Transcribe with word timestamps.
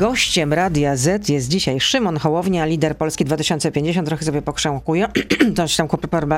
Gościem 0.00 0.52
Radia 0.52 0.96
Z 0.96 1.28
jest 1.28 1.48
dzisiaj 1.48 1.80
Szymon 1.80 2.16
Hołownia, 2.16 2.64
lider 2.66 2.96
Polski 2.96 3.24
2050. 3.24 4.08
Trochę 4.08 4.24
sobie 4.24 4.42
pokrzękuje. 4.42 5.08
Coś 5.56 5.76
tam 5.76 5.88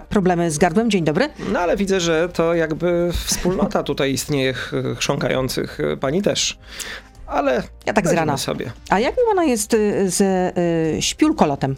problemy 0.08 0.50
z 0.50 0.58
gardłem. 0.58 0.90
Dzień 0.90 1.04
dobry. 1.04 1.28
No 1.52 1.60
ale 1.60 1.76
widzę, 1.76 2.00
że 2.00 2.28
to 2.28 2.54
jakby 2.54 3.10
wspólnota 3.26 3.82
tutaj 3.82 4.12
istnieje 4.12 4.54
chrząkających. 4.96 5.78
Pani 6.00 6.22
też. 6.22 6.58
Ale 7.26 7.62
ja 7.86 7.92
tak 7.92 8.08
z 8.08 8.12
rana. 8.12 8.36
sobie. 8.36 8.72
A 8.88 8.98
jak 8.98 9.14
ona 9.30 9.44
jest 9.44 9.74
y, 9.74 10.10
z 10.10 10.20
y, 10.98 11.02
śpiulkolotem? 11.02 11.76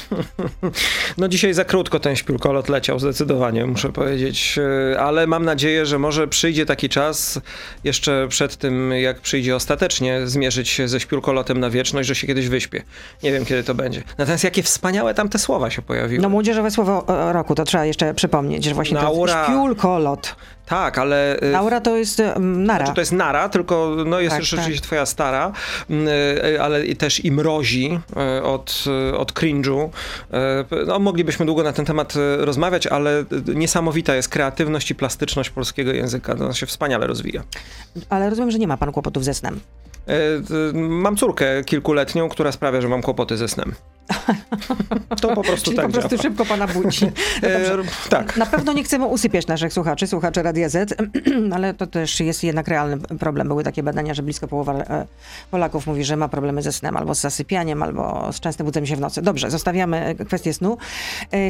No 1.18 1.28
dzisiaj 1.28 1.54
za 1.54 1.64
krótko 1.64 2.00
ten 2.00 2.16
śpiulkolot 2.16 2.68
leciał, 2.68 2.98
zdecydowanie 2.98 3.66
muszę 3.66 3.92
powiedzieć, 3.92 4.58
e, 4.92 5.00
ale 5.00 5.26
mam 5.26 5.44
nadzieję, 5.44 5.86
że 5.86 5.98
może 5.98 6.28
przyjdzie 6.28 6.66
taki 6.66 6.88
czas 6.88 7.40
jeszcze 7.84 8.26
przed 8.28 8.56
tym, 8.56 8.92
jak 8.92 9.20
przyjdzie 9.20 9.56
ostatecznie 9.56 10.26
zmierzyć 10.26 10.68
się 10.68 10.88
ze 10.88 11.00
śpiulkolotem 11.00 11.60
na 11.60 11.70
wieczność, 11.70 12.08
że 12.08 12.14
się 12.14 12.26
kiedyś 12.26 12.48
wyśpię. 12.48 12.82
Nie 13.22 13.32
wiem, 13.32 13.44
kiedy 13.44 13.64
to 13.64 13.74
będzie. 13.74 14.02
Natomiast 14.18 14.44
jakie 14.44 14.62
wspaniałe 14.62 15.14
tam 15.14 15.28
te 15.28 15.38
słowa 15.38 15.70
się 15.70 15.82
pojawiły. 15.82 16.22
No 16.22 16.28
młodzieżowe 16.28 16.70
słowo 16.70 17.04
roku, 17.32 17.54
to 17.54 17.64
trzeba 17.64 17.84
jeszcze 17.84 18.14
przypomnieć, 18.14 18.64
że 18.64 18.74
właśnie 18.74 18.94
Naura... 18.94 19.46
to 19.46 19.52
śpiulkolot. 19.52 20.36
Tak, 20.66 20.98
ale... 20.98 21.42
Y, 21.42 21.52
Naura 21.52 21.80
to 21.80 21.96
jest 21.96 22.20
um, 22.20 22.64
nara. 22.64 22.84
Znaczy 22.84 22.94
to 22.94 23.00
jest 23.00 23.12
nara, 23.12 23.48
tylko 23.48 23.96
no 24.06 24.20
jest 24.20 24.36
tak, 24.36 24.44
rzeczywiście 24.44 24.80
tak. 24.80 24.86
twoja 24.86 25.06
stara, 25.06 25.52
y, 25.90 26.62
ale 26.62 26.94
też 26.94 27.24
i 27.24 27.32
mrozi 27.32 28.00
y, 28.38 28.42
od, 28.42 28.84
od 29.18 29.32
cringe'u. 29.32 29.88
No, 30.86 30.98
moglibyśmy 30.98 31.46
długo 31.46 31.62
na 31.62 31.72
ten 31.72 31.84
temat 31.84 32.14
rozmawiać, 32.38 32.86
ale 32.86 33.24
niesamowita 33.54 34.14
jest 34.14 34.28
kreatywność 34.28 34.90
i 34.90 34.94
plastyczność 34.94 35.50
polskiego 35.50 35.92
języka. 35.92 36.34
To 36.34 36.52
się 36.52 36.66
wspaniale 36.66 37.06
rozwija. 37.06 37.42
Ale 38.08 38.30
rozumiem, 38.30 38.50
że 38.50 38.58
nie 38.58 38.68
ma 38.68 38.76
pan 38.76 38.92
kłopotów 38.92 39.24
ze 39.24 39.34
snem. 39.34 39.60
Mam 40.74 41.16
córkę 41.16 41.64
kilkuletnią, 41.64 42.28
która 42.28 42.52
sprawia, 42.52 42.80
że 42.80 42.88
mam 42.88 43.02
kłopoty 43.02 43.36
ze 43.36 43.48
snem. 43.48 43.74
To 45.20 45.34
po 45.34 45.42
prostu 45.42 45.64
Czyli 45.64 45.76
tak 45.76 45.86
po 45.86 45.92
prostu 45.92 46.10
działa. 46.10 46.22
szybko 46.22 46.44
pana 46.44 46.66
budzi. 46.66 47.06
No 47.42 47.48
e, 47.48 48.08
tak. 48.08 48.36
Na 48.36 48.46
pewno 48.46 48.72
nie 48.72 48.84
chcemy 48.84 49.06
usypiać 49.06 49.46
naszych 49.46 49.72
słuchaczy, 49.72 50.06
słuchaczy 50.06 50.42
Radia 50.42 50.68
Z, 50.68 50.94
ale 51.54 51.74
to 51.74 51.86
też 51.86 52.20
jest 52.20 52.44
jednak 52.44 52.68
realny 52.68 52.98
problem. 52.98 53.48
Były 53.48 53.64
takie 53.64 53.82
badania, 53.82 54.14
że 54.14 54.22
blisko 54.22 54.48
połowa 54.48 54.74
e, 54.74 55.06
Polaków 55.50 55.86
mówi, 55.86 56.04
że 56.04 56.16
ma 56.16 56.28
problemy 56.28 56.62
ze 56.62 56.72
snem, 56.72 56.96
albo 56.96 57.14
z 57.14 57.20
zasypianiem, 57.20 57.82
albo 57.82 58.32
z 58.32 58.40
częstym 58.40 58.66
budzeniem 58.66 58.86
się 58.86 58.96
w 58.96 59.00
nocy. 59.00 59.22
Dobrze, 59.22 59.50
zostawiamy 59.50 60.04
e, 60.04 60.14
kwestię 60.14 60.54
snu. 60.54 60.78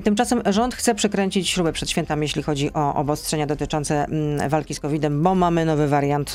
Tymczasem 0.04 0.42
rząd 0.46 0.74
chce 0.74 0.94
przekręcić 0.94 1.50
śrubę 1.50 1.72
przed 1.72 1.90
świętami, 1.90 2.22
jeśli 2.22 2.42
chodzi 2.42 2.72
o 2.72 2.94
obostrzenia 2.94 3.46
dotyczące 3.46 4.04
mm, 4.04 4.48
walki 4.48 4.74
z 4.74 4.80
COVID-em, 4.80 5.22
bo 5.22 5.34
mamy 5.34 5.64
nowy 5.64 5.88
wariant 5.88 6.32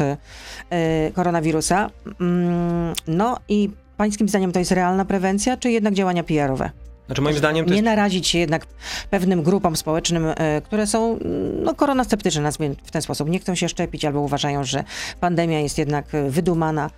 koronawirusa. 1.14 1.90
Mm, 2.22 2.94
no 3.08 3.38
i 3.50 3.70
Pańskim 3.98 4.30
zdaniem 4.30 4.52
to 4.52 4.60
jest 4.60 4.72
realna 4.72 5.06
prewencja, 5.06 5.58
czy 5.58 5.72
jednak 5.72 5.94
działania 5.94 6.24
PR-owe? 6.24 6.70
Znaczy 7.06 7.22
moim 7.22 7.38
zdaniem 7.38 7.66
Nie 7.66 7.72
jest... 7.72 7.86
narazić 7.86 8.28
się 8.28 8.40
jednak 8.40 8.66
pewnym 9.10 9.44
grupom 9.44 9.76
społecznym, 9.76 10.26
e, 10.36 10.62
które 10.62 10.88
są 10.88 11.12
mm, 11.12 11.64
no, 11.64 11.76
koronasceptyczne, 11.76 12.42
nazwijmy 12.42 12.76
w 12.84 12.92
ten 12.92 13.02
sposób. 13.02 13.30
Nie 13.30 13.40
chcą 13.40 13.56
się 13.56 13.70
szczepić 13.70 14.06
albo 14.06 14.20
uważają, 14.20 14.64
że 14.64 14.84
pandemia 15.20 15.60
jest 15.60 15.78
jednak 15.78 16.06
wydumana 16.30 16.90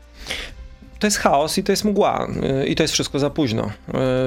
to 0.99 1.07
jest 1.07 1.17
chaos 1.17 1.57
i 1.57 1.63
to 1.63 1.71
jest 1.71 1.85
mgła 1.85 2.27
y, 2.61 2.67
i 2.67 2.75
to 2.75 2.83
jest 2.83 2.93
wszystko 2.93 3.19
za 3.19 3.29
późno. 3.29 3.71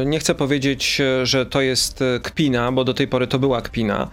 Y, 0.03 0.06
nie 0.06 0.19
chcę 0.19 0.34
powiedzieć, 0.34 1.01
y, 1.01 1.27
że 1.27 1.47
to 1.47 1.61
jest 1.61 2.05
kpina, 2.23 2.73
bo 2.73 2.84
do 2.84 2.95
tej 2.95 3.09
pory 3.09 3.27
to 3.27 3.39
była 3.39 3.62
kpina, 3.62 4.09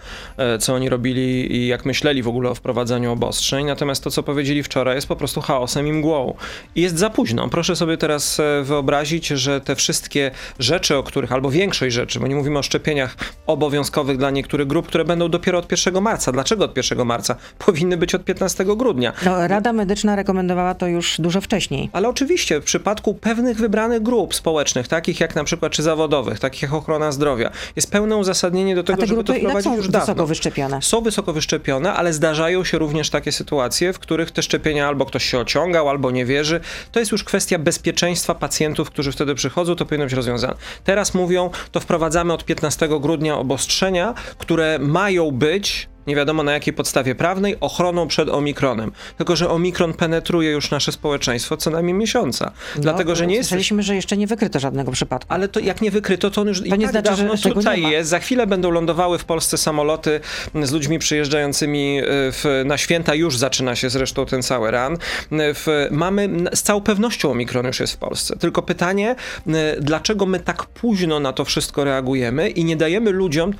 co 0.60 0.74
oni 0.74 0.88
robili 0.88 1.56
i 1.56 1.66
jak 1.66 1.84
myśleli 1.84 2.22
w 2.22 2.28
ogóle 2.28 2.50
o 2.50 2.54
wprowadzaniu 2.54 3.12
obostrzeń, 3.12 3.66
natomiast 3.66 4.04
to, 4.04 4.10
co 4.10 4.22
powiedzieli 4.22 4.62
wczoraj 4.62 4.94
jest 4.94 5.06
po 5.06 5.16
prostu 5.16 5.40
chaosem 5.40 5.86
i 5.86 5.92
mgłą. 5.92 6.34
I 6.74 6.80
jest 6.80 6.98
za 6.98 7.10
późno. 7.10 7.48
Proszę 7.48 7.76
sobie 7.76 7.96
teraz 7.96 8.40
wyobrazić, 8.62 9.26
że 9.26 9.60
te 9.60 9.76
wszystkie 9.76 10.30
rzeczy, 10.58 10.96
o 10.96 11.02
których, 11.02 11.32
albo 11.32 11.50
większość 11.50 11.94
rzeczy, 11.94 12.20
bo 12.20 12.26
nie 12.26 12.34
mówimy 12.34 12.58
o 12.58 12.62
szczepieniach 12.62 13.16
obowiązkowych 13.46 14.16
dla 14.16 14.30
niektórych 14.30 14.66
grup, 14.66 14.86
które 14.86 15.04
będą 15.04 15.28
dopiero 15.28 15.58
od 15.58 15.70
1 15.86 16.02
marca. 16.02 16.32
Dlaczego 16.32 16.64
od 16.64 16.76
1 16.76 17.06
marca? 17.06 17.36
Powinny 17.58 17.96
być 17.96 18.14
od 18.14 18.24
15 18.24 18.64
grudnia. 18.64 19.12
No, 19.24 19.48
Rada 19.48 19.72
Medyczna 19.72 20.16
rekomendowała 20.16 20.74
to 20.74 20.86
już 20.86 21.16
dużo 21.20 21.40
wcześniej. 21.40 21.90
Ale 21.92 22.08
oczywiście 22.08 22.49
w 22.60 22.64
przypadku 22.64 23.14
pewnych 23.14 23.56
wybranych 23.56 24.02
grup 24.02 24.34
społecznych, 24.34 24.88
takich 24.88 25.20
jak 25.20 25.34
na 25.34 25.44
przykład, 25.44 25.72
czy 25.72 25.82
zawodowych, 25.82 26.38
takich 26.38 26.62
jak 26.62 26.72
ochrona 26.72 27.12
zdrowia, 27.12 27.50
jest 27.76 27.90
pełne 27.90 28.16
uzasadnienie 28.16 28.74
do 28.74 28.82
tego, 28.82 29.06
żeby 29.06 29.24
to 29.24 29.34
wprowadzić 29.34 29.72
już 29.72 29.88
dawno. 29.88 30.06
wysoko 30.06 30.26
wyszczepione? 30.26 30.82
Są 30.82 31.00
wysoko 31.00 31.32
wyszczepione, 31.32 31.94
ale 31.94 32.12
zdarzają 32.12 32.64
się 32.64 32.78
również 32.78 33.10
takie 33.10 33.32
sytuacje, 33.32 33.92
w 33.92 33.98
których 33.98 34.30
te 34.30 34.42
szczepienia 34.42 34.88
albo 34.88 35.06
ktoś 35.06 35.24
się 35.24 35.38
ociągał, 35.38 35.88
albo 35.88 36.10
nie 36.10 36.24
wierzy. 36.26 36.60
To 36.92 37.00
jest 37.00 37.12
już 37.12 37.24
kwestia 37.24 37.58
bezpieczeństwa 37.58 38.34
pacjentów, 38.34 38.90
którzy 38.90 39.12
wtedy 39.12 39.34
przychodzą, 39.34 39.76
to 39.76 39.86
powinno 39.86 40.04
być 40.04 40.14
rozwiązane. 40.14 40.54
Teraz 40.84 41.14
mówią, 41.14 41.50
to 41.72 41.80
wprowadzamy 41.80 42.32
od 42.32 42.44
15 42.44 42.88
grudnia 43.00 43.38
obostrzenia, 43.38 44.14
które 44.38 44.78
mają 44.78 45.30
być 45.30 45.89
nie 46.06 46.16
wiadomo 46.16 46.42
na 46.42 46.52
jakiej 46.52 46.74
podstawie 46.74 47.14
prawnej, 47.14 47.56
ochroną 47.60 48.08
przed 48.08 48.28
omikronem. 48.28 48.92
Tylko, 49.16 49.36
że 49.36 49.50
omikron 49.50 49.94
penetruje 49.94 50.50
już 50.50 50.70
nasze 50.70 50.92
społeczeństwo 50.92 51.56
co 51.56 51.70
najmniej 51.70 51.94
miesiąca. 51.94 52.52
No, 52.76 52.82
Dlatego, 52.82 53.16
że 53.16 53.26
nie 53.26 53.34
jest. 53.34 53.48
Słyszeliśmy, 53.48 53.82
że 53.82 53.94
jeszcze 53.94 54.16
nie 54.16 54.26
wykryto 54.26 54.60
żadnego 54.60 54.92
przypadku. 54.92 55.32
Ale 55.32 55.48
to 55.48 55.60
jak 55.60 55.80
nie 55.80 55.90
wykryto, 55.90 56.30
to 56.30 56.40
on 56.40 56.48
już 56.48 56.58
to 56.60 56.64
i 56.64 56.70
nie 56.70 56.78
tak 56.78 56.90
znaczy, 56.90 57.10
dawno 57.10 57.36
że 57.36 57.50
tutaj 57.50 57.82
jest. 57.82 58.10
Za 58.10 58.18
chwilę 58.18 58.46
będą 58.46 58.70
lądowały 58.70 59.18
w 59.18 59.24
Polsce 59.24 59.58
samoloty 59.58 60.20
z 60.62 60.72
ludźmi 60.72 60.98
przyjeżdżającymi 60.98 61.98
e, 61.98 62.02
w, 62.06 62.62
na 62.64 62.78
święta. 62.78 63.14
Już 63.14 63.38
zaczyna 63.38 63.76
się 63.76 63.90
zresztą 63.90 64.26
ten 64.26 64.42
cały 64.42 64.70
ran. 64.70 64.96
W, 65.30 65.88
mamy 65.90 66.28
z 66.54 66.62
całą 66.62 66.80
pewnością 66.80 67.30
omikron 67.30 67.66
już 67.66 67.80
jest 67.80 67.92
w 67.92 67.96
Polsce. 67.96 68.36
Tylko 68.36 68.62
pytanie, 68.62 69.16
e, 69.46 69.76
dlaczego 69.80 70.26
my 70.26 70.40
tak 70.40 70.66
późno 70.66 71.20
na 71.20 71.32
to 71.32 71.44
wszystko 71.44 71.84
reagujemy 71.84 72.50
i 72.50 72.64
nie 72.64 72.76
dajemy 72.76 73.10
ludziom 73.10 73.52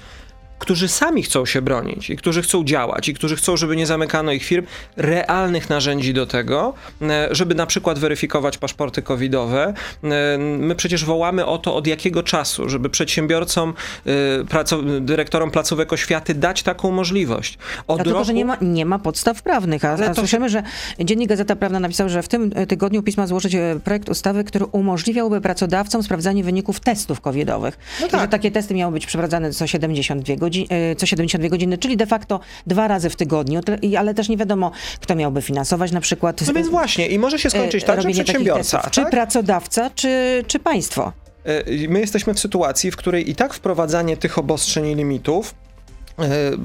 którzy 0.60 0.88
sami 0.88 1.22
chcą 1.22 1.46
się 1.46 1.62
bronić 1.62 2.10
i 2.10 2.16
którzy 2.16 2.42
chcą 2.42 2.64
działać 2.64 3.08
i 3.08 3.14
którzy 3.14 3.36
chcą, 3.36 3.56
żeby 3.56 3.76
nie 3.76 3.86
zamykano 3.86 4.32
ich 4.32 4.44
firm, 4.44 4.66
realnych 4.96 5.70
narzędzi 5.70 6.14
do 6.14 6.26
tego, 6.26 6.74
e, 7.02 7.28
żeby 7.30 7.54
na 7.54 7.66
przykład 7.66 7.98
weryfikować 7.98 8.58
paszporty 8.58 9.02
covidowe. 9.02 9.74
E, 10.04 10.38
my 10.38 10.74
przecież 10.74 11.04
wołamy 11.04 11.46
o 11.46 11.58
to 11.58 11.74
od 11.74 11.86
jakiego 11.86 12.22
czasu, 12.22 12.68
żeby 12.68 12.90
przedsiębiorcom, 12.90 13.74
e, 14.06 15.00
dyrektorom 15.00 15.50
placówek 15.50 15.92
oświaty 15.92 16.34
dać 16.34 16.62
taką 16.62 16.90
możliwość. 16.90 17.58
Od 17.86 17.96
Dlatego, 17.96 18.14
roku... 18.14 18.26
że 18.26 18.34
nie 18.34 18.44
ma, 18.44 18.56
nie 18.60 18.86
ma 18.86 18.98
podstaw 18.98 19.42
prawnych, 19.42 19.84
a, 19.84 19.92
a 19.92 20.14
słyszymy, 20.14 20.48
że 20.48 20.62
Dziennik 20.98 21.28
Gazeta 21.28 21.56
Prawna 21.56 21.80
napisał, 21.80 22.08
że 22.08 22.22
w 22.22 22.28
tym 22.28 22.50
tygodniu 22.68 23.02
pisma 23.02 23.26
złożyć 23.26 23.56
projekt 23.84 24.08
ustawy, 24.08 24.44
który 24.44 24.64
umożliwiałby 24.64 25.40
pracodawcom 25.40 26.02
sprawdzanie 26.02 26.44
wyników 26.44 26.80
testów 26.80 27.20
covidowych. 27.20 27.78
No 28.00 28.08
tak. 28.08 28.20
I 28.20 28.22
że 28.22 28.28
takie 28.28 28.50
testy 28.50 28.74
miały 28.74 28.92
być 28.92 29.06
przeprowadzane 29.06 29.52
co 29.52 29.66
72 29.66 30.36
godziny 30.36 30.49
godzin, 30.50 30.66
e, 30.68 30.96
co 30.96 31.06
72 31.06 31.48
godziny, 31.48 31.78
czyli 31.78 31.96
de 31.96 32.06
facto 32.06 32.40
dwa 32.66 32.88
razy 32.88 33.10
w 33.10 33.16
tygodniu, 33.16 33.60
ale 33.98 34.14
też 34.14 34.28
nie 34.28 34.36
wiadomo, 34.36 34.70
kto 35.00 35.14
miałby 35.14 35.42
finansować 35.42 35.92
na 35.92 36.00
przykład. 36.00 36.46
No 36.46 36.52
więc 36.52 36.68
właśnie 36.68 37.06
i 37.06 37.18
może 37.18 37.38
się 37.38 37.50
skończyć 37.50 37.84
tak, 37.84 38.02
że 38.02 38.10
przedsiębiorca. 38.10 38.78
tak? 38.78 38.90
Czy 38.90 39.04
pracodawca, 39.04 39.90
czy, 39.90 40.44
czy 40.46 40.58
państwo. 40.58 41.12
E, 41.44 41.88
my 41.88 42.00
jesteśmy 42.00 42.34
w 42.34 42.40
sytuacji, 42.40 42.90
w 42.90 42.96
której 42.96 43.30
i 43.30 43.34
tak 43.34 43.54
wprowadzanie 43.54 44.16
tych 44.16 44.38
obostrzeń 44.38 44.86
i 44.86 44.94
limitów 44.94 45.54
E, 45.54 45.69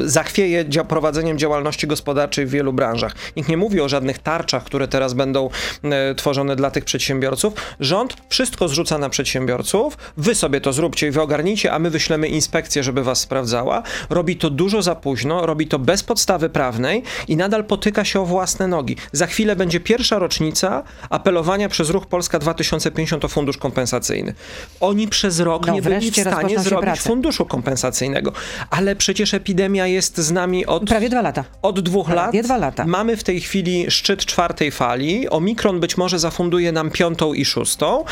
zachwieje 0.05 0.69
dzia 0.69 0.83
prowadzeniem 0.83 1.37
działalności 1.37 1.87
gospodarczej 1.87 2.45
w 2.45 2.49
wielu 2.49 2.73
branżach. 2.73 3.15
Nikt 3.35 3.49
nie 3.49 3.57
mówi 3.57 3.81
o 3.81 3.89
żadnych 3.89 4.19
tarczach, 4.19 4.63
które 4.63 4.87
teraz 4.87 5.13
będą 5.13 5.49
e, 5.83 6.15
tworzone 6.15 6.55
dla 6.55 6.71
tych 6.71 6.85
przedsiębiorców. 6.85 7.53
Rząd 7.79 8.13
wszystko 8.29 8.67
zrzuca 8.67 8.97
na 8.97 9.09
przedsiębiorców. 9.09 9.97
Wy 10.17 10.35
sobie 10.35 10.61
to 10.61 10.73
zróbcie 10.73 11.07
i 11.07 11.11
wy 11.11 11.21
ogarnijcie, 11.21 11.71
a 11.71 11.79
my 11.79 11.89
wyślemy 11.89 12.27
inspekcję, 12.27 12.83
żeby 12.83 13.03
was 13.03 13.19
sprawdzała. 13.19 13.83
Robi 14.09 14.35
to 14.37 14.49
dużo 14.49 14.81
za 14.81 14.95
późno, 14.95 15.45
robi 15.45 15.67
to 15.67 15.79
bez 15.79 16.03
podstawy 16.03 16.49
prawnej 16.49 17.03
i 17.27 17.35
nadal 17.35 17.63
potyka 17.63 18.05
się 18.05 18.21
o 18.21 18.25
własne 18.25 18.67
nogi. 18.67 18.95
Za 19.11 19.27
chwilę 19.27 19.55
będzie 19.55 19.79
pierwsza 19.79 20.19
rocznica 20.19 20.83
apelowania 21.09 21.69
przez 21.69 21.89
Ruch 21.89 22.05
Polska 22.05 22.39
2050 22.39 23.25
o 23.25 23.27
fundusz 23.27 23.57
kompensacyjny. 23.57 24.33
Oni 24.79 25.07
przez 25.07 25.39
rok 25.39 25.67
no, 25.67 25.73
nie 25.73 25.81
byli 25.81 26.11
w 26.11 26.15
stanie 26.15 26.59
zrobić 26.59 27.01
funduszu 27.01 27.45
kompensacyjnego, 27.45 28.31
ale 28.69 28.95
przecież 28.95 29.33
epidemia 29.45 29.87
jest 29.87 30.17
z 30.17 30.31
nami 30.31 30.65
od... 30.65 30.85
Prawie 30.85 31.09
dwa 31.09 31.21
lata. 31.21 31.43
Od 31.61 31.79
dwóch 31.79 32.07
Prawie 32.07 32.39
lat. 32.39 32.45
dwa 32.45 32.57
lata. 32.57 32.85
Mamy 32.85 33.17
w 33.17 33.23
tej 33.23 33.41
chwili 33.41 33.91
szczyt 33.91 34.25
czwartej 34.25 34.71
fali. 34.71 35.29
Omikron 35.29 35.79
być 35.79 35.97
może 35.97 36.19
zafunduje 36.19 36.71
nam 36.71 36.91
piątą 36.91 37.33
i 37.33 37.45
szóstą, 37.45 38.03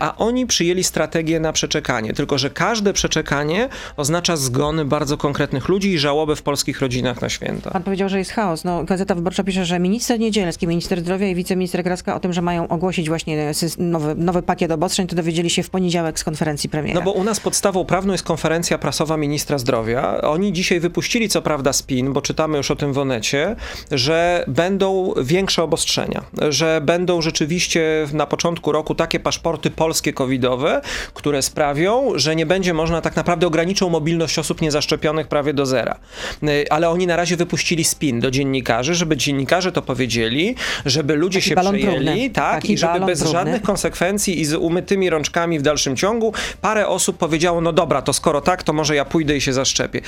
a 0.00 0.16
oni 0.16 0.46
przyjęli 0.46 0.84
strategię 0.84 1.40
na 1.40 1.52
przeczekanie. 1.52 2.12
Tylko, 2.12 2.38
że 2.38 2.50
każde 2.50 2.92
przeczekanie 2.92 3.68
oznacza 3.96 4.36
zgony 4.36 4.84
bardzo 4.84 5.16
konkretnych 5.16 5.68
ludzi 5.68 5.92
i 5.92 5.98
żałobę 5.98 6.36
w 6.36 6.42
polskich 6.42 6.80
rodzinach 6.80 7.20
na 7.20 7.28
święta. 7.28 7.70
Pan 7.70 7.82
powiedział, 7.82 8.08
że 8.08 8.18
jest 8.18 8.30
chaos. 8.30 8.64
No, 8.64 8.84
Gazeta 8.84 9.14
Wyborcza 9.14 9.44
pisze, 9.44 9.64
że 9.64 9.78
minister 9.78 10.20
Niedzielski, 10.20 10.66
minister 10.66 11.00
zdrowia 11.00 11.28
i 11.28 11.34
wiceminister 11.34 11.84
Kraska 11.84 12.14
o 12.14 12.20
tym, 12.20 12.32
że 12.32 12.42
mają 12.42 12.68
ogłosić 12.68 13.08
właśnie 13.08 13.52
nowy, 13.78 14.14
nowy 14.14 14.42
pakiet 14.42 14.72
obostrzeń, 14.72 15.06
to 15.06 15.16
dowiedzieli 15.16 15.50
się 15.50 15.62
w 15.62 15.70
poniedziałek 15.70 16.18
z 16.18 16.24
konferencji 16.24 16.70
premiera. 16.70 17.00
No 17.00 17.04
bo 17.04 17.12
u 17.12 17.24
nas 17.24 17.40
podstawą 17.40 17.84
prawną 17.84 18.12
jest 18.12 18.24
konferencja 18.24 18.78
prasowa 18.78 19.16
ministra 19.16 19.58
zdrowia. 19.58 20.20
Oni 20.20 20.52
dzisiaj 20.52 20.79
wypuścili 20.80 21.28
co 21.28 21.42
prawda 21.42 21.72
spin, 21.72 22.12
bo 22.12 22.22
czytamy 22.22 22.56
już 22.56 22.70
o 22.70 22.76
tym 22.76 22.92
w 22.92 22.98
Onecie, 22.98 23.56
że 23.90 24.44
będą 24.48 25.14
większe 25.22 25.62
obostrzenia, 25.62 26.24
że 26.48 26.80
będą 26.84 27.22
rzeczywiście 27.22 28.06
na 28.12 28.26
początku 28.26 28.72
roku 28.72 28.94
takie 28.94 29.20
paszporty 29.20 29.70
polskie 29.70 30.12
covidowe, 30.12 30.80
które 31.14 31.42
sprawią, 31.42 32.12
że 32.14 32.36
nie 32.36 32.46
będzie 32.46 32.74
można 32.74 33.00
tak 33.00 33.16
naprawdę 33.16 33.46
ograniczą 33.46 33.88
mobilność 33.88 34.38
osób 34.38 34.60
niezaszczepionych 34.60 35.28
prawie 35.28 35.54
do 35.54 35.66
zera. 35.66 35.98
Y, 36.42 36.70
Ale 36.70 36.90
oni 36.90 37.06
na 37.06 37.16
razie 37.16 37.36
wypuścili 37.36 37.84
spin 37.84 38.20
do 38.20 38.30
dziennikarzy, 38.30 38.94
żeby 38.94 39.16
dziennikarze 39.16 39.72
to 39.72 39.82
powiedzieli, 39.82 40.54
żeby 40.86 41.14
ludzie 41.14 41.38
Taki 41.38 41.48
się 41.48 41.56
przejęli, 41.56 42.30
tak, 42.30 42.54
Taki 42.54 42.72
i 42.72 42.78
żeby 42.78 43.06
bez 43.06 43.22
żadnych 43.22 43.62
konsekwencji 43.62 44.40
i 44.40 44.44
z 44.44 44.54
umytymi 44.54 45.10
rączkami 45.10 45.58
w 45.58 45.62
dalszym 45.62 45.96
ciągu 45.96 46.32
parę 46.60 46.88
osób 46.88 47.18
powiedziało, 47.18 47.60
no 47.60 47.72
dobra, 47.72 48.02
to 48.02 48.12
skoro 48.12 48.40
tak, 48.40 48.62
to 48.62 48.72
może 48.72 48.96
ja 48.96 49.04
pójdę 49.04 49.36
i 49.36 49.40
się 49.40 49.52
zaszczepię. 49.52 50.00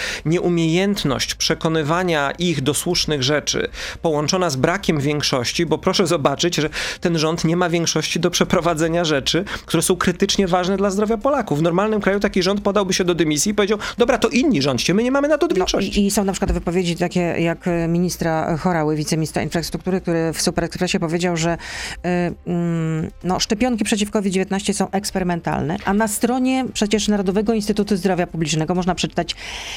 Nieumiejętność 0.57 1.35
przekonywania 1.35 2.31
ich 2.39 2.61
do 2.61 2.75
słusznych 2.75 3.23
rzeczy 3.23 3.69
połączona 4.03 4.51
z 4.51 4.57
brakiem 4.57 5.01
większości, 5.01 5.67
bo 5.67 5.79
proszę 5.79 6.07
zobaczyć, 6.07 6.57
że 6.57 6.71
ten 7.01 7.19
rząd 7.19 7.45
nie 7.45 7.57
ma 7.57 7.69
większości 7.69 8.21
do 8.21 8.31
przeprowadzenia 8.31 9.05
rzeczy, 9.05 9.45
które 9.67 9.83
są 9.83 9.97
krytycznie 9.97 10.47
ważne 10.47 10.77
dla 10.77 10.91
zdrowia 10.91 11.17
Polaków. 11.17 11.59
W 11.59 11.63
normalnym 11.63 12.01
kraju 12.01 12.21
taki 12.21 12.43
rząd 12.43 12.61
podałby 12.61 12.93
się 12.93 13.05
do 13.05 13.15
dymisji 13.15 13.53
i 13.53 13.55
powiedział, 13.55 13.79
dobra, 13.99 14.19
to 14.19 14.29
inni 14.29 14.63
rządźcie, 14.63 14.95
my 14.95 15.03
nie 15.03 15.11
mamy 15.11 15.29
na 15.29 15.39
to 15.39 15.47
No, 15.47 15.55
większości. 15.55 16.01
i, 16.01 16.07
I 16.07 16.11
są 16.11 16.25
na 16.25 16.33
przykład 16.33 16.53
wypowiedzi 16.53 16.97
takie 16.97 17.21
jak 17.21 17.65
ministra 17.89 18.57
Chorały, 18.57 18.97
wiceministra 18.97 19.43
infrastruktury, 19.43 20.01
który 20.01 20.33
w 20.33 20.43
Super 20.43 20.65
Expressie 20.65 20.99
powiedział, 20.99 21.37
że 21.37 21.53
y, 21.55 22.09
mm, 22.47 23.11
no, 23.25 23.41
szczepionki 23.41 23.85
przeciwko 23.85 24.13
COVID-19 24.19 24.73
są 24.75 24.91
eksperymentalne, 24.91 25.77
a 25.85 25.95
na 25.95 26.09
stronie 26.09 26.65
przecież 26.73 27.09
Narodowego 27.09 27.55
Instytutu 27.55 27.97
Zdrowia 27.97 28.27
Publicznego 28.27 28.75
można 28.75 28.95
przeczytać, 28.95 29.37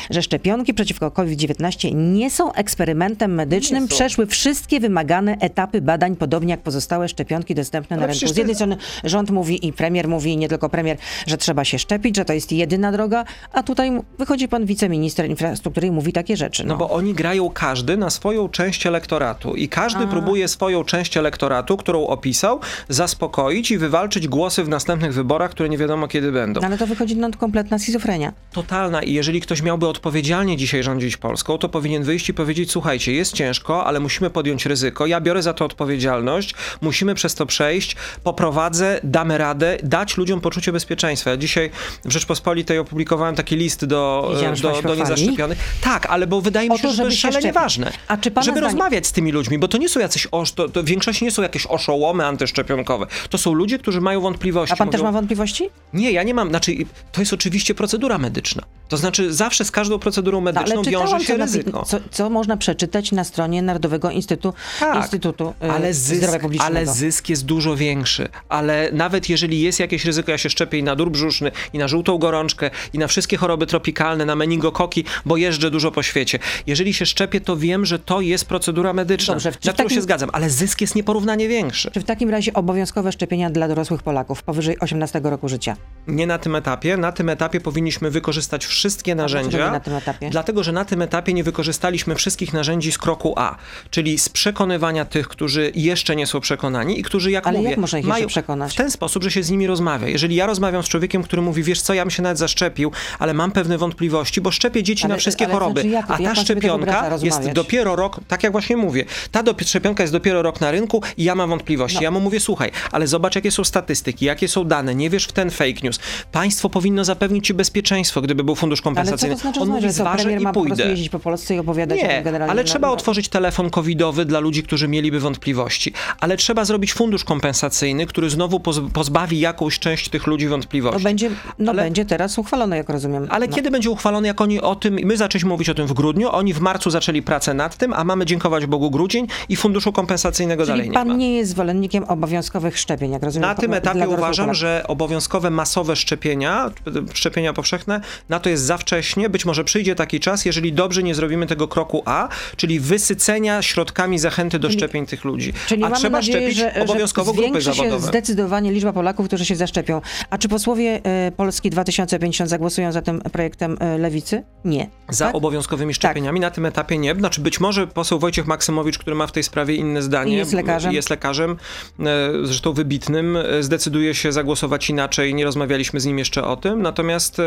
że 0.10 0.22
szczepionki 0.22 0.65
przeciwko 0.74 1.12
COVID-19 1.12 1.96
nie 1.96 2.30
są 2.30 2.54
eksperymentem 2.54 3.34
medycznym, 3.34 3.88
są. 3.88 3.96
przeszły 3.96 4.26
wszystkie 4.26 4.80
wymagane 4.80 5.38
etapy 5.40 5.82
badań, 5.82 6.16
podobnie 6.16 6.52
jak 6.52 6.62
pozostałe 6.62 7.10
szczepionki 7.10 7.56
dostępne 7.56 7.98
na 7.98 8.08
rynku. 8.08 8.28
Z 8.28 8.38
jednej 8.38 8.56
strony 8.56 8.78
rząd 9.04 9.30
mówi 9.30 9.68
i 9.68 9.74
premier 9.74 10.08
mówi, 10.08 10.32
i 10.32 10.38
nie 10.38 10.50
tylko 10.50 10.70
premier, 10.70 10.98
że 11.28 11.38
trzeba 11.38 11.66
się 11.66 11.80
szczepić, 11.80 12.16
że 12.16 12.26
to 12.26 12.34
jest 12.34 12.52
jedyna 12.52 12.92
droga, 12.92 13.26
a 13.52 13.64
tutaj 13.64 13.92
wychodzi 14.18 14.48
pan 14.48 14.66
wiceminister 14.66 15.30
infrastruktury 15.30 15.88
i 15.88 15.92
mówi 15.92 16.14
takie 16.14 16.38
rzeczy. 16.38 16.64
No 16.66 16.78
bo 16.78 16.90
oni 16.90 17.14
grają 17.14 17.50
każdy 17.50 17.98
na 17.98 18.10
swoją 18.10 18.50
część 18.50 18.88
elektoratu 18.88 19.56
i 19.56 19.70
każdy 19.70 20.08
próbuje 20.08 20.48
swoją 20.48 20.84
część 20.84 21.18
elektoratu, 21.18 21.78
którą 21.78 22.08
opisał, 22.08 22.60
zaspokoić 22.90 23.72
i 23.72 23.78
wywalczyć 23.78 24.28
głosy 24.28 24.64
w 24.64 24.70
następnych 24.70 25.14
wyborach, 25.14 25.52
które 25.52 25.70
nie 25.70 25.78
wiadomo 25.78 26.08
kiedy 26.08 26.32
będą. 26.32 26.62
No 26.62 26.68
ale 26.68 26.78
to 26.78 26.88
wychodzi 26.88 27.16
no, 27.16 27.30
kompletna 27.38 27.80
schizofrenia. 27.80 28.34
Totalna 28.52 29.04
i 29.04 29.14
jeżeli 29.14 29.42
ktoś 29.42 29.62
miałby 29.62 29.88
odpowiedzialnie 29.88 30.55
dzisiaj 30.58 30.84
rządzić 30.84 31.18
Polską, 31.18 31.58
to 31.58 31.70
powinien 31.70 32.04
wyjść 32.04 32.30
i 32.30 32.34
powiedzieć, 32.34 32.72
słuchajcie, 32.72 33.14
jest 33.14 33.34
ciężko, 33.34 33.86
ale 33.86 34.00
musimy 34.00 34.30
podjąć 34.30 34.66
ryzyko, 34.66 35.06
ja 35.06 35.22
biorę 35.22 35.42
za 35.44 35.54
to 35.54 35.66
odpowiedzialność, 35.66 36.56
musimy 36.82 37.16
przez 37.16 37.36
to 37.36 37.46
przejść, 37.46 37.96
poprowadzę, 38.24 39.00
damy 39.04 39.38
radę, 39.38 39.78
dać 39.84 40.18
ludziom 40.18 40.42
poczucie 40.42 40.72
bezpieczeństwa. 40.72 41.30
Ja 41.30 41.38
dzisiaj 41.38 41.70
w 42.06 42.12
Rzeczpospolitej 42.12 42.80
opublikowałem 42.80 43.36
taki 43.36 43.56
list 43.56 43.86
do, 43.86 44.34
do, 44.62 44.82
do 44.82 44.96
niezaszczepionych. 44.96 45.58
Tak, 45.82 46.06
ale 46.06 46.28
bo 46.28 46.42
wydaje 46.42 46.70
mi 46.70 46.78
się, 46.78 46.84
to, 46.84 46.94
że 46.94 46.98
to 47.04 47.06
jest 47.10 47.18
szalenie 47.18 47.40
szczepić. 47.40 47.56
ważne. 47.56 47.92
A 48.08 48.18
czy 48.18 48.32
pana 48.32 48.46
żeby 48.46 48.60
zdaniem- 48.60 48.64
rozmawiać 48.64 49.08
z 49.08 49.12
tymi 49.12 49.32
ludźmi, 49.32 49.58
bo 49.60 49.68
to 49.68 49.78
nie 49.78 49.90
są 49.90 50.00
jacyś, 50.00 50.28
osz, 50.32 50.52
to, 50.52 50.70
to 50.70 50.84
w 50.84 50.86
większości 50.86 51.26
nie 51.26 51.32
są 51.32 51.42
jakieś 51.42 51.66
oszołomy 51.66 52.26
antyszczepionkowe. 52.26 53.06
To 53.30 53.38
są 53.38 53.54
ludzie, 53.54 53.80
którzy 53.80 54.02
mają 54.02 54.22
wątpliwości. 54.22 54.74
A 54.74 54.76
pan 54.78 54.90
też 54.90 55.02
Mówią, 55.02 55.12
ma 55.12 55.18
wątpliwości? 55.18 55.70
nie, 55.94 56.12
ja 56.12 56.24
nie 56.24 56.34
mam, 56.34 56.50
znaczy 56.50 56.72
to 57.12 57.22
jest 57.22 57.34
oczywiście 57.34 57.76
procedura 57.76 58.18
medyczna. 58.18 58.64
To 58.90 58.98
znaczy 58.98 59.34
zawsze 59.34 59.66
z 59.66 59.72
każdą 59.72 60.00
procedurą 60.00 60.42
No, 60.46 60.52
medyczną 60.62 60.84
wiąże 60.84 61.20
się 61.20 61.38
ryzyko. 61.38 61.84
co, 61.84 61.98
co 62.12 62.30
można 62.30 62.58
przeczytać 62.58 63.12
na 63.12 63.24
stronie 63.24 63.62
Narodowego 63.62 64.12
Instytutu, 64.12 64.58
Tak, 64.80 64.96
Instytutu 64.96 65.54
y, 65.64 65.72
ale 65.72 65.94
Zdrowia 65.94 66.28
zysk, 66.32 66.42
Publicznego. 66.42 66.78
ale 66.78 66.86
zysk 66.88 67.30
jest 67.30 67.46
dużo 67.46 67.76
większy. 67.76 68.28
Ale 68.50 68.90
nawet 68.94 69.30
jeżeli 69.30 69.62
jest 69.62 69.80
jakieś 69.80 70.06
ryzyko, 70.06 70.32
ja 70.32 70.38
się 70.38 70.50
szczepię 70.50 70.78
i 70.78 70.84
na 70.84 70.96
dur 70.96 71.12
brzuszny, 71.12 71.52
i 71.74 71.78
na 71.78 71.88
żółtą 71.88 72.18
gorączkę, 72.18 72.70
i 72.94 72.98
na 73.00 73.08
wszystkie 73.08 73.38
choroby 73.38 73.68
tropikalne, 73.68 74.26
na 74.26 74.36
meningokoki, 74.36 75.04
bo 75.26 75.38
jeżdżę 75.38 75.72
dużo 75.72 75.92
po 75.92 76.04
świecie. 76.04 76.40
Jeżeli 76.68 76.94
się 76.94 77.06
szczepię, 77.06 77.42
to 77.42 77.58
wiem, 77.58 77.86
że 77.86 78.00
to 78.00 78.22
jest 78.22 78.46
procedura 78.46 78.94
medyczna, 78.94 79.34
Dobrze, 79.34 79.50
na 79.52 79.56
którą 79.58 79.74
takim- 79.74 79.90
się 79.90 80.02
zgadzam, 80.02 80.30
ale 80.34 80.50
zysk 80.50 80.82
jest 80.82 80.96
nieporównanie 80.96 81.48
większy. 81.48 81.92
Czy 81.92 82.00
w 82.00 82.04
takim 82.04 82.30
razie 82.30 82.54
obowiązkowe 82.54 83.12
szczepienia 83.12 83.50
dla 83.50 83.68
dorosłych 83.68 84.04
Polaków 84.04 84.44
powyżej 84.44 84.80
18 84.80 85.22
roku 85.24 85.50
życia? 85.50 85.76
Nie 86.08 86.28
na 86.28 86.38
tym 86.38 86.56
etapie. 86.56 86.98
Na 86.98 87.12
tym 87.12 87.30
etapie 87.30 87.60
powinniśmy 87.62 88.12
wykorzystać 88.12 88.66
wszystkie 88.66 89.16
narzędzia. 89.16 89.72
na 89.72 89.80
tym 89.80 89.94
etapie? 89.94 90.30
Dlatego, 90.36 90.64
że 90.64 90.72
na 90.72 90.86
tym 90.86 91.02
etapie 91.02 91.34
nie 91.34 91.44
wykorzystaliśmy 91.44 92.16
wszystkich 92.16 92.54
narzędzi 92.54 92.92
z 92.92 92.98
kroku 92.98 93.34
A, 93.38 93.56
czyli 93.90 94.20
z 94.20 94.30
przekonywania 94.30 95.06
tych, 95.06 95.28
którzy 95.28 95.72
jeszcze 95.76 96.16
nie 96.16 96.28
są 96.28 96.40
przekonani 96.40 97.00
i 97.00 97.04
którzy, 97.04 97.32
jak 97.32 97.48
Ale 97.48 97.58
mówię, 97.58 97.70
jak 97.70 97.80
można 97.80 98.00
ich 98.00 98.06
mają 98.06 98.28
przekonać? 98.28 98.74
w 98.74 98.76
ten 98.76 98.92
sposób, 98.92 99.24
że 99.24 99.32
się 99.32 99.44
z 99.44 99.50
nimi 99.50 99.68
rozmawia. 99.68 100.08
Jeżeli 100.08 100.36
ja 100.36 100.46
rozmawiam 100.46 100.84
z 100.84 100.88
człowiekiem, 100.88 101.24
który 101.24 101.42
mówi, 101.42 101.64
wiesz 101.64 101.82
co, 101.82 101.94
ja 101.94 102.04
bym 102.04 102.12
się 102.12 102.22
nawet 102.24 102.38
zaszczepił, 102.38 102.92
ale 103.20 103.34
mam 103.34 103.52
pewne 103.52 103.78
wątpliwości, 103.78 104.42
bo 104.42 104.52
szczepię 104.52 104.84
dzieci 104.84 105.04
Ale- 105.06 105.14
na 105.14 105.18
wszystkie 105.20 105.46
ale 105.46 105.54
choroby, 105.54 105.82
znaczy 105.82 105.96
jak- 105.96 106.12
a 106.12 106.18
ta 106.18 106.36
szczepionka 106.36 107.18
jest 107.24 107.52
dopiero 107.52 107.96
rok, 107.96 108.20
tak 108.28 108.44
jak 108.44 108.52
właśnie 108.52 108.78
mówię, 108.78 109.06
ta 109.32 109.44
do, 109.44 109.56
szczepionka 109.66 110.04
jest 110.04 110.14
dopiero 110.14 110.42
rok 110.42 110.62
na 110.62 110.72
rynku 110.72 111.02
i 111.18 111.24
ja 111.24 111.36
mam 111.36 111.50
wątpliwości. 111.50 111.98
No. 111.98 112.04
Ja 112.04 112.12
mu 112.12 112.20
mówię, 112.20 112.40
słuchaj, 112.40 112.72
ale 112.92 113.08
zobacz, 113.08 113.36
jakie 113.36 113.52
są 113.52 113.64
statystyki, 113.64 114.26
jakie 114.26 114.48
są 114.48 114.64
dane, 114.64 114.96
nie 114.96 115.10
wiesz 115.10 115.26
w 115.26 115.32
ten 115.32 115.52
fake 115.52 115.80
news. 115.84 116.00
Państwo 116.32 116.70
powinno 116.70 117.06
zapewnić 117.06 117.48
ci 117.48 117.54
bezpieczeństwo, 117.54 118.22
gdyby 118.22 118.44
był 118.44 118.56
fundusz 118.56 118.80
Ale 118.80 118.84
co 118.84 118.88
kompensacyjny. 118.90 119.36
to 119.36 119.42
znaczy, 119.42 119.60
On 119.60 119.70
mówi, 119.70 119.82
że 119.82 119.92
premier 120.26 120.42
i 120.42 120.44
ma 120.44 120.54
po 120.54 120.62
prostu 120.62 120.76
pójdę. 120.76 120.92
jeździć 120.92 121.10
po 121.10 121.20
Polsce 121.20 121.56
i 121.56 121.60
opowiadać 121.60 122.00
o 122.00 122.02
Nie, 122.02 122.10
tym 122.10 122.24
generalnie? 122.24 122.52
ale 122.52 122.62
no, 122.64 122.68
trzeba 122.68 122.88
no, 122.88 122.94
otworzyć 122.94 123.30
telefon 123.30 123.70
covidowy 123.70 124.26
dla 124.26 124.40
ludzi, 124.40 124.64
którzy 124.64 124.88
mieliby 124.88 125.20
wątpliwości. 125.20 125.94
Ale 126.20 126.38
trzeba 126.38 126.66
zrobić 126.66 126.94
fundusz 126.94 127.24
kompensacyjny, 127.24 128.06
który 128.06 128.30
znowu 128.30 128.58
poz- 128.60 128.90
pozbawi 128.94 129.40
jakąś 129.40 129.80
część 129.80 130.10
tych 130.10 130.28
ludzi 130.28 130.46
No 130.46 130.52
wątpliwości. 130.52 131.04
będzie, 131.04 131.30
no 131.60 131.72
Ale- 131.72 131.84
będzie 131.84 132.06
teraz 132.06 132.38
uchwalone, 132.38 132.78
jak 132.78 132.90
rozumiem. 132.90 133.28
Ale 133.30 133.48
no. 133.48 133.56
kiedy 133.56 133.72
będzie 133.72 133.90
uchwalony, 133.90 134.28
jak 134.28 134.42
oni 134.42 134.62
o 134.62 134.76
tym, 134.76 135.00
my 135.04 135.18
zaczęliśmy 135.18 135.50
mówić 135.50 135.70
o 135.70 135.74
tym 135.74 135.88
w 135.88 135.94
grudniu, 135.94 136.30
oni 136.32 136.54
w 136.54 136.60
marcu 136.60 136.90
zaczęli 136.90 137.22
pracę 137.22 137.54
nad 137.54 137.78
tym, 137.78 137.94
a 137.94 138.04
mamy 138.04 138.26
dziękować 138.26 138.66
Bogu 138.66 138.92
grudzień 138.92 139.28
i 139.50 139.56
funduszu 139.56 139.92
kompensacyjnego 139.94 140.66
dalej 140.66 140.82
Czyli 140.82 140.90
nie 140.90 140.94
pan 140.94 141.08
ma. 141.08 141.14
nie 141.14 141.36
jest 141.36 141.52
zwolennikiem 141.52 142.04
obowiązkowych 142.04 142.80
szczepień, 142.80 143.12
jak 143.12 143.24
rozumiem. 143.24 143.50
Na 143.50 143.56
tym 143.56 143.74
etapie 143.74 144.08
uważam, 144.10 144.54
że 144.54 144.84
obowiązkowe 144.88 145.50
masowe 145.50 145.96
szczepienia, 145.96 146.72
szczepienia 147.14 147.54
powszechne, 147.54 148.02
na 148.30 148.40
to 148.40 148.50
jest 148.50 148.64
za 148.64 148.78
wcześnie. 148.78 149.30
Być 149.30 149.46
może 149.46 149.64
przyjdzie 149.64 149.96
taki 149.96 150.15
czas, 150.20 150.46
jeżeli 150.46 150.74
dobrze 150.74 151.04
nie 151.04 151.16
zrobimy 151.16 151.48
tego 151.48 151.68
kroku 151.68 152.04
A, 152.06 152.30
czyli 152.56 152.80
wysycenia 152.80 153.62
środkami 153.62 154.20
zachęty 154.20 154.60
do 154.60 154.68
Czyli- 154.68 154.80
szczepień 154.80 155.06
tych 155.06 155.24
ludzi. 155.24 155.54
Czyli 155.68 155.84
A 155.84 155.92
trzeba 155.92 156.18
nadzieję, 156.18 156.38
szczepić 156.52 156.58
że, 156.58 156.84
obowiązkowo 156.84 157.32
że 157.32 157.38
grupy 157.38 157.62
zwiększy 157.62 157.72
się 157.82 157.84
zawodowe. 157.90 158.08
zdecydowanie 158.08 158.72
liczba 158.72 158.94
Polaków, 158.94 159.28
którzy 159.28 159.46
się 159.46 159.56
zaszczepią. 159.56 160.02
A 160.30 160.38
czy 160.38 160.50
posłowie 160.50 161.02
e, 161.04 161.32
Polski 161.32 161.70
2050 161.70 162.50
zagłosują 162.50 162.92
za 162.92 163.02
tym 163.02 163.22
projektem 163.22 163.78
e, 163.80 163.98
Lewicy? 163.98 164.44
Nie. 164.66 164.90
Za 165.10 165.26
tak? 165.26 165.36
obowiązkowymi 165.36 165.94
szczepieniami 165.94 166.40
na 166.40 166.52
tym 166.52 166.66
etapie 166.66 166.98
nie. 166.98 167.16
Znaczy 167.16 167.42
być 167.42 167.60
może 167.60 167.88
poseł 167.88 168.20
Wojciech 168.20 168.48
Maksymowicz, 168.48 168.98
który 168.98 169.16
ma 169.16 169.28
w 169.28 169.32
tej 169.32 169.44
sprawie 169.44 169.76
inne 169.76 170.02
zdanie, 170.02 170.34
I 170.34 170.38
jest 170.38 170.54
lekarzem. 170.54 170.94
jest 170.94 171.10
lekarzem, 171.10 171.58
e, 172.00 172.06
zresztą 172.44 172.74
wybitnym, 172.74 173.38
zdecyduje 173.60 174.16
się 174.16 174.32
zagłosować 174.32 174.90
inaczej. 174.90 175.36
Nie 175.36 175.46
rozmawialiśmy 175.46 176.00
z 176.00 176.06
nim 176.06 176.20
jeszcze 176.20 176.44
o 176.44 176.56
tym. 176.58 176.82
Natomiast 176.82 177.38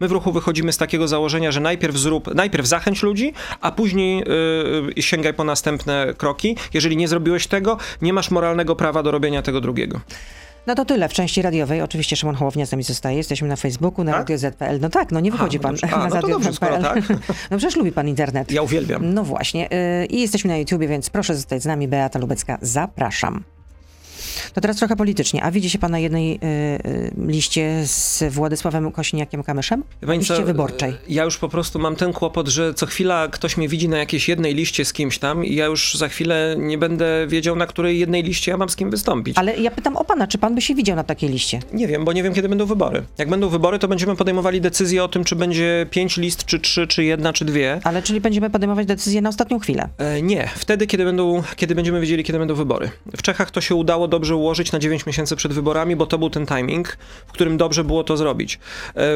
my 0.00 0.08
w 0.08 0.12
ruchu 0.12 0.32
wychodzimy 0.32 0.72
z 0.72 0.76
takiego 0.76 1.08
założenia, 1.08 1.52
że 1.52 1.60
najpierw 1.60 1.96
zrób, 2.14 2.34
najpierw 2.34 2.66
zachęć 2.66 3.02
ludzi, 3.02 3.32
a 3.60 3.72
później 3.72 4.24
e, 4.98 5.02
sięgaj 5.02 5.34
po 5.34 5.44
następne 5.44 6.14
kroki. 6.18 6.56
Jeżeli 6.74 6.96
nie 6.96 7.08
zrobiłeś 7.08 7.46
tego, 7.46 7.78
nie 8.02 8.12
masz 8.12 8.30
moralnego 8.30 8.76
prawa 8.76 9.02
do 9.02 9.10
robienia 9.10 9.42
tego 9.42 9.60
drugiego. 9.60 10.00
No 10.66 10.74
to 10.74 10.84
tyle 10.84 11.08
w 11.08 11.12
części 11.12 11.42
radiowej. 11.42 11.82
Oczywiście 11.82 12.16
Szymon 12.16 12.34
Hołownia 12.34 12.66
z 12.66 12.72
nami 12.72 12.82
zostaje. 12.84 13.16
Jesteśmy 13.16 13.48
na 13.48 13.56
Facebooku, 13.56 14.04
na 14.04 14.12
Tak? 14.12 14.20
Radio 14.20 14.38
Z.pl. 14.38 14.80
No 14.80 14.88
tak, 14.88 15.12
no 15.12 15.20
nie 15.20 15.30
wychodzi 15.30 15.56
no 15.56 15.62
pan 15.62 15.74
dobrze. 15.74 15.86
A, 15.96 15.98
na 15.98 16.08
no 16.08 16.14
Radio 16.14 16.30
dobrze, 16.30 16.52
skoro 16.52 16.82
tak. 16.82 16.98
No 17.50 17.58
przecież 17.58 17.76
lubi 17.76 17.92
pan 17.92 18.08
internet. 18.08 18.52
Ja 18.52 18.62
uwielbiam. 18.62 19.14
No 19.14 19.24
właśnie. 19.24 19.68
y, 20.02 20.06
I 20.06 20.20
jesteśmy 20.20 20.48
na 20.48 20.56
YouTubie, 20.56 20.88
więc 20.88 21.10
proszę 21.10 21.34
zostać 21.34 21.62
z 21.62 21.66
nami. 21.66 21.88
Beata 21.88 22.18
Lubecka, 22.18 22.58
zapraszam. 22.62 23.44
To 24.54 24.60
teraz 24.60 24.76
trochę 24.76 24.96
politycznie. 24.96 25.42
A 25.42 25.50
widzi 25.50 25.70
się 25.70 25.78
pan 25.78 25.90
na 25.90 25.98
jednej 25.98 26.34
y, 26.34 26.38
y, 26.88 27.12
liście 27.26 27.86
z 27.86 28.24
Władysławem 28.34 28.86
pani 30.06 30.18
liście 30.18 30.36
co, 30.36 30.42
wyborczej. 30.42 30.94
Ja 31.08 31.24
już 31.24 31.38
po 31.38 31.48
prostu 31.48 31.78
mam 31.78 31.96
ten 31.96 32.12
kłopot, 32.12 32.48
że 32.48 32.74
co 32.74 32.86
chwila 32.86 33.28
ktoś 33.28 33.56
mnie 33.56 33.68
widzi 33.68 33.88
na 33.88 33.98
jakiejś 33.98 34.28
jednej 34.28 34.54
liście 34.54 34.84
z 34.84 34.92
kimś 34.92 35.18
tam 35.18 35.44
i 35.44 35.54
ja 35.54 35.66
już 35.66 35.94
za 35.94 36.08
chwilę 36.08 36.56
nie 36.58 36.78
będę 36.78 37.26
wiedział, 37.28 37.56
na 37.56 37.66
której 37.66 37.98
jednej 37.98 38.22
liście 38.22 38.50
ja 38.50 38.56
mam 38.56 38.68
z 38.68 38.76
kim 38.76 38.90
wystąpić. 38.90 39.38
Ale 39.38 39.56
ja 39.56 39.70
pytam 39.70 39.96
o 39.96 40.04
pana, 40.04 40.26
czy 40.26 40.38
pan 40.38 40.54
by 40.54 40.60
się 40.60 40.74
widział 40.74 40.96
na 40.96 41.04
takiej 41.04 41.30
liście? 41.30 41.60
Nie 41.72 41.86
wiem, 41.86 42.04
bo 42.04 42.12
nie 42.12 42.22
wiem, 42.22 42.34
kiedy 42.34 42.48
będą 42.48 42.66
wybory. 42.66 43.02
Jak 43.18 43.28
będą 43.28 43.48
wybory, 43.48 43.78
to 43.78 43.88
będziemy 43.88 44.16
podejmowali 44.16 44.60
decyzję 44.60 45.04
o 45.04 45.08
tym, 45.08 45.24
czy 45.24 45.36
będzie 45.36 45.86
pięć 45.90 46.16
list, 46.16 46.44
czy 46.44 46.60
trzy, 46.60 46.86
czy 46.86 47.04
jedna, 47.04 47.32
czy 47.32 47.44
dwie. 47.44 47.80
Ale 47.84 48.02
czyli 48.02 48.20
będziemy 48.20 48.50
podejmować 48.50 48.86
decyzję 48.86 49.20
na 49.20 49.28
ostatnią 49.28 49.58
chwilę. 49.58 49.88
E, 49.98 50.22
nie, 50.22 50.48
wtedy, 50.56 50.86
kiedy, 50.86 51.04
będą, 51.04 51.42
kiedy 51.56 51.74
będziemy 51.74 52.00
wiedzieli, 52.00 52.24
kiedy 52.24 52.38
będą 52.38 52.54
wybory. 52.54 52.90
W 53.16 53.22
Czechach 53.22 53.50
to 53.50 53.60
się 53.60 53.74
udało 53.74 54.08
dobrze 54.08 54.23
ułożyć 54.30 54.72
na 54.72 54.78
9 54.78 55.06
miesięcy 55.06 55.36
przed 55.36 55.52
wyborami, 55.52 55.96
bo 55.96 56.06
to 56.06 56.18
był 56.18 56.30
ten 56.30 56.46
timing, 56.46 56.96
w 57.26 57.32
którym 57.32 57.56
dobrze 57.56 57.84
było 57.84 58.04
to 58.04 58.16
zrobić. 58.16 58.54
E, 58.54 58.58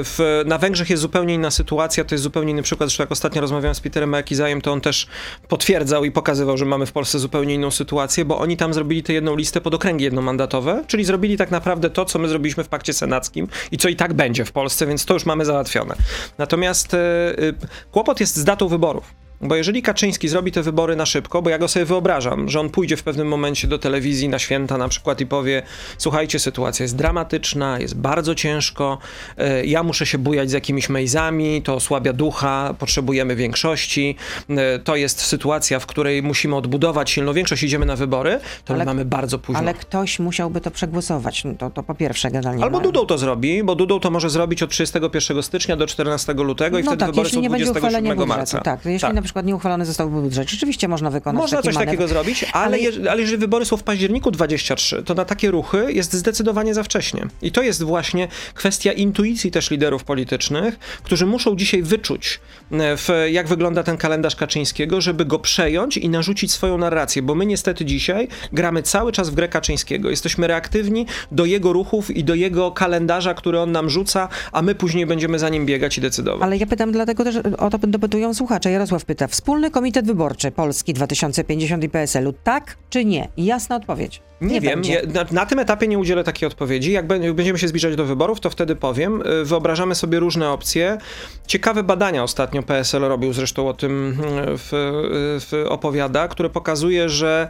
w, 0.04 0.42
na 0.46 0.58
Węgrzech 0.58 0.90
jest 0.90 1.02
zupełnie 1.02 1.34
inna 1.34 1.50
sytuacja, 1.50 2.04
to 2.04 2.14
jest 2.14 2.22
zupełnie 2.24 2.50
inny 2.50 2.62
przykład, 2.62 2.88
zresztą 2.88 3.02
jak 3.02 3.12
ostatnio 3.12 3.40
rozmawiałem 3.40 3.74
z 3.74 3.80
Peterem 3.80 4.10
Makizajem, 4.10 4.60
to 4.60 4.72
on 4.72 4.80
też 4.80 5.06
potwierdzał 5.48 6.04
i 6.04 6.10
pokazywał, 6.10 6.56
że 6.56 6.64
mamy 6.64 6.86
w 6.86 6.92
Polsce 6.92 7.18
zupełnie 7.18 7.54
inną 7.54 7.70
sytuację, 7.70 8.24
bo 8.24 8.38
oni 8.38 8.56
tam 8.56 8.74
zrobili 8.74 9.02
tę 9.02 9.12
jedną 9.12 9.36
listę 9.36 9.60
pod 9.60 9.74
okręgi 9.74 10.04
jednomandatowe, 10.04 10.84
czyli 10.86 11.04
zrobili 11.04 11.36
tak 11.36 11.50
naprawdę 11.50 11.90
to, 11.90 12.04
co 12.04 12.18
my 12.18 12.28
zrobiliśmy 12.28 12.64
w 12.64 12.68
pakcie 12.68 12.92
senackim 12.92 13.48
i 13.72 13.78
co 13.78 13.88
i 13.88 13.96
tak 13.96 14.14
będzie 14.14 14.44
w 14.44 14.52
Polsce, 14.52 14.86
więc 14.86 15.04
to 15.04 15.14
już 15.14 15.26
mamy 15.26 15.44
załatwione. 15.44 15.94
Natomiast 16.38 16.94
e, 16.94 16.98
e, 16.98 17.52
kłopot 17.90 18.20
jest 18.20 18.36
z 18.36 18.44
datą 18.44 18.68
wyborów. 18.68 19.27
Bo 19.40 19.56
jeżeli 19.56 19.82
Kaczyński 19.82 20.28
zrobi 20.28 20.52
te 20.52 20.62
wybory 20.62 20.96
na 20.96 21.06
szybko, 21.06 21.42
bo 21.42 21.50
ja 21.50 21.58
go 21.58 21.68
sobie 21.68 21.84
wyobrażam, 21.84 22.48
że 22.48 22.60
on 22.60 22.70
pójdzie 22.70 22.96
w 22.96 23.02
pewnym 23.02 23.28
momencie 23.28 23.68
do 23.68 23.78
telewizji 23.78 24.28
na 24.28 24.38
święta 24.38 24.78
na 24.78 24.88
przykład 24.88 25.20
i 25.20 25.26
powie: 25.26 25.62
Słuchajcie, 25.98 26.38
sytuacja 26.38 26.84
jest 26.84 26.96
dramatyczna, 26.96 27.78
jest 27.78 27.96
bardzo 27.96 28.34
ciężko, 28.34 28.98
e, 29.36 29.64
ja 29.64 29.82
muszę 29.82 30.06
się 30.06 30.18
bujać 30.18 30.50
z 30.50 30.52
jakimiś 30.52 30.88
mejzami, 30.88 31.62
to 31.62 31.74
osłabia 31.74 32.12
ducha, 32.12 32.74
potrzebujemy 32.78 33.36
większości, 33.36 34.16
e, 34.50 34.78
to 34.78 34.96
jest 34.96 35.20
sytuacja, 35.20 35.78
w 35.78 35.86
której 35.86 36.22
musimy 36.22 36.56
odbudować 36.56 37.10
silną 37.10 37.32
większość, 37.32 37.62
idziemy 37.62 37.86
na 37.86 37.96
wybory, 37.96 38.40
to 38.64 38.74
ale, 38.74 38.84
my 38.84 38.84
mamy 38.84 39.04
bardzo 39.04 39.38
późno. 39.38 39.60
Ale 39.60 39.74
ktoś 39.74 40.18
musiałby 40.18 40.60
to 40.60 40.70
przegłosować, 40.70 41.44
no 41.44 41.54
to, 41.54 41.70
to 41.70 41.82
po 41.82 41.94
pierwsze 41.94 42.30
generalnie. 42.30 42.64
Albo 42.64 42.80
Dudą 42.80 43.06
to 43.06 43.18
zrobi, 43.18 43.64
bo 43.64 43.74
Dudą 43.74 44.00
to 44.00 44.10
może 44.10 44.30
zrobić 44.30 44.62
od 44.62 44.70
31 44.70 45.42
stycznia 45.42 45.76
do 45.76 45.86
14 45.86 46.32
lutego 46.32 46.78
i 46.78 46.82
no 46.82 46.90
wtedy 46.90 47.00
tak, 47.00 47.10
wybory 47.10 47.30
są 47.30 47.42
27 47.42 48.26
marca. 48.28 48.60
Tak, 48.60 48.84
jeśli 48.84 49.00
tak. 49.00 49.27
Przykład 49.28 49.46
nie 49.46 49.56
uchwalony 49.56 49.86
zostałby 49.86 50.20
budżet. 50.20 50.50
Rzeczywiście 50.50 50.88
można 50.88 51.10
wykonać 51.10 51.40
Można 51.40 51.62
coś 51.62 51.74
manewr. 51.74 51.86
takiego 51.86 52.08
zrobić, 52.08 52.44
ale, 52.52 52.64
ale... 52.64 52.78
Je, 52.78 53.10
ale 53.10 53.20
jeżeli 53.20 53.38
wybory 53.38 53.64
są 53.64 53.76
w 53.76 53.82
październiku 53.82 54.30
23, 54.30 55.02
to 55.02 55.14
na 55.14 55.24
takie 55.24 55.50
ruchy 55.50 55.92
jest 55.92 56.12
zdecydowanie 56.12 56.74
za 56.74 56.82
wcześnie. 56.82 57.26
I 57.42 57.52
to 57.52 57.62
jest 57.62 57.82
właśnie 57.82 58.28
kwestia 58.54 58.92
intuicji 58.92 59.50
też 59.50 59.70
liderów 59.70 60.04
politycznych, 60.04 60.78
którzy 61.02 61.26
muszą 61.26 61.56
dzisiaj 61.56 61.82
wyczuć, 61.82 62.40
e, 62.70 62.96
w, 62.96 63.08
jak 63.30 63.48
wygląda 63.48 63.82
ten 63.82 63.96
kalendarz 63.96 64.36
Kaczyńskiego, 64.36 65.00
żeby 65.00 65.24
go 65.24 65.38
przejąć 65.38 65.96
i 65.96 66.08
narzucić 66.08 66.52
swoją 66.52 66.78
narrację, 66.78 67.22
bo 67.22 67.34
my 67.34 67.46
niestety 67.46 67.84
dzisiaj 67.84 68.28
gramy 68.52 68.82
cały 68.82 69.12
czas 69.12 69.30
w 69.30 69.34
grę 69.34 69.48
Kaczyńskiego. 69.48 70.10
Jesteśmy 70.10 70.46
reaktywni 70.46 71.06
do 71.32 71.44
jego 71.44 71.72
ruchów 71.72 72.10
i 72.10 72.24
do 72.24 72.34
jego 72.34 72.70
kalendarza, 72.70 73.34
który 73.34 73.60
on 73.60 73.72
nam 73.72 73.90
rzuca, 73.90 74.28
a 74.52 74.62
my 74.62 74.74
później 74.74 75.06
będziemy 75.06 75.38
za 75.38 75.48
nim 75.48 75.66
biegać 75.66 75.98
i 75.98 76.00
decydować. 76.00 76.42
Ale 76.42 76.56
ja 76.56 76.66
pytam 76.66 76.92
dlatego 76.92 77.24
też, 77.24 77.36
o 77.58 77.70
to 77.70 77.78
dopytują 77.78 78.34
słuchacze. 78.34 78.70
Jarosław 78.70 79.04
pyta, 79.04 79.17
Wspólny 79.26 79.70
Komitet 79.70 80.06
Wyborczy 80.06 80.50
Polski 80.50 80.94
2050 80.94 81.84
i 81.84 81.88
PSL-u, 81.88 82.32
tak 82.32 82.76
czy 82.90 83.04
nie? 83.04 83.28
Jasna 83.36 83.76
odpowiedź. 83.76 84.22
Nie, 84.40 84.48
nie 84.48 84.60
wiem, 84.60 84.82
na, 85.14 85.24
na, 85.30 85.46
tym 85.46 85.58
etapie 85.58 85.88
nie 85.88 85.98
udzielę 85.98 86.24
takiej 86.24 86.46
odpowiedzi. 86.46 86.92
Jak 86.92 87.06
będziemy 87.06 87.58
się 87.58 87.68
zbliżać 87.68 87.96
do 87.96 88.04
wyborów, 88.04 88.40
to 88.40 88.50
wtedy 88.50 88.76
powiem. 88.76 89.22
Y, 89.22 89.44
wyobrażamy 89.44 89.94
sobie 89.94 90.18
różne 90.18 90.50
opcje. 90.50 90.98
Ciekawe 91.46 91.82
badania 91.82 92.22
ostatnio 92.22 92.62
PSL 92.62 93.02
robił, 93.02 93.32
zresztą 93.32 93.68
o 93.68 93.74
tym 93.74 94.08
y, 94.08 94.14
w, 94.58 94.72
y, 94.72 95.40
w 95.40 95.64
opowiada, 95.68 96.28
które 96.28 96.50
pokazuje, 96.50 97.08
że 97.08 97.48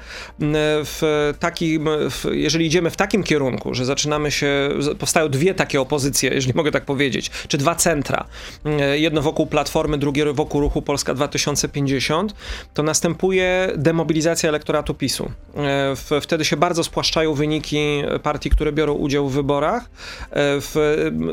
w 0.85 1.35
takim, 1.39 1.89
w, 2.11 2.25
jeżeli 2.33 2.67
idziemy 2.67 2.91
w 2.91 2.97
takim 2.97 3.23
kierunku, 3.23 3.75
że 3.75 3.85
zaczynamy 3.85 4.31
się, 4.31 4.69
powstają 4.99 5.29
dwie 5.29 5.55
takie 5.55 5.81
opozycje, 5.81 6.31
jeżeli 6.31 6.55
mogę 6.55 6.71
tak 6.71 6.85
powiedzieć, 6.85 7.31
czy 7.49 7.59
dwa 7.59 7.75
centra, 7.75 8.25
jedno 8.95 9.23
wokół 9.23 9.47
Platformy, 9.47 9.99
drugie 9.99 10.33
wokół 10.33 10.61
ruchu 10.61 10.83
Polska 10.83 11.15
2050, 11.15 12.35
to 12.75 12.83
następuje 12.83 13.73
demobilizacja 13.77 14.49
elektoratu 14.49 14.95
PiSu. 14.95 15.31
Wtedy 16.21 16.45
się 16.45 16.57
bardzo 16.57 16.78
bardzo 16.79 16.91
spłaszczają 16.91 17.35
wyniki 17.35 18.03
partii, 18.23 18.51
które 18.51 18.73
biorą 18.73 18.95
udział 18.95 19.29
w 19.29 19.33
wyborach. 19.33 19.83
E, 19.83 19.89
w, 20.61 20.77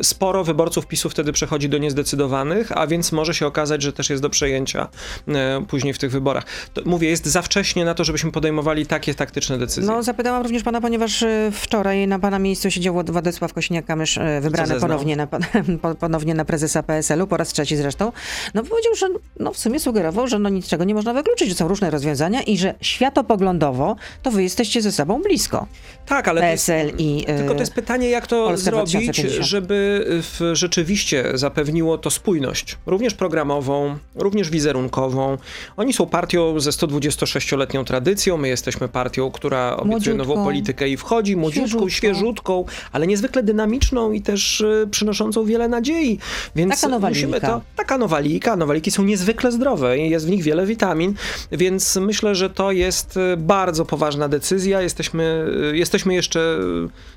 sporo 0.02 0.44
wyborców 0.44 0.88
PiSu 0.88 1.10
wtedy 1.10 1.34
przechodzi 1.34 1.70
do 1.70 1.78
niezdecydowanych, 1.78 2.78
a 2.78 2.88
więc 2.88 3.12
może 3.12 3.34
się 3.34 3.48
okazać, 3.48 3.82
że 3.82 3.94
też 3.94 4.10
jest 4.10 4.22
do 4.22 4.30
przejęcia 4.30 4.88
e, 5.28 5.66
później 5.68 5.94
w 5.94 5.98
tych 5.98 6.12
wyborach. 6.12 6.44
To, 6.74 6.82
mówię, 6.86 7.10
jest 7.10 7.26
za 7.26 7.42
wcześnie 7.42 7.86
na 7.86 7.94
to, 7.94 8.04
żebyśmy 8.04 8.32
podejmowali 8.32 8.86
takie 8.86 9.16
taktyczne 9.16 9.58
decyzje. 9.58 9.92
No, 9.92 10.04
zapytałam 10.04 10.44
również 10.44 10.64
pana, 10.64 10.82
ponieważ 10.82 11.24
e, 11.24 11.52
wczoraj 11.52 12.08
na 12.08 12.20
pana 12.20 12.40
miejscu 12.40 12.72
siedział 12.72 13.04
Władysław 13.06 13.54
Kośniak-Kamysz, 13.54 14.42
wybrany 14.42 14.80
ponownie 14.80 15.16
na, 15.16 15.28
ponownie 16.00 16.34
na 16.34 16.46
prezesa 16.46 16.84
PSL-u, 16.84 17.28
po 17.28 17.38
raz 17.38 17.54
trzeci 17.54 17.78
zresztą. 17.78 18.12
No 18.54 18.64
powiedział, 18.64 18.96
że 18.96 19.08
no, 19.40 19.54
w 19.54 19.58
sumie 19.58 19.80
sugerował, 19.80 20.28
że 20.28 20.40
no 20.40 20.50
niczego 20.50 20.84
nie 20.84 20.94
można 20.94 21.14
wykluczyć, 21.14 21.50
że 21.50 21.56
są 21.56 21.68
różne 21.68 21.90
rozwiązania 21.90 22.42
i 22.42 22.58
że 22.58 22.74
światopoglądowo 22.82 23.96
to 24.24 24.32
wy 24.32 24.44
jesteście 24.44 24.82
ze 24.82 24.92
sobą 24.92 25.22
blisko. 25.36 25.68
Tak, 26.06 26.28
ale 26.28 26.42
PSL 26.42 26.86
jest, 26.88 27.00
i 27.00 27.26
Tylko 27.26 27.54
to 27.54 27.60
jest 27.60 27.74
pytanie, 27.74 28.10
jak 28.10 28.28
to 28.28 28.46
Polska 28.48 28.72
zrobić, 28.72 28.92
2050. 28.92 29.46
żeby 29.48 30.06
w, 30.10 30.50
rzeczywiście 30.54 31.32
zapewniło 31.34 31.98
to 31.98 32.10
spójność, 32.10 32.78
również 32.86 33.14
programową, 33.14 33.98
również 34.16 34.50
wizerunkową. 34.50 35.38
Oni 35.78 35.94
są 35.94 36.06
partią 36.06 36.60
ze 36.60 36.70
126-letnią 36.70 37.84
tradycją, 37.84 38.38
my 38.38 38.48
jesteśmy 38.48 38.88
partią, 38.88 39.32
która 39.32 39.78
obiecuje 39.78 39.90
Młodziutką. 39.92 40.18
nową 40.18 40.44
politykę 40.44 40.90
i 40.90 40.98
wchodzi, 40.98 41.36
młodziutką, 41.36 41.90
Świeżutką. 41.90 42.66
ale 42.92 43.08
niezwykle 43.08 43.44
dynamiczną 43.44 44.12
i 44.12 44.22
też 44.22 44.62
y, 44.62 44.88
przynoszącą 44.92 45.46
wiele 45.46 45.68
nadziei. 45.68 46.20
Więc 46.56 46.82
Taka 46.82 46.88
nowalika. 46.88 47.28
musimy 47.28 47.42
to... 47.42 47.62
Taka 47.76 47.98
nowalika. 47.98 48.56
Nowaliki 48.56 48.92
są 48.92 49.04
niezwykle 49.04 49.52
zdrowe 49.52 49.98
i 50.00 50.10
jest 50.10 50.28
w 50.28 50.30
nich 50.30 50.44
wiele 50.44 50.66
witamin, 50.66 51.14
więc 51.52 51.96
myślę, 51.96 52.36
że 52.36 52.50
to 52.50 52.72
jest 52.72 53.18
y, 53.18 53.38
bardzo 53.38 53.86
poważna 53.86 54.28
decyzja. 54.30 54.82
Jesteśmy 54.82 55.25
jesteśmy, 55.74 55.96
jesteśmy 55.96 56.14
jeszcze 56.14 56.58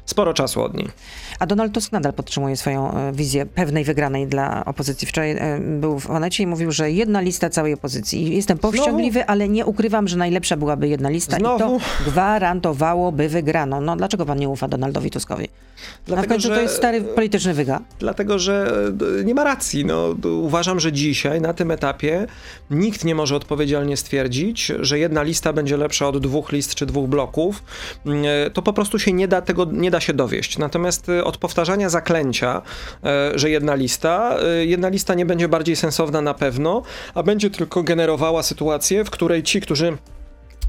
sporo 0.06 0.34
czasu 0.34 0.62
od 0.62 0.74
niej. 0.74 0.88
A 1.38 1.46
Donald 1.46 1.72
Tusk 1.72 1.92
nadal 1.92 2.12
podtrzymuje 2.12 2.56
swoją 2.56 2.92
e, 2.94 3.12
wizję 3.12 3.46
pewnej 3.46 3.84
wygranej 3.84 4.26
dla 4.26 4.64
opozycji. 4.64 5.08
Wczoraj 5.08 5.30
e, 5.30 5.58
był 5.60 5.98
w 6.00 6.10
Onecie 6.10 6.42
i 6.42 6.46
mówił, 6.46 6.72
że 6.72 6.90
jedna 6.90 7.20
lista 7.20 7.50
całej 7.50 7.74
opozycji. 7.74 8.36
Jestem 8.36 8.58
powściągliwy, 8.58 9.26
ale 9.26 9.48
nie 9.48 9.66
ukrywam, 9.66 10.08
że 10.08 10.16
najlepsza 10.16 10.56
byłaby 10.56 10.88
jedna 10.88 11.08
lista 11.10 11.36
Znowu? 11.36 11.56
i 11.56 11.58
to 11.58 11.84
gwarantowałoby 12.10 13.28
wygraną. 13.28 13.80
No 13.80 13.96
dlaczego 13.96 14.26
pan 14.26 14.38
nie 14.38 14.48
ufa 14.48 14.68
Donaldowi 14.68 15.10
Tuskowi? 15.10 15.48
Dlatego, 16.06 16.34
Na 16.34 16.40
że- 16.40 16.48
to 16.48 16.60
jest 16.60 16.76
stary 16.76 17.00
polityczny 17.02 17.54
wyga. 17.54 17.80
Dlatego, 17.98 18.38
że 18.38 18.72
e, 19.20 19.24
nie 19.24 19.34
ma 19.34 19.44
racji. 19.44 19.84
No, 19.84 20.14
uważam, 20.42 20.80
że 20.80 20.92
dzisiaj, 20.92 21.40
na 21.40 21.54
tym 21.54 21.70
etapie, 21.70 22.26
nikt 22.70 23.04
nie 23.04 23.14
może 23.14 23.36
odpowiedzialnie 23.36 23.96
stwierdzić, 23.96 24.72
że 24.80 24.98
jedna 24.98 25.22
lista 25.22 25.52
będzie 25.52 25.76
lepsza 25.76 26.08
od 26.08 26.18
dwóch 26.18 26.52
list 26.52 26.74
czy 26.74 26.86
dwóch 26.86 27.08
bloków. 27.08 27.62
Mm, 28.06 28.24
e, 28.46 28.50
To 28.50 28.62
po 28.62 28.72
prostu 28.72 28.98
się 28.98 29.12
nie 29.12 29.28
da 29.28 29.40
tego, 29.40 29.66
nie 29.72 29.90
da 29.90 30.00
się 30.00 30.12
dowieść. 30.12 30.58
Natomiast 30.58 31.08
e, 31.08 31.24
od 31.24 31.36
powtarzania 31.36 31.88
zaklęcia, 31.88 32.62
e, 33.04 33.38
że 33.38 33.50
jedna 33.50 33.74
lista, 33.74 34.36
jedna 34.60 34.88
lista 34.88 35.14
nie 35.14 35.26
będzie 35.26 35.48
bardziej 35.48 35.76
sensowna 35.76 36.20
na 36.20 36.34
pewno, 36.34 36.82
a 37.14 37.22
będzie 37.22 37.50
tylko 37.50 37.82
generowała 37.82 38.42
sytuację, 38.42 39.04
w 39.04 39.10
której 39.10 39.42
ci, 39.42 39.60
którzy 39.60 39.96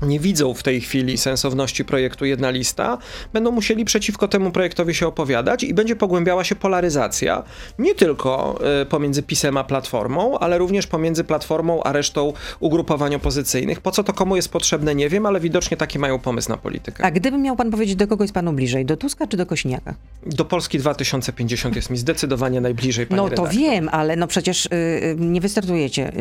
nie 0.01 0.20
widzą 0.20 0.53
w 0.53 0.63
tej 0.63 0.82
chwili 0.82 1.18
sensowności 1.18 1.86
projektu 1.86 2.25
jedna 2.25 2.50
lista, 2.50 2.98
będą 3.34 3.51
musieli 3.51 3.86
przeciwko 3.86 4.27
temu 4.27 4.51
projektowi 4.51 4.96
się 4.96 5.08
opowiadać 5.08 5.63
i 5.63 5.74
będzie 5.74 5.96
pogłębiała 5.96 6.44
się 6.44 6.56
polaryzacja 6.56 7.44
nie 7.79 7.96
tylko 7.96 8.60
y, 8.82 8.86
pomiędzy 8.86 9.24
PiSem 9.24 9.58
a 9.58 9.63
Platformą, 9.63 10.39
ale 10.39 10.58
również 10.58 10.88
pomiędzy 10.88 11.24
Platformą 11.24 11.84
a 11.84 11.91
resztą 11.91 12.34
ugrupowań 12.60 13.15
opozycyjnych. 13.15 13.82
Po 13.82 13.91
co 13.91 14.03
to 14.03 14.13
komu 14.13 14.36
jest 14.36 14.50
potrzebne, 14.50 14.96
nie 14.96 15.10
wiem, 15.10 15.25
ale 15.25 15.39
widocznie 15.39 15.77
taki 15.77 16.00
mają 16.00 16.20
pomysł 16.20 16.50
na 16.50 16.58
politykę. 16.58 17.06
A 17.06 17.12
gdyby 17.12 17.38
miał 17.38 17.56
pan 17.56 17.72
powiedzieć, 17.72 17.96
do 17.96 18.08
kogo 18.08 18.24
jest 18.24 18.34
panu 18.34 18.53
bliżej? 18.53 18.86
Do 18.86 18.98
Tuska 18.98 19.27
czy 19.27 19.38
do 19.38 19.46
Kośniaka? 19.46 19.96
Do 20.25 20.46
Polski 20.46 20.79
2050 20.79 21.75
jest 21.75 21.89
mi 21.89 21.98
zdecydowanie 21.98 22.62
najbliżej, 22.62 23.06
panie 23.08 23.22
No 23.22 23.24
to 23.24 23.29
redaktor. 23.29 23.56
wiem, 23.56 23.89
ale 23.91 24.15
no 24.15 24.27
przecież 24.27 24.65
y, 24.65 24.70
y, 24.74 25.15
nie 25.20 25.41
wystartujecie 25.41 26.12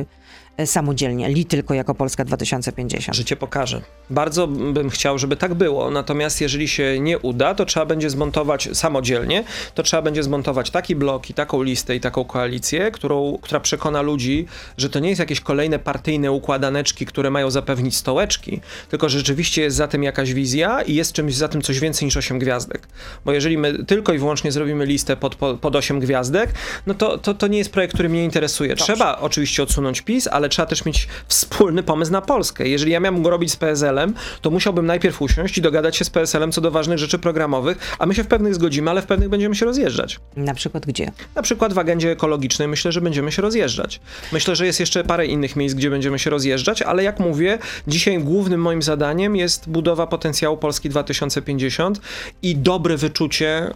samodzielnie, 0.67 1.29
li 1.29 1.45
tylko 1.45 1.75
jako 1.75 1.95
Polska 1.95 2.25
2050. 2.25 3.17
Życie 3.17 3.37
pokaże. 3.37 3.83
Bardzo 4.11 4.47
bym 4.47 4.91
chciał, 4.91 5.19
żeby 5.19 5.37
tak 5.37 5.55
było, 5.55 5.91
natomiast 5.91 6.41
jeżeli 6.41 6.69
się 6.69 7.01
nie 7.01 7.19
uda, 7.19 7.55
to 7.55 7.65
trzeba 7.65 7.87
będzie 7.87 8.11
zmontować 8.11 8.69
samodzielnie, 8.73 9.45
to 9.75 9.83
trzeba 9.83 10.03
będzie 10.03 10.23
zmontować 10.23 10.71
taki 10.71 10.97
blok 10.97 11.31
i 11.31 11.35
taką 11.35 11.63
listę 11.63 11.97
i 11.97 12.01
taką 12.01 12.25
koalicję, 12.25 12.91
którą, 12.91 13.39
która 13.43 13.61
przekona 13.61 14.03
ludzi, 14.03 14.47
że 14.77 14.91
to 14.91 14.99
nie 14.99 15.09
jest 15.09 15.19
jakieś 15.19 15.41
kolejne 15.41 15.79
partyjne 15.79 16.33
układaneczki, 16.33 17.07
które 17.07 17.31
mają 17.31 17.51
zapewnić 17.51 17.97
stołeczki, 17.97 18.61
tylko 18.91 19.09
że 19.09 19.19
rzeczywiście 19.19 19.63
jest 19.63 19.77
za 19.77 19.89
tym 19.89 20.03
jakaś 20.03 20.33
wizja 20.33 20.83
i 20.83 20.95
jest 20.95 21.13
czymś 21.13 21.35
za 21.35 21.49
tym 21.49 21.63
coś 21.63 21.81
więcej 21.81 22.07
niż 22.07 22.17
8 22.17 22.39
gwiazdek. 22.39 22.89
Bo 23.25 23.33
jeżeli 23.33 23.59
my 23.59 23.85
tylko 23.85 24.13
i 24.13 24.19
wyłącznie 24.19 24.53
zrobimy 24.53 24.87
listę 24.87 25.17
pod, 25.17 25.35
pod, 25.35 25.61
pod 25.61 25.77
8 25.77 26.01
gwiazdek, 26.01 26.53
no 26.87 26.95
to, 26.95 27.19
to, 27.19 27.35
to 27.35 27.47
nie 27.47 27.59
jest 27.59 27.73
projekt, 27.73 27.95
który 27.95 28.09
mnie 28.09 28.25
interesuje. 28.25 28.77
Trzeba 28.77 29.19
oczywiście 29.19 29.63
odsunąć 29.63 30.01
PiS, 30.01 30.27
ale 30.27 30.48
ale 30.49 30.53
trzeba 30.53 30.67
też 30.67 30.85
mieć 30.85 31.09
wspólny 31.29 31.83
pomysł 31.83 32.13
na 32.13 32.21
Polskę. 32.21 32.69
Jeżeli 32.69 32.93
ja 32.93 33.01
miałbym 33.01 33.23
go 33.23 33.31
robić 33.31 33.53
z 33.53 33.57
PSL-em, 33.57 34.15
to 34.41 34.51
musiałbym 34.51 34.87
najpierw 34.87 35.23
usiąść 35.23 35.59
i 35.59 35.63
dogadać 35.63 35.97
się 35.97 36.05
z 36.05 36.11
PSL-em 36.11 36.53
co 36.53 36.61
do 36.61 36.71
ważnych 36.71 36.99
rzeczy 36.99 37.19
programowych, 37.19 37.97
a 37.99 38.07
my 38.07 38.15
się 38.15 38.25
w 38.25 38.27
pewnych 38.27 38.55
zgodzimy, 38.55 38.91
ale 38.91 39.03
w 39.03 39.07
pewnych 39.07 39.29
będziemy 39.29 39.55
się 39.55 39.67
rozjeżdżać. 39.67 40.21
Na 40.37 40.55
przykład 40.55 40.87
gdzie? 40.87 41.11
Na 41.35 41.43
przykład 41.43 41.73
w 41.73 41.79
agendzie 41.79 42.11
ekologicznej 42.11 42.69
myślę, 42.69 42.93
że 42.93 43.01
będziemy 43.01 43.33
się 43.33 43.43
rozjeżdżać. 43.43 44.01
Myślę, 44.33 44.57
że 44.57 44.67
jest 44.67 44.81
jeszcze 44.81 45.05
parę 45.05 45.27
innych 45.27 45.57
miejsc, 45.57 45.75
gdzie 45.75 45.91
będziemy 45.91 46.19
się 46.19 46.31
rozjeżdżać, 46.31 46.83
ale 46.83 47.03
jak 47.03 47.21
mówię, 47.21 47.59
dzisiaj 47.87 48.19
głównym 48.19 48.61
moim 48.61 48.83
zadaniem 48.83 49.37
jest 49.37 49.69
budowa 49.69 50.07
potencjału 50.07 50.57
Polski 50.57 50.89
2050 50.89 52.01
i 52.43 52.57
dobre 52.57 52.97
wyczucie 52.97 53.75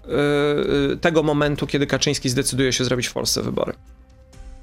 yy, 0.89 0.97
tego 0.97 1.23
momentu, 1.23 1.67
kiedy 1.67 1.87
Kaczyński 1.87 2.29
zdecyduje 2.29 2.73
się 2.73 2.85
zrobić 2.85 3.07
w 3.07 3.13
Polsce 3.13 3.43
wybory. 3.43 3.73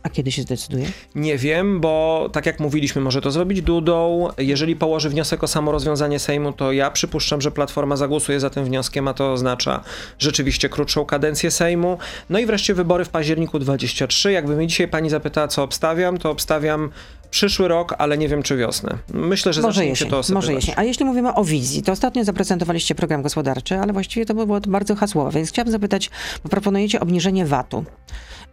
A 0.09 0.11
kiedy 0.11 0.31
się 0.31 0.41
zdecyduje? 0.41 0.85
Nie 1.15 1.37
wiem, 1.37 1.81
bo 1.81 2.29
tak 2.33 2.45
jak 2.45 2.59
mówiliśmy, 2.59 3.01
może 3.01 3.21
to 3.21 3.31
zrobić 3.31 3.61
Dudą. 3.61 4.27
Jeżeli 4.37 4.75
położy 4.75 5.09
wniosek 5.09 5.43
o 5.43 5.47
samorozwiązanie 5.47 6.19
Sejmu, 6.19 6.53
to 6.53 6.71
ja 6.71 6.91
przypuszczam, 6.91 7.41
że 7.41 7.51
Platforma 7.51 7.95
zagłosuje 7.95 8.39
za 8.39 8.49
tym 8.49 8.65
wnioskiem, 8.65 9.07
a 9.07 9.13
to 9.13 9.33
oznacza 9.33 9.83
rzeczywiście 10.19 10.69
krótszą 10.69 11.05
kadencję 11.05 11.51
Sejmu. 11.51 11.97
No 12.29 12.39
i 12.39 12.45
wreszcie 12.45 12.73
wybory 12.73 13.05
w 13.05 13.09
październiku 13.09 13.59
23. 13.59 14.31
Jakby 14.31 14.55
mnie 14.55 14.67
dzisiaj 14.67 14.87
pani 14.87 15.09
zapytała, 15.09 15.47
co 15.47 15.63
obstawiam, 15.63 16.17
to 16.17 16.31
obstawiam 16.31 16.89
przyszły 17.31 17.67
rok, 17.67 17.95
ale 17.97 18.17
nie 18.17 18.27
wiem 18.27 18.43
czy 18.43 18.57
wiosnę. 18.57 18.97
Myślę, 19.13 19.53
że 19.53 19.61
może 19.61 19.85
jesień, 19.85 19.95
się 19.95 20.11
to 20.11 20.19
osypywać. 20.19 20.43
Może 20.43 20.53
jesień. 20.53 20.75
A 20.77 20.83
jeśli 20.83 21.05
mówimy 21.05 21.33
o 21.35 21.43
wizji, 21.43 21.83
to 21.83 21.91
ostatnio 21.91 22.23
zaprezentowaliście 22.23 22.95
program 22.95 23.21
gospodarczy, 23.21 23.77
ale 23.77 23.93
właściwie 23.93 24.25
to 24.25 24.33
było 24.33 24.59
bardzo 24.59 24.95
hasłowe, 24.95 25.31
więc 25.31 25.49
chciałabym 25.49 25.71
zapytać, 25.71 26.09
bo 26.43 26.49
proponujecie 26.49 26.99
obniżenie 26.99 27.45
VAT-u. 27.45 27.85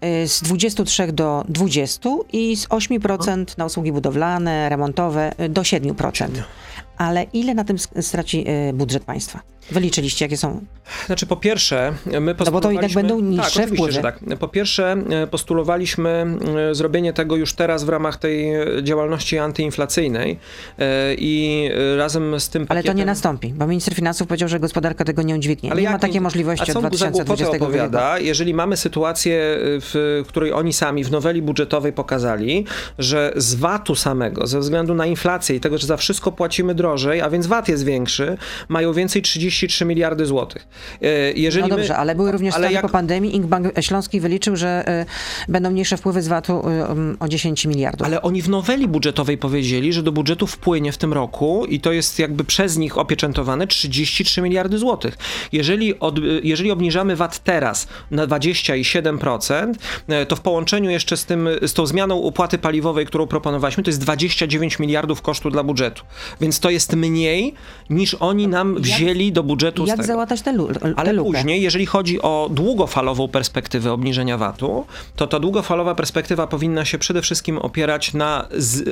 Y, 0.04 0.28
z 0.28 0.42
23 0.42 1.12
do 1.12 1.44
20 1.48 2.10
i 2.32 2.56
z 2.56 2.68
8% 2.68 3.58
na 3.58 3.64
usługi 3.64 3.92
budowlane, 3.92 4.68
remontowe 4.68 5.32
y, 5.40 5.48
do 5.48 5.62
7%. 5.62 6.28
Ale 6.98 7.22
ile 7.22 7.54
na 7.54 7.64
tym 7.64 7.78
straci 8.00 8.44
y, 8.68 8.72
budżet 8.72 9.04
państwa? 9.04 9.55
Wyliczyliście, 9.70 10.24
jakie 10.24 10.36
są? 10.36 10.64
Znaczy, 11.06 11.26
po 11.26 11.36
pierwsze, 11.36 11.92
my 12.20 12.34
postulowaliśmy... 12.34 13.02
No 13.02 13.08
bo 13.08 13.10
to 13.10 13.14
tak 13.14 13.20
będą 13.20 13.20
niższe 13.20 13.60
tak, 13.60 13.70
wpływy. 13.70 14.02
Tak. 14.02 14.20
Po 14.38 14.48
pierwsze, 14.48 14.96
postulowaliśmy 15.30 16.26
zrobienie 16.72 17.12
tego 17.12 17.36
już 17.36 17.52
teraz 17.52 17.84
w 17.84 17.88
ramach 17.88 18.16
tej 18.16 18.52
działalności 18.82 19.38
antyinflacyjnej 19.38 20.38
i 21.18 21.70
razem 21.96 22.40
z 22.40 22.48
tym 22.48 22.66
pakietem... 22.66 22.90
Ale 22.90 22.94
to 22.94 22.98
nie 22.98 23.06
nastąpi, 23.06 23.48
bo 23.48 23.66
minister 23.66 23.94
finansów 23.94 24.28
powiedział, 24.28 24.48
że 24.48 24.60
gospodarka 24.60 25.04
tego 25.04 25.22
nie 25.22 25.34
udźwignie. 25.34 25.72
Ale 25.72 25.82
nie 25.82 25.90
ma 25.90 25.98
takiej 25.98 26.20
możliwości 26.20 26.72
od 26.72 26.78
2020 26.78 27.56
opowiada, 27.56 28.18
jeżeli 28.18 28.54
mamy 28.54 28.76
sytuację, 28.76 29.40
w 29.60 30.22
której 30.28 30.52
oni 30.52 30.72
sami 30.72 31.04
w 31.04 31.10
noweli 31.10 31.42
budżetowej 31.42 31.92
pokazali, 31.92 32.64
że 32.98 33.32
z 33.36 33.54
VAT-u 33.54 33.94
samego, 33.94 34.46
ze 34.46 34.60
względu 34.60 34.94
na 34.94 35.06
inflację 35.06 35.56
i 35.56 35.60
tego, 35.60 35.78
że 35.78 35.86
za 35.86 35.96
wszystko 35.96 36.32
płacimy 36.32 36.74
drożej, 36.74 37.20
a 37.20 37.30
więc 37.30 37.46
VAT 37.46 37.68
jest 37.68 37.84
większy, 37.84 38.38
mają 38.68 38.92
więcej 38.92 39.22
33 39.56 39.84
miliardy 39.84 40.26
złotych. 40.26 40.68
E, 41.02 41.32
jeżeli 41.32 41.68
no 41.68 41.76
dobrze, 41.76 41.92
my, 41.92 41.98
ale 41.98 42.14
były 42.14 42.32
również 42.32 42.54
ale 42.54 42.72
jak... 42.72 42.82
po 42.82 42.88
pandemii. 42.88 43.36
Inkbank 43.36 43.66
Śląski 43.80 44.20
wyliczył, 44.20 44.56
że 44.56 45.02
y, 45.48 45.52
będą 45.52 45.70
mniejsze 45.70 45.96
wpływy 45.96 46.22
z 46.22 46.28
VAT-u 46.28 46.52
y, 46.52 47.18
o 47.20 47.28
10 47.28 47.66
miliardów. 47.66 48.06
Ale 48.06 48.22
oni 48.22 48.42
w 48.42 48.48
noweli 48.48 48.88
budżetowej 48.88 49.38
powiedzieli, 49.38 49.92
że 49.92 50.02
do 50.02 50.12
budżetu 50.12 50.46
wpłynie 50.46 50.92
w 50.92 50.98
tym 50.98 51.12
roku 51.12 51.66
i 51.68 51.80
to 51.80 51.92
jest 51.92 52.18
jakby 52.18 52.44
przez 52.44 52.76
nich 52.76 52.98
opieczętowane 52.98 53.66
33 53.66 54.42
miliardy 54.42 54.78
złotych. 54.78 55.18
Jeżeli, 55.52 56.00
od, 56.00 56.18
jeżeli 56.42 56.70
obniżamy 56.70 57.16
VAT 57.16 57.44
teraz 57.44 57.88
na 58.10 58.26
27%, 58.26 59.74
to 60.28 60.36
w 60.36 60.40
połączeniu 60.40 60.90
jeszcze 60.90 61.16
z, 61.16 61.24
tym, 61.24 61.48
z 61.62 61.72
tą 61.72 61.86
zmianą 61.86 62.22
opłaty 62.22 62.58
paliwowej, 62.58 63.06
którą 63.06 63.26
proponowaliśmy, 63.26 63.82
to 63.82 63.90
jest 63.90 64.00
29 64.00 64.78
miliardów 64.78 65.22
kosztu 65.22 65.50
dla 65.50 65.62
budżetu. 65.62 66.02
Więc 66.40 66.60
to 66.60 66.70
jest 66.70 66.96
mniej 66.96 67.54
niż 67.90 68.14
oni 68.14 68.48
nam 68.48 68.74
wzięli 68.74 69.32
do 69.32 69.42
budżetu. 69.46 69.86
Jak 69.86 70.04
załatać 70.04 70.42
tę 70.42 70.54
Ale 70.96 71.12
lukę? 71.12 71.32
później, 71.32 71.62
jeżeli 71.62 71.86
chodzi 71.86 72.22
o 72.22 72.48
długofalową 72.50 73.28
perspektywę 73.28 73.92
obniżenia 73.92 74.38
VAT-u, 74.38 74.84
to 75.16 75.26
ta 75.26 75.40
długofalowa 75.40 75.94
perspektywa 75.94 76.46
powinna 76.46 76.84
się 76.84 76.98
przede 76.98 77.22
wszystkim 77.22 77.58
opierać 77.58 78.14
na 78.14 78.48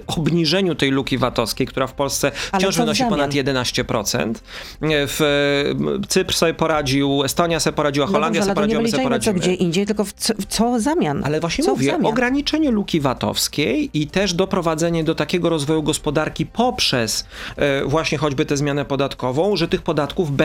obniżeniu 0.07 0.75
tej 0.75 0.91
luki 0.91 1.19
VAT-owskiej, 1.19 1.67
która 1.67 1.87
w 1.87 1.93
Polsce 1.93 2.33
wciąż 2.55 2.77
wynosi 2.77 3.05
ponad 3.05 3.31
11%. 3.31 4.35
W, 4.83 6.05
Cypr 6.09 6.35
sobie 6.35 6.55
poradził, 6.55 7.25
Estonia 7.25 7.61
sobie 7.61 7.77
poradziła, 7.77 8.07
Holandia 8.07 8.41
no 8.41 8.47
dobrze, 8.47 8.55
sobie 8.55 8.55
poradziła, 8.55 8.83
my 8.83 8.91
sobie 8.91 9.03
poradzimy. 9.03 9.39
gdzie 9.41 9.55
indziej, 9.55 9.87
tylko 9.87 10.05
w 10.05 10.13
co, 10.13 10.35
w 10.35 10.47
co 10.47 10.81
zamian? 10.81 11.25
Ale 11.25 11.41
właśnie 11.41 11.65
co 11.65 11.71
mówię, 11.71 11.99
ograniczenie 12.03 12.71
luki 12.71 13.01
VAT-owskiej 13.01 13.91
i 13.95 14.07
też 14.07 14.35
doprowadzenie 14.35 15.05
do 15.05 15.15
takiego 15.15 15.49
rozwoju 15.49 15.83
gospodarki 15.83 16.47
poprzez 16.47 17.27
e, 17.57 17.85
właśnie 17.85 18.19
choćby 18.19 18.47
tę 18.47 18.57
zmianę 18.57 18.85
podatkową, 18.85 19.57
że 19.57 19.69
tych 19.69 19.83
podatków 19.83 20.37
będzie 20.37 20.44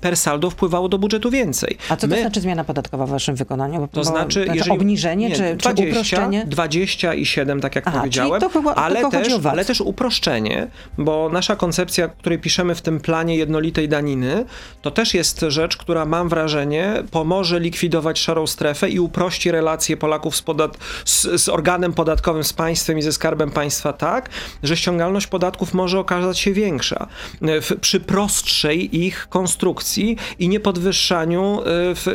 per 0.00 0.16
saldo 0.16 0.50
wpływało 0.50 0.88
do 0.88 0.98
budżetu 0.98 1.30
więcej. 1.30 1.78
A 1.88 1.96
co 1.96 2.06
My, 2.06 2.14
to 2.14 2.20
znaczy 2.20 2.40
zmiana 2.40 2.64
podatkowa 2.64 3.06
w 3.06 3.10
waszym 3.10 3.34
wykonaniu? 3.34 3.80
Bo, 3.80 3.88
to 3.88 4.04
znaczy, 4.04 4.44
znaczy 4.44 4.56
jeżeli, 4.56 4.70
obniżenie 4.70 5.28
nie, 5.28 5.36
czy, 5.36 5.56
20, 5.56 5.74
czy 5.74 5.88
uproszczenie? 5.88 6.44
20 6.46 7.14
i 7.14 7.26
7, 7.26 7.60
tak 7.60 7.76
jak 7.76 7.86
Aha, 7.86 7.98
powiedziałem, 7.98 8.40
to 8.40 8.48
chyba, 8.48 8.74
ale, 8.74 9.10
też, 9.10 9.28
ale 9.50 9.64
też 9.64 9.80
uproszczenie, 9.80 10.66
bo 10.98 11.28
nasza 11.32 11.56
koncepcja, 11.56 12.08
której 12.08 12.38
piszemy 12.38 12.74
w 12.74 12.82
tym 12.82 13.00
planie 13.00 13.36
jednolitej 13.36 13.88
daniny, 13.88 14.44
to 14.82 14.90
też 14.90 15.14
jest 15.14 15.40
rzecz, 15.48 15.76
która 15.76 16.04
mam 16.04 16.28
wrażenie 16.28 16.94
pomoże 17.10 17.60
likwidować 17.60 18.18
szarą 18.18 18.46
strefę 18.46 18.90
i 18.90 19.00
uprości 19.00 19.50
relacje 19.50 19.96
Polaków 19.96 20.36
z, 20.36 20.42
podat 20.42 20.78
z, 21.04 21.42
z 21.42 21.48
organem 21.48 21.92
podatkowym, 21.92 22.44
z 22.44 22.52
państwem 22.52 22.98
i 22.98 23.02
ze 23.02 23.12
skarbem 23.12 23.50
państwa 23.50 23.92
tak, 23.92 24.30
że 24.62 24.76
ściągalność 24.76 25.26
podatków 25.26 25.74
może 25.74 25.98
okazać 25.98 26.38
się 26.38 26.52
większa. 26.52 27.06
W, 27.40 27.80
przy 27.80 28.00
prostszej 28.00 28.96
ich 29.04 29.26
konstrukcji 29.32 30.16
i 30.38 30.48
nie 30.48 30.60
podwyższaniu, 30.60 31.60
e, 31.60 31.64
w, 31.94 32.06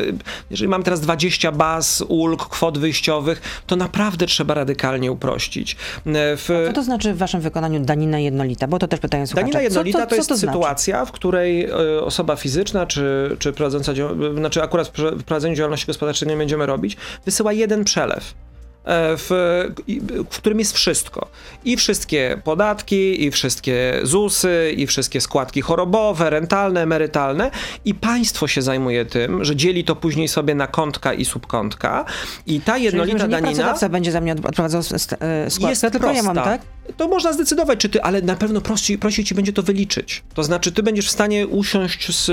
jeżeli 0.49 0.67
mam 0.67 0.83
teraz 0.83 1.01
20 1.01 1.51
baz, 1.51 2.03
ulg, 2.07 2.47
kwot 2.49 2.77
wyjściowych, 2.77 3.61
to 3.67 3.75
naprawdę 3.75 4.25
trzeba 4.25 4.53
radykalnie 4.53 5.11
uprościć. 5.11 5.73
E, 5.73 5.77
w... 6.37 6.47
co 6.67 6.73
to 6.73 6.83
znaczy 6.83 7.13
w 7.13 7.17
waszym 7.17 7.41
wykonaniu 7.41 7.79
danina 7.79 8.19
jednolita? 8.19 8.67
Bo 8.67 8.79
to 8.79 8.87
też 8.87 8.99
pytają 8.99 9.27
słuchacze. 9.27 9.43
Danina 9.45 9.61
jednolita 9.61 9.99
co, 9.99 10.05
co, 10.05 10.09
to 10.09 10.15
jest 10.15 10.29
to 10.29 10.37
znaczy? 10.37 10.53
sytuacja, 10.53 11.05
w 11.05 11.11
której 11.11 11.65
e, 11.65 12.01
osoba 12.01 12.35
fizyczna, 12.35 12.85
czy, 12.85 13.35
czy 13.39 13.53
prowadząca, 13.53 13.93
znaczy 14.35 14.63
akurat 14.63 14.87
w 14.87 15.23
prowadzeniu 15.23 15.55
działalności 15.55 15.87
gospodarczej 15.87 16.27
nie 16.27 16.37
będziemy 16.37 16.65
robić, 16.65 16.97
wysyła 17.25 17.53
jeden 17.53 17.83
przelew 17.83 18.33
w, 18.89 19.27
w 20.31 20.37
którym 20.37 20.59
jest 20.59 20.73
wszystko. 20.73 21.27
I 21.65 21.77
wszystkie 21.77 22.41
podatki, 22.43 23.25
i 23.25 23.31
wszystkie 23.31 23.99
ZUSy, 24.03 24.73
i 24.77 24.87
wszystkie 24.87 25.21
składki 25.21 25.61
chorobowe, 25.61 26.29
rentalne, 26.29 26.81
emerytalne 26.81 27.51
i 27.85 27.93
państwo 27.93 28.47
się 28.47 28.61
zajmuje 28.61 29.05
tym, 29.05 29.45
że 29.45 29.55
dzieli 29.55 29.83
to 29.83 29.95
później 29.95 30.27
sobie 30.27 30.55
na 30.55 30.67
kątka 30.67 31.13
i 31.13 31.25
subkątka 31.25 32.05
i 32.45 32.61
ta 32.61 32.77
jednolita 32.77 33.19
Czyli, 33.19 33.31
danina... 33.31 33.47
pracodawca 33.47 33.89
będzie 33.89 34.11
za 34.11 34.21
mnie 34.21 34.33
odprowadzał 34.33 34.81
e, 34.81 35.49
składkę, 35.49 35.69
jest 35.69 35.81
tylko 35.81 35.99
prosta. 35.99 36.17
ja 36.17 36.23
mam, 36.23 36.35
tak? 36.35 36.61
To 36.97 37.07
można 37.07 37.33
zdecydować, 37.33 37.79
czy 37.79 37.89
ty, 37.89 38.01
ale 38.01 38.21
na 38.21 38.35
pewno 38.35 38.61
prosi, 38.61 38.97
prosi 38.97 39.25
ci 39.25 39.35
będzie 39.35 39.53
to 39.53 39.63
wyliczyć. 39.63 40.23
To 40.33 40.43
znaczy, 40.43 40.71
ty 40.71 40.83
będziesz 40.83 41.07
w 41.07 41.11
stanie 41.11 41.47
usiąść 41.47 42.15
z, 42.15 42.25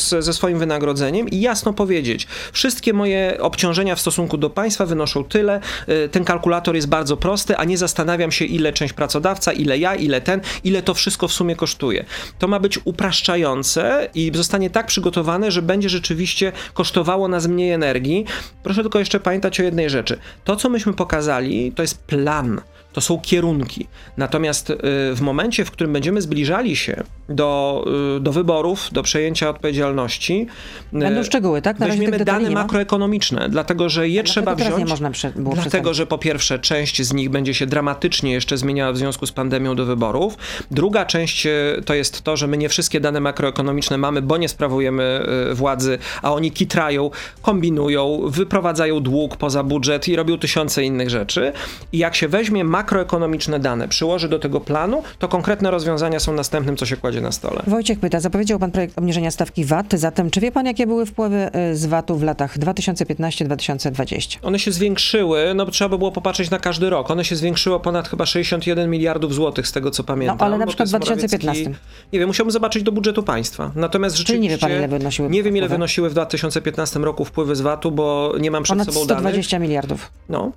z, 0.00 0.24
ze 0.24 0.32
swoim 0.32 0.58
wynagrodzeniem 0.58 1.28
i 1.28 1.40
jasno 1.40 1.72
powiedzieć, 1.72 2.26
wszystkie 2.52 2.92
moje 2.92 3.38
obciążenia 3.40 3.96
w 3.96 4.00
stosunku 4.00 4.38
do 4.38 4.50
państwa 4.50 4.86
wynoszą 4.86 5.24
tyle, 5.24 5.60
e, 5.86 6.08
ten 6.08 6.24
kalkulator 6.24 6.74
jest 6.74 6.88
bardzo 6.88 7.16
prosty, 7.16 7.56
a 7.56 7.64
nie 7.64 7.78
zastanawiam 7.78 8.32
się, 8.32 8.44
ile 8.44 8.72
część 8.72 8.92
pracodawca, 8.92 9.52
ile 9.52 9.78
ja, 9.78 9.94
ile 9.94 10.20
ten, 10.20 10.40
ile 10.64 10.82
to 10.82 10.94
wszystko 10.94 11.28
w 11.28 11.32
sumie 11.32 11.56
kosztuje. 11.56 12.04
To 12.38 12.48
ma 12.48 12.60
być 12.60 12.78
upraszczające 12.84 14.08
i 14.14 14.32
zostanie 14.34 14.70
tak 14.70 14.86
przygotowane, 14.86 15.50
że 15.50 15.62
będzie 15.62 15.88
rzeczywiście 15.88 16.52
kosztowało 16.74 17.28
nas 17.28 17.46
mniej 17.46 17.70
energii. 17.70 18.24
Proszę 18.62 18.82
tylko 18.82 18.98
jeszcze 18.98 19.20
pamiętać 19.20 19.60
o 19.60 19.62
jednej 19.62 19.90
rzeczy. 19.90 20.18
To, 20.44 20.56
co 20.56 20.68
myśmy 20.68 20.92
pokazali, 20.92 21.72
to 21.72 21.82
jest 21.82 21.98
plan 21.98 22.60
to 22.98 23.02
są 23.02 23.20
kierunki. 23.20 23.86
Natomiast 24.16 24.70
y, 24.70 24.74
w 25.14 25.20
momencie, 25.20 25.64
w 25.64 25.70
którym 25.70 25.92
będziemy 25.92 26.22
zbliżali 26.22 26.76
się 26.76 27.02
do, 27.28 27.84
y, 28.16 28.20
do 28.20 28.32
wyborów, 28.32 28.88
do 28.92 29.02
przejęcia 29.02 29.50
odpowiedzialności, 29.50 30.46
y, 30.94 30.98
będą 30.98 31.22
szczegóły, 31.22 31.62
tak? 31.62 31.78
Na 31.78 31.86
weźmiemy 31.86 32.24
dane 32.24 32.50
makroekonomiczne, 32.50 33.48
dlatego 33.48 33.88
że 33.88 34.08
je 34.08 34.22
trzeba 34.22 34.54
wziąć. 34.54 34.92
Dlatego, 35.54 35.94
że 35.94 36.06
po 36.06 36.18
pierwsze 36.18 36.58
część 36.58 37.02
z 37.02 37.12
nich 37.12 37.30
będzie 37.30 37.54
się 37.54 37.66
dramatycznie 37.66 38.32
jeszcze 38.32 38.58
zmieniała 38.58 38.92
w 38.92 38.96
związku 38.96 39.26
z 39.26 39.32
pandemią 39.32 39.76
do 39.76 39.84
wyborów. 39.84 40.36
Druga 40.70 41.04
część 41.04 41.46
to 41.84 41.94
jest 41.94 42.22
to, 42.22 42.36
że 42.36 42.46
my 42.46 42.56
nie 42.56 42.68
wszystkie 42.68 43.00
dane 43.00 43.20
makroekonomiczne 43.20 43.98
mamy, 43.98 44.22
bo 44.22 44.36
nie 44.36 44.48
sprawujemy 44.48 45.26
władzy, 45.52 45.98
a 46.22 46.32
oni 46.32 46.50
kitrają, 46.50 47.10
kombinują, 47.42 48.20
wyprowadzają 48.26 49.00
dług 49.00 49.36
poza 49.36 49.62
budżet 49.62 50.08
i 50.08 50.16
robią 50.16 50.38
tysiące 50.38 50.84
innych 50.84 51.10
rzeczy. 51.10 51.52
I 51.92 51.98
jak 51.98 52.14
się 52.14 52.28
weźmie 52.28 52.64
makro 52.64 52.87
makroekonomiczne 52.88 53.60
dane 53.60 53.88
przyłoży 53.88 54.28
do 54.28 54.38
tego 54.38 54.60
planu, 54.60 55.02
to 55.18 55.28
konkretne 55.28 55.70
rozwiązania 55.70 56.20
są 56.20 56.32
następnym, 56.32 56.76
co 56.76 56.86
się 56.86 56.96
kładzie 56.96 57.20
na 57.20 57.32
stole. 57.32 57.62
Wojciech 57.66 57.98
pyta, 58.00 58.20
zapowiedział 58.20 58.58
pan 58.58 58.70
projekt 58.70 58.98
obniżenia 58.98 59.30
stawki 59.30 59.64
VAT, 59.64 59.86
zatem 59.92 60.30
czy 60.30 60.40
wie 60.40 60.52
pan, 60.52 60.66
jakie 60.66 60.86
były 60.86 61.06
wpływy 61.06 61.50
y, 61.72 61.76
z 61.76 61.86
VAT-u 61.86 62.16
w 62.16 62.22
latach 62.22 62.58
2015-2020? 62.58 64.38
One 64.42 64.58
się 64.58 64.72
zwiększyły, 64.72 65.52
no 65.54 65.66
trzeba 65.66 65.88
by 65.88 65.98
było 65.98 66.12
popatrzeć 66.12 66.50
na 66.50 66.58
każdy 66.58 66.90
rok. 66.90 67.10
One 67.10 67.24
się 67.24 67.36
zwiększyły 67.36 67.80
ponad 67.80 68.08
chyba 68.08 68.26
61 68.26 68.90
miliardów 68.90 69.34
złotych, 69.34 69.68
z 69.68 69.72
tego 69.72 69.90
co 69.90 70.04
pamiętam. 70.04 70.36
No, 70.40 70.46
ale 70.46 70.58
na 70.58 70.66
przykład 70.66 70.88
w 70.88 70.92
2015. 70.92 71.64
Morawiecki- 71.64 71.74
Nie 72.12 72.18
wiem, 72.18 72.28
musiałbym 72.28 72.50
zobaczyć 72.52 72.82
do 72.82 72.92
budżetu 72.92 73.22
państwa. 73.22 73.70
Natomiast 73.74 74.16
Czyli 74.16 74.40
nie 74.40 74.48
wie 74.48 74.54
rzeczywiście... 74.54 74.80
pan, 74.80 74.90
ile 74.90 74.98
wynosiły 74.98 75.30
Nie 75.30 75.42
wiem, 75.42 75.56
ile 75.56 75.66
wpływy? 75.66 75.74
wynosiły 75.74 76.08
w 76.10 76.12
2015 76.12 76.98
roku 76.98 77.24
wpływy 77.24 77.56
z 77.56 77.60
VAT-u, 77.60 77.90
bo 77.90 78.34
nie 78.40 78.50
mam 78.50 78.62
przed 78.62 78.74
Ponad 78.78 78.94
sobą 78.94 79.06
danych. 79.06 79.22
120 79.22 79.58
miliardów. 79.58 80.10
No, 80.28 80.52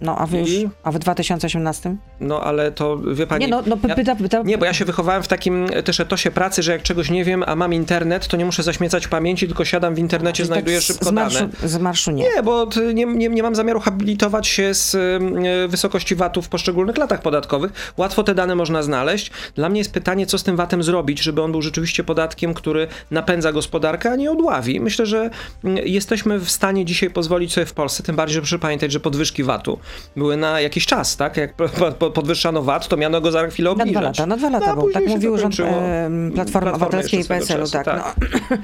No, 0.00 0.16
a 0.18 0.26
wy 0.26 0.38
już, 0.38 0.50
I? 0.50 0.68
a 0.82 0.92
w 0.92 0.98
2018? 0.98 1.96
no, 2.20 2.40
ale 2.40 2.72
to 2.72 2.98
wie 2.98 3.26
pani... 3.26 3.44
Nie, 3.44 3.50
no, 3.50 3.62
no 3.66 3.78
ja- 3.88 3.94
pyta, 3.94 4.16
pyta, 4.16 4.42
Nie, 4.42 4.58
bo 4.58 4.64
ja 4.64 4.74
się 4.74 4.84
wychowałem 4.84 5.22
w 5.22 5.28
takim 5.28 5.66
też 5.84 6.00
etosie 6.00 6.30
pracy, 6.30 6.62
że 6.62 6.72
jak 6.72 6.82
czegoś 6.82 7.10
nie 7.10 7.24
wiem, 7.24 7.44
a 7.46 7.56
mam 7.56 7.74
internet, 7.74 8.28
to 8.28 8.36
nie 8.36 8.44
muszę 8.44 8.62
zaśmiecać 8.62 9.08
pamięci, 9.08 9.46
tylko 9.46 9.64
siadam 9.64 9.94
w 9.94 9.98
internecie, 9.98 10.36
Czyli 10.36 10.46
znajduję 10.46 10.76
tak 10.76 10.84
szybko 10.84 11.04
z 11.04 11.12
marszu, 11.12 11.38
dane. 11.38 11.68
Z 11.68 11.78
marszu 11.78 12.10
nie. 12.10 12.24
Nie, 12.36 12.42
bo 12.42 12.68
nie, 12.94 13.06
nie, 13.06 13.28
nie 13.28 13.42
mam 13.42 13.54
zamiaru 13.54 13.80
habilitować 13.80 14.46
się 14.46 14.74
z 14.74 14.94
y, 14.94 15.68
wysokości 15.68 16.14
VAT-u 16.14 16.42
w 16.42 16.48
poszczególnych 16.48 16.98
latach 16.98 17.22
podatkowych. 17.22 17.92
Łatwo 17.96 18.22
te 18.22 18.34
dane 18.34 18.54
można 18.54 18.82
znaleźć. 18.82 19.30
Dla 19.54 19.68
mnie 19.68 19.80
jest 19.80 19.92
pytanie, 19.92 20.26
co 20.26 20.38
z 20.38 20.42
tym 20.42 20.56
VAT-em 20.56 20.82
zrobić, 20.82 21.22
żeby 21.22 21.42
on 21.42 21.50
był 21.50 21.62
rzeczywiście 21.62 22.04
podatkiem, 22.04 22.54
który 22.54 22.88
napędza 23.10 23.52
gospodarkę, 23.52 24.10
a 24.10 24.16
nie 24.16 24.30
odławi. 24.30 24.80
Myślę, 24.80 25.06
że 25.06 25.30
y, 25.64 25.68
jesteśmy 25.84 26.38
w 26.38 26.50
stanie 26.50 26.84
dzisiaj 26.84 27.10
pozwolić 27.10 27.52
sobie 27.52 27.66
w 27.66 27.72
Polsce, 27.72 28.02
tym 28.02 28.16
bardziej, 28.16 28.34
że 28.34 28.40
proszę 28.40 28.58
pamiętać, 28.58 28.92
że 28.92 29.00
podwyżki 29.00 29.44
VAT-u 29.44 29.78
były 30.16 30.36
na 30.36 30.60
jakiś 30.60 30.86
czas, 30.86 31.16
tak? 31.16 31.36
Jak 31.36 31.54
po- 31.54 31.68
po- 31.92 32.10
podwyższano 32.10 32.62
VAT, 32.62 32.88
to 32.88 32.96
miano 32.96 33.20
go 33.20 33.30
za 33.30 33.46
chwilę 33.48 33.70
Na 33.70 33.72
obniżać. 33.72 33.92
dwa 33.92 34.00
lata, 34.00 34.26
na 34.26 34.36
dwa 34.36 34.50
lata 34.50 34.74
No, 34.74 34.82
był. 34.82 34.92
Tak 34.92 35.06
mówił 35.06 35.32
to 35.36 35.38
rząd 35.42 35.56
kończyło. 35.56 35.82
e, 35.82 36.10
Platformy 36.34 36.70
Obywatelskiej 36.72 37.20
i 37.20 37.24
PSL-u. 37.24 37.60
czasu, 37.66 37.72
Tak, 37.84 38.16
No. 38.50 38.56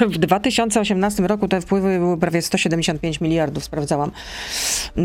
W 0.14 0.18
2018 0.18 1.26
roku 1.26 1.48
te 1.48 1.60
wpływy 1.60 1.98
były 1.98 2.18
prawie 2.18 2.42
175 2.42 3.20
miliardów, 3.20 3.64
sprawdzałam. 3.64 4.10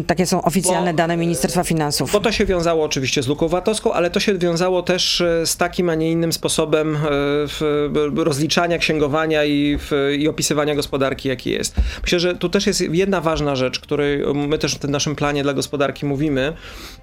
Takie 0.08 0.26
są 0.26 0.42
oficjalne 0.42 0.92
Bo- 0.94 0.98
dane 0.98 1.18
Ministerstwa 1.18 1.64
Finansów. 1.64 2.12
Bo 2.12 2.20
to 2.20 2.32
się 2.32 2.46
wiązało 2.46 2.86
oczywiście 2.86 3.24
z 3.24 3.28
luką 3.28 3.48
VAT-owską, 3.48 3.94
ale 3.94 4.10
to 4.10 4.20
się 4.20 4.38
wiązało 4.38 4.84
też 4.84 5.22
e, 5.22 5.46
z 5.46 5.58
takim, 5.58 5.90
a 5.90 5.96
nie 5.96 6.12
innym 6.12 6.34
sposobem 6.34 6.96
e, 6.96 8.24
rozliczania, 8.24 8.78
księgowania 8.78 9.46
i, 9.46 9.78
i 10.18 10.28
opisywania 10.28 10.76
gospodarki, 10.76 11.30
jaki 11.30 11.50
jest. 11.52 11.76
Myślę, 12.04 12.20
że 12.20 12.36
tu 12.36 12.50
też 12.50 12.68
jest 12.68 12.82
jedna 12.82 13.22
ważna 13.22 13.56
rzecz, 13.56 13.80
której 13.80 14.34
my 14.34 14.58
też 14.58 14.76
w 14.76 14.80
tym 14.80 14.92
naszym 14.92 15.16
planie 15.16 15.44
dla 15.44 15.54
gospodarki 15.54 15.62
mówimy, 16.04 16.54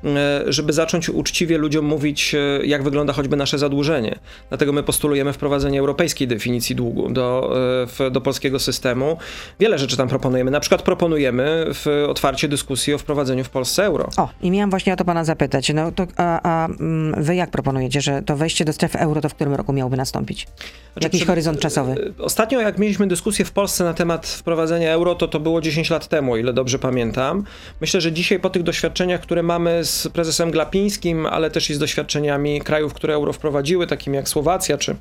e, 0.04 0.42
żeby 0.46 0.72
zacząć 0.72 1.08
uczciwie 1.08 1.58
ludziom 1.58 1.84
mówić, 1.84 2.34
e, 2.34 2.66
jak 2.66 2.82
wygląda 2.82 3.12
choćby 3.12 3.36
nasze 3.36 3.58
zadłużenie. 3.58 4.18
Dlatego 4.48 4.72
my 4.72 4.82
postulujemy 4.82 5.32
wprowadzenie 5.32 5.80
europejskiej 5.80 6.28
definicji 6.28 6.76
długu 6.76 7.10
do, 7.10 7.56
e, 8.00 8.10
do 8.10 8.20
polskiego 8.20 8.58
systemu. 8.58 9.16
Wiele 9.60 9.78
rzeczy 9.78 9.96
tam 9.96 10.08
proponujemy. 10.08 10.50
Na 10.50 10.60
przykład 10.60 10.82
proponujemy 10.82 11.66
w 11.74 12.06
otwarcie 12.08 12.48
dyskusji 12.48 12.94
o 12.94 12.98
wprowadzeniu 12.98 13.44
w 13.44 13.50
Polsce 13.50 13.84
euro. 13.84 14.08
O, 14.16 14.28
i 14.42 14.50
miałam 14.50 14.70
właśnie 14.70 14.92
o 14.92 14.96
to 14.96 15.04
pana 15.04 15.24
zapytać. 15.24 15.72
No 15.74 15.92
to, 15.92 16.06
a, 16.16 16.40
a 16.42 16.66
mm, 16.66 17.24
wy 17.24 17.34
jak 17.34 17.50
proponujecie, 17.50 18.00
że 18.00 18.22
to 18.22 18.36
wejście 18.36 18.64
do 18.64 18.72
strefy 18.72 18.98
euro 18.98 19.20
to 19.20 19.28
w 19.28 19.34
którym 19.34 19.54
roku 19.54 19.72
miałoby 19.72 19.96
nastąpić? 19.96 20.46
Znaczy, 20.92 21.06
Jakiś 21.06 21.24
horyzont 21.24 21.60
czasowy? 21.60 22.14
Ostatnio, 22.18 22.60
jak 22.60 22.78
mieliśmy 22.78 23.06
dyskusję 23.06 23.44
w 23.44 23.52
Polsce 23.52 23.84
na 23.84 23.94
temat 23.94 24.26
wprowadzenia 24.26 24.92
euro, 24.92 25.14
to 25.14 25.28
to 25.28 25.40
było 25.40 25.60
10 25.60 25.90
lat 25.90 26.08
temu, 26.08 26.36
ile 26.36 26.52
dobrze 26.52 26.78
pamiętam. 26.78 27.44
Myślę, 27.80 28.00
że 28.00 28.12
dzisiaj 28.12 28.39
po 28.40 28.50
tych 28.50 28.62
doświadczeniach, 28.62 29.20
które 29.20 29.42
mamy 29.42 29.85
z 29.85 30.09
prezesem 30.09 30.50
Glapińskim, 30.50 31.26
ale 31.26 31.50
też 31.50 31.70
i 31.70 31.74
z 31.74 31.79
doświadczeniami 31.79 32.61
krajów, 32.61 32.94
które 32.94 33.14
euro 33.14 33.33
wprowadziły, 33.33 33.87
takimi 33.87 34.16
jak 34.16 34.29
Słowacja 34.29 34.79
czy 34.79 34.96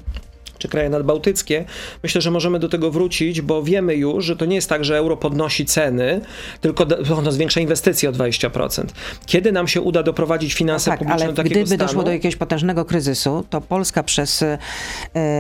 czy 0.60 0.68
kraje 0.68 0.90
nadbałtyckie, 0.90 1.66
myślę, 2.04 2.22
że 2.22 2.32
możemy 2.32 2.60
do 2.60 2.70
tego 2.70 2.92
wrócić, 2.92 3.42
bo 3.42 3.64
wiemy 3.64 3.96
już, 3.96 4.26
że 4.26 4.36
to 4.36 4.46
nie 4.46 4.56
jest 4.56 4.70
tak, 4.70 4.86
że 4.86 4.98
euro 4.98 5.18
podnosi 5.18 5.66
ceny, 5.66 6.22
tylko 6.62 6.86
ono 7.18 7.32
zwiększa 7.32 7.60
inwestycje 7.60 8.10
o 8.10 8.12
20%. 8.12 8.84
Kiedy 9.26 9.52
nam 9.52 9.68
się 9.68 9.82
uda 9.82 10.04
doprowadzić 10.04 10.54
finanse 10.54 10.92
Tak, 10.92 11.00
publiczne 11.00 11.24
ale 11.24 11.34
do 11.34 11.44
takiego 11.44 11.56
gdyby 11.56 11.68
stanu, 11.68 11.88
doszło 11.88 12.04
do 12.04 12.12
jakiegoś 12.12 12.36
potężnego 12.36 12.86
kryzysu, 12.86 13.46
to 13.50 13.62
Polska 13.62 14.04
przez, 14.04 14.44
e, 14.44 14.58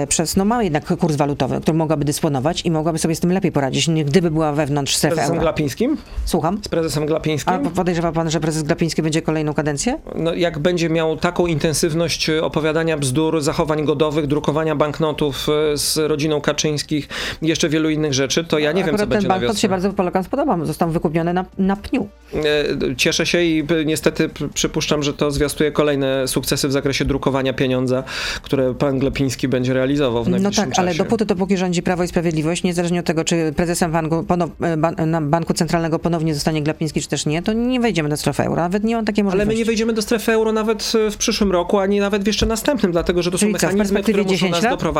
przez 0.07 0.35
no 0.35 0.45
ma 0.45 0.63
jednak 0.63 0.97
kurs 0.97 1.15
walutowy, 1.15 1.61
który 1.61 1.77
mogłaby 1.77 2.05
dysponować 2.05 2.65
i 2.65 2.71
mogłaby 2.71 2.99
sobie 2.99 3.15
z 3.15 3.19
tym 3.19 3.31
lepiej 3.31 3.51
poradzić, 3.51 3.87
niż 3.87 4.05
gdyby 4.05 4.31
była 4.31 4.51
wewnątrz 4.51 4.93
z 4.93 4.97
strefy 4.97 5.15
prezesem 5.15 5.35
euro. 5.35 5.41
Glapińskim? 5.41 5.97
Słucham? 6.25 6.59
Z 6.63 6.67
prezesem 6.67 7.05
Glapińskim? 7.05 7.53
A 7.53 7.59
podejrzewa 7.59 8.11
pan, 8.11 8.31
że 8.31 8.39
prezes 8.39 8.63
Glapiński 8.63 9.01
będzie 9.01 9.21
kolejną 9.21 9.53
kadencję? 9.53 9.99
no, 10.15 10.33
jak 10.33 10.59
będzie 10.59 10.89
miał 10.89 11.17
taką 11.17 11.47
intensywność 11.47 12.29
e, 12.29 12.43
opowiadania 12.43 12.97
bzdur, 12.97 13.41
zachowań 13.41 13.85
godowych, 13.85 14.27
drukowania 14.27 14.75
banknotów 14.75 15.08
e, 15.73 15.77
z 15.77 15.97
rodziną 15.97 16.41
Kaczyńskich 16.41 17.07
i 17.41 17.47
jeszcze 17.47 17.69
wielu 17.69 17.89
innych 17.89 18.13
rzeczy, 18.13 18.43
to 18.43 18.59
ja 18.59 18.71
nie 18.71 18.83
wiem, 18.83 18.85
co 18.85 18.89
Akurat 19.03 19.09
będzie 19.09 19.21
ten 19.21 19.27
na 19.27 19.33
banknot 19.33 19.49
wiosnę. 19.51 19.61
się 19.61 19.69
bardzo 19.69 19.93
Polakom 19.93 20.23
spodobał. 20.23 20.65
Został 20.65 20.89
wykupiony 20.89 21.33
na, 21.33 21.45
na 21.57 21.75
pniu. 21.75 22.07
E, 22.33 22.95
Cieszę 22.95 23.25
się 23.25 23.41
i 23.43 23.63
p- 23.63 23.85
niestety 23.85 24.29
przypuszczam, 24.53 25.03
że 25.03 25.13
to 25.13 25.31
zwiastuje 25.31 25.71
kolejne 25.71 26.27
sukcesy 26.27 26.67
w 26.67 26.71
zakresie 26.71 27.05
drukowania 27.05 27.53
pieniądza, 27.53 28.03
które 28.41 28.73
pan 28.73 28.99
Glepiński 28.99 29.47
będzie 29.47 29.73
realizował 29.73 30.23
w 30.23 30.27
No 30.27 30.31
najbliższym 30.31 30.65
tak, 30.65 30.73
czasie. 30.73 30.81
ale 30.87 30.95
dopóty, 30.97 31.25
dopóki 31.25 31.57
rządzi 31.57 31.83
Prawo 31.83 32.03
i 32.03 32.07
Sprawiedliwość, 32.07 32.63
niezależnie 32.63 32.99
od 32.99 33.05
tego, 33.05 33.23
czy 33.23 33.53
prezesem 33.55 33.91
banku, 33.91 34.23
ponow, 34.23 34.49
e, 34.61 34.77
ban, 34.77 34.95
Banku 35.29 35.53
Centralnego 35.53 35.99
ponownie 35.99 36.33
zostanie 36.33 36.61
Glapiński, 36.63 37.01
czy 37.01 37.07
też 37.07 37.25
nie, 37.25 37.41
to 37.41 37.53
nie 37.53 37.79
wejdziemy 37.79 38.09
do 38.09 38.17
strefy 38.17 38.43
euro. 38.43 38.61
Nawet 38.61 38.83
nie 38.83 38.97
on 38.97 39.05
takiej 39.05 39.21
Ale 39.21 39.25
możliwości. 39.25 39.53
my 39.55 39.59
nie 39.59 39.65
wejdziemy 39.65 39.93
do 39.93 40.01
strefy 40.01 40.31
euro 40.31 40.51
nawet 40.51 40.91
e, 41.07 41.11
w 41.11 41.17
przyszłym 41.17 41.51
roku, 41.51 41.79
ani 41.79 41.99
nawet 41.99 42.23
w 42.23 42.27
jeszcze 42.27 42.45
następnym, 42.45 42.91
dlatego 42.91 43.23
że 43.23 43.31
to 43.31 43.37
Czyli 43.37 43.51
są 43.53 43.57
co, 43.59 43.67
mechanizmy, 43.67 44.03
które 44.03 44.23
muszą 44.23 44.29
10 44.35 44.51
nas 44.51 44.63
lat? 44.63 44.71
doprowadzić. 44.73 44.98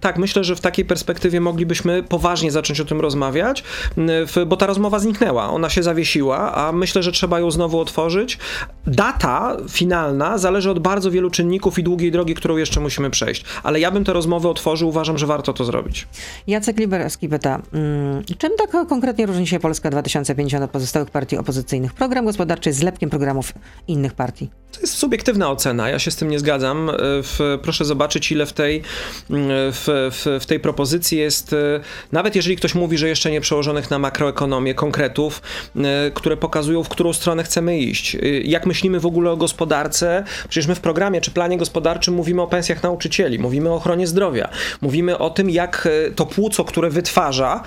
Tak, 0.00 0.18
myślę, 0.18 0.44
że 0.44 0.56
w 0.56 0.60
takiej 0.60 0.84
perspektywie 0.84 1.40
moglibyśmy 1.40 2.02
poważnie 2.02 2.50
zacząć 2.50 2.80
o 2.80 2.84
tym 2.84 3.00
rozmawiać, 3.00 3.64
m, 3.98 4.08
w- 4.26 4.44
bo 4.46 4.56
ta 4.56 4.66
rozmowa 4.66 4.98
zniknęła, 4.98 5.50
ona 5.50 5.70
się 5.70 5.82
zawiesiła, 5.82 6.54
a 6.54 6.72
myślę, 6.72 7.02
że 7.02 7.12
trzeba 7.12 7.40
ją 7.40 7.50
znowu 7.50 7.80
otworzyć. 7.80 8.38
Data 8.86 9.56
finalna 9.70 10.38
zależy 10.38 10.70
od 10.70 10.78
bardzo 10.78 11.10
wielu 11.10 11.30
czynników 11.30 11.78
i 11.78 11.82
długiej 11.82 12.12
drogi, 12.12 12.34
którą 12.34 12.56
jeszcze 12.56 12.80
musimy 12.80 13.10
przejść. 13.10 13.44
Ale 13.62 13.80
ja 13.80 13.90
bym 13.90 14.04
tę 14.04 14.12
rozmowę 14.12 14.48
otworzył, 14.48 14.88
uważam, 14.88 15.18
że 15.18 15.26
warto 15.26 15.52
to 15.52 15.64
zrobić. 15.64 16.08
Jacek 16.46 16.78
Liberowski 16.78 17.28
pyta, 17.28 17.62
mm, 17.72 18.24
czym 18.38 18.50
tak 18.58 18.88
konkretnie 18.88 19.26
różni 19.26 19.46
się 19.46 19.60
Polska 19.60 19.90
2050 19.90 20.64
od 20.64 20.70
pozostałych 20.70 21.10
partii 21.10 21.36
opozycyjnych? 21.38 21.94
Program 21.94 22.24
gospodarczy 22.24 22.72
z 22.72 22.82
lepkiem 22.82 23.10
programów 23.10 23.52
innych 23.88 24.12
partii. 24.14 24.50
To 24.72 24.80
jest 24.80 24.94
subiektywna 24.94 25.50
ocena, 25.50 25.88
ja 25.90 25.98
się 25.98 26.10
z 26.10 26.16
tym 26.16 26.28
nie 26.30 26.38
zgadzam. 26.38 26.90
E, 26.90 26.92
W, 27.22 27.58
proszę 27.62 27.84
zobaczyć, 27.84 28.32
ile 28.32 28.46
w 28.46 28.52
tej, 28.52 28.82
mm, 29.30 29.35
w, 29.72 30.10
w, 30.12 30.42
w 30.42 30.46
tej 30.46 30.60
propozycji 30.60 31.18
jest, 31.18 31.52
e, 31.52 31.80
nawet 32.12 32.36
jeżeli 32.36 32.56
ktoś 32.56 32.74
mówi, 32.74 32.98
że 32.98 33.08
jeszcze 33.08 33.30
nie 33.30 33.40
przełożonych 33.40 33.90
na 33.90 33.98
makroekonomię, 33.98 34.74
konkretów, 34.74 35.42
e, 35.76 36.10
które 36.14 36.36
pokazują, 36.36 36.84
w 36.84 36.88
którą 36.88 37.12
stronę 37.12 37.42
chcemy 37.42 37.78
iść. 37.78 38.14
E, 38.14 38.18
Jak 38.40 38.66
myślimy 38.66 39.00
w 39.00 39.06
ogóle 39.06 39.30
o 39.30 39.36
gospodarce? 39.36 40.24
Przecież 40.48 40.66
my 40.66 40.74
w 40.74 40.80
programie 40.80 41.20
czy 41.20 41.30
planie 41.30 41.58
gospodarczym 41.58 42.14
mówimy 42.14 42.42
o 42.42 42.46
pensjach 42.46 42.82
nauczycieli, 42.82 43.38
mówimy 43.38 43.70
o 43.70 43.74
ochronie 43.74 44.06
zdrowia, 44.06 44.48
mówimy 44.80 45.18
o 45.18 45.30
tym, 45.30 45.50
jak 45.50 45.88
to 46.16 46.26
płuco, 46.26 46.64
które 46.64 46.90
wytwarza 46.90 47.62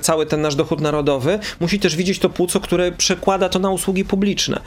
cały 0.00 0.26
ten 0.26 0.40
nasz 0.40 0.54
dochód 0.54 0.80
narodowy, 0.80 1.38
musi 1.60 1.80
też 1.80 1.96
widzieć 1.96 2.18
to 2.18 2.30
płuco, 2.30 2.60
które 2.60 2.92
przekłada 2.92 3.48
to 3.48 3.58
na 3.58 3.70
usługi 3.70 4.04
publiczne. 4.04 4.60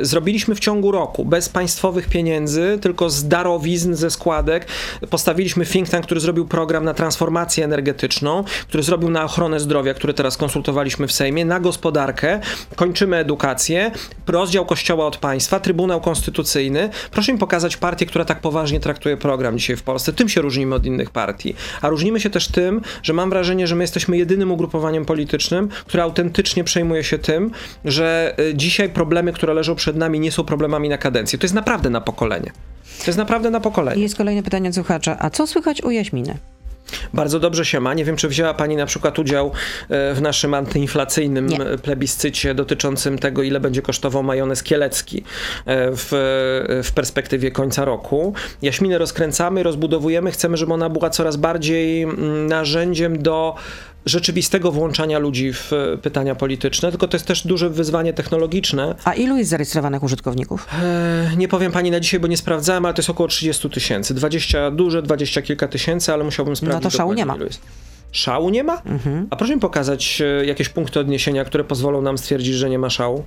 Zrobiliśmy 0.00 0.54
w 0.54 0.60
ciągu 0.60 0.92
roku 0.92 1.24
bez 1.24 1.48
państwowych 1.48 2.08
pieniędzy, 2.08 2.78
tylko 2.80 3.10
z 3.10 3.28
darowizn, 3.28 3.94
ze 3.94 4.10
składek. 4.10 4.66
Postawiliśmy 5.10 5.64
think 5.74 5.88
tank, 5.88 6.04
który 6.04 6.20
zrobił 6.20 6.46
program 6.46 6.84
na 6.84 6.94
transformację 6.94 7.64
energetyczną, 7.64 8.44
który 8.68 8.82
zrobił 8.82 9.10
na 9.10 9.24
ochronę 9.24 9.60
zdrowia, 9.60 9.94
który 9.94 10.14
teraz 10.14 10.36
konsultowaliśmy 10.36 11.06
w 11.06 11.12
Sejmie, 11.12 11.44
na 11.44 11.60
gospodarkę. 11.60 12.40
Kończymy 12.76 13.16
edukację, 13.16 13.90
rozdział 14.26 14.66
kościoła 14.66 15.06
od 15.06 15.16
państwa, 15.16 15.60
Trybunał 15.60 16.00
Konstytucyjny. 16.00 16.90
Proszę 17.10 17.32
mi 17.32 17.38
pokazać 17.38 17.76
partię, 17.76 18.06
która 18.06 18.24
tak 18.24 18.40
poważnie 18.40 18.80
traktuje 18.80 19.16
program 19.16 19.58
dzisiaj 19.58 19.76
w 19.76 19.82
Polsce. 19.82 20.12
Tym 20.12 20.28
się 20.28 20.40
różnimy 20.40 20.74
od 20.74 20.86
innych 20.86 21.10
partii. 21.10 21.54
A 21.82 21.88
różnimy 21.88 22.20
się 22.20 22.30
też 22.30 22.48
tym, 22.48 22.80
że 23.02 23.12
mam 23.12 23.30
wrażenie, 23.30 23.66
że 23.66 23.74
my 23.74 23.84
jesteśmy 23.84 24.16
jedynym 24.16 24.52
ugrupowaniem 24.52 25.04
politycznym, 25.04 25.68
które 25.86 26.02
autentycznie 26.02 26.64
przejmuje 26.64 27.04
się 27.04 27.18
tym, 27.18 27.50
że 27.84 28.34
y, 28.40 28.54
dzisiaj 28.54 28.88
problemy, 28.88 29.32
które 29.32 29.54
leżą 29.54 29.74
przed 29.74 29.96
nami, 29.96 30.20
nie 30.20 30.32
są 30.32 30.44
problemami 30.44 30.88
na 30.88 30.98
kadencję. 30.98 31.38
To 31.38 31.44
jest 31.44 31.54
naprawdę 31.54 31.90
na 31.90 32.00
pokolenie. 32.00 32.52
To 32.98 33.04
jest 33.06 33.18
naprawdę 33.18 33.50
na 33.50 33.58
I 33.58 33.62
pokolenie. 33.62 34.02
jest 34.02 34.16
kolejne 34.16 34.42
pytanie 34.42 34.68
od 34.68 34.74
słuchacza. 34.74 35.16
A 35.20 35.30
co 35.30 35.46
słychać 35.46 35.82
u 35.82 35.90
Jaśminy? 35.90 36.38
Bardzo 37.14 37.40
dobrze 37.40 37.64
się 37.64 37.80
ma. 37.80 37.94
Nie 37.94 38.04
wiem, 38.04 38.16
czy 38.16 38.28
wzięła 38.28 38.54
Pani 38.54 38.76
na 38.76 38.86
przykład 38.86 39.18
udział 39.18 39.52
e, 39.88 40.14
w 40.14 40.22
naszym 40.22 40.54
antyinflacyjnym 40.54 41.46
Nie. 41.46 41.60
e, 41.60 41.78
plebiscycie 41.78 42.54
dotyczącym 42.54 43.18
tego, 43.18 43.42
ile 43.42 43.60
będzie 43.60 43.82
kosztował 43.82 44.22
majonez 44.22 44.62
kielecki 44.62 45.18
e, 45.18 45.22
w, 45.92 46.08
w 46.84 46.92
perspektywie 46.92 47.50
końca 47.50 47.84
roku. 47.84 48.34
Jaśminę 48.62 48.98
rozkręcamy, 48.98 49.62
rozbudowujemy. 49.62 50.30
Chcemy, 50.30 50.56
żeby 50.56 50.72
ona 50.72 50.88
była 50.90 51.10
coraz 51.10 51.36
bardziej 51.36 52.02
mm, 52.02 52.46
narzędziem 52.46 53.22
do 53.22 53.54
rzeczywistego 54.06 54.72
włączania 54.72 55.18
ludzi 55.18 55.52
w 55.52 55.72
e, 55.72 55.98
pytania 55.98 56.34
polityczne, 56.34 56.90
tylko 56.90 57.08
to 57.08 57.16
jest 57.16 57.26
też 57.26 57.46
duże 57.46 57.70
wyzwanie 57.70 58.12
technologiczne. 58.12 58.94
A 59.04 59.12
ilu 59.12 59.36
jest 59.36 59.50
zarejestrowanych 59.50 60.02
użytkowników? 60.02 60.66
E, 60.82 61.30
nie 61.36 61.48
powiem 61.48 61.72
pani 61.72 61.90
na 61.90 62.00
dzisiaj, 62.00 62.20
bo 62.20 62.26
nie 62.26 62.36
sprawdzałem, 62.36 62.84
ale 62.84 62.94
to 62.94 63.00
jest 63.00 63.10
około 63.10 63.28
30 63.28 63.70
tysięcy. 63.70 64.14
20 64.14 64.70
duże, 64.70 65.02
20 65.02 65.42
kilka 65.42 65.68
tysięcy, 65.68 66.12
ale 66.12 66.24
musiałbym 66.24 66.56
sprawdzić. 66.56 66.84
No 66.84 66.90
to 66.90 66.96
szału 66.96 67.12
nie 67.12 67.26
ma. 67.26 67.36
Ilu 67.36 67.44
jest. 67.44 67.60
Szału 68.12 68.50
nie 68.50 68.64
ma? 68.64 68.82
Mhm. 68.86 69.26
A 69.30 69.36
proszę 69.36 69.54
mi 69.54 69.60
pokazać 69.60 70.20
e, 70.20 70.46
jakieś 70.46 70.68
punkty 70.68 71.00
odniesienia, 71.00 71.44
które 71.44 71.64
pozwolą 71.64 72.02
nam 72.02 72.18
stwierdzić, 72.18 72.54
że 72.54 72.70
nie 72.70 72.78
ma 72.78 72.90
szału. 72.90 73.24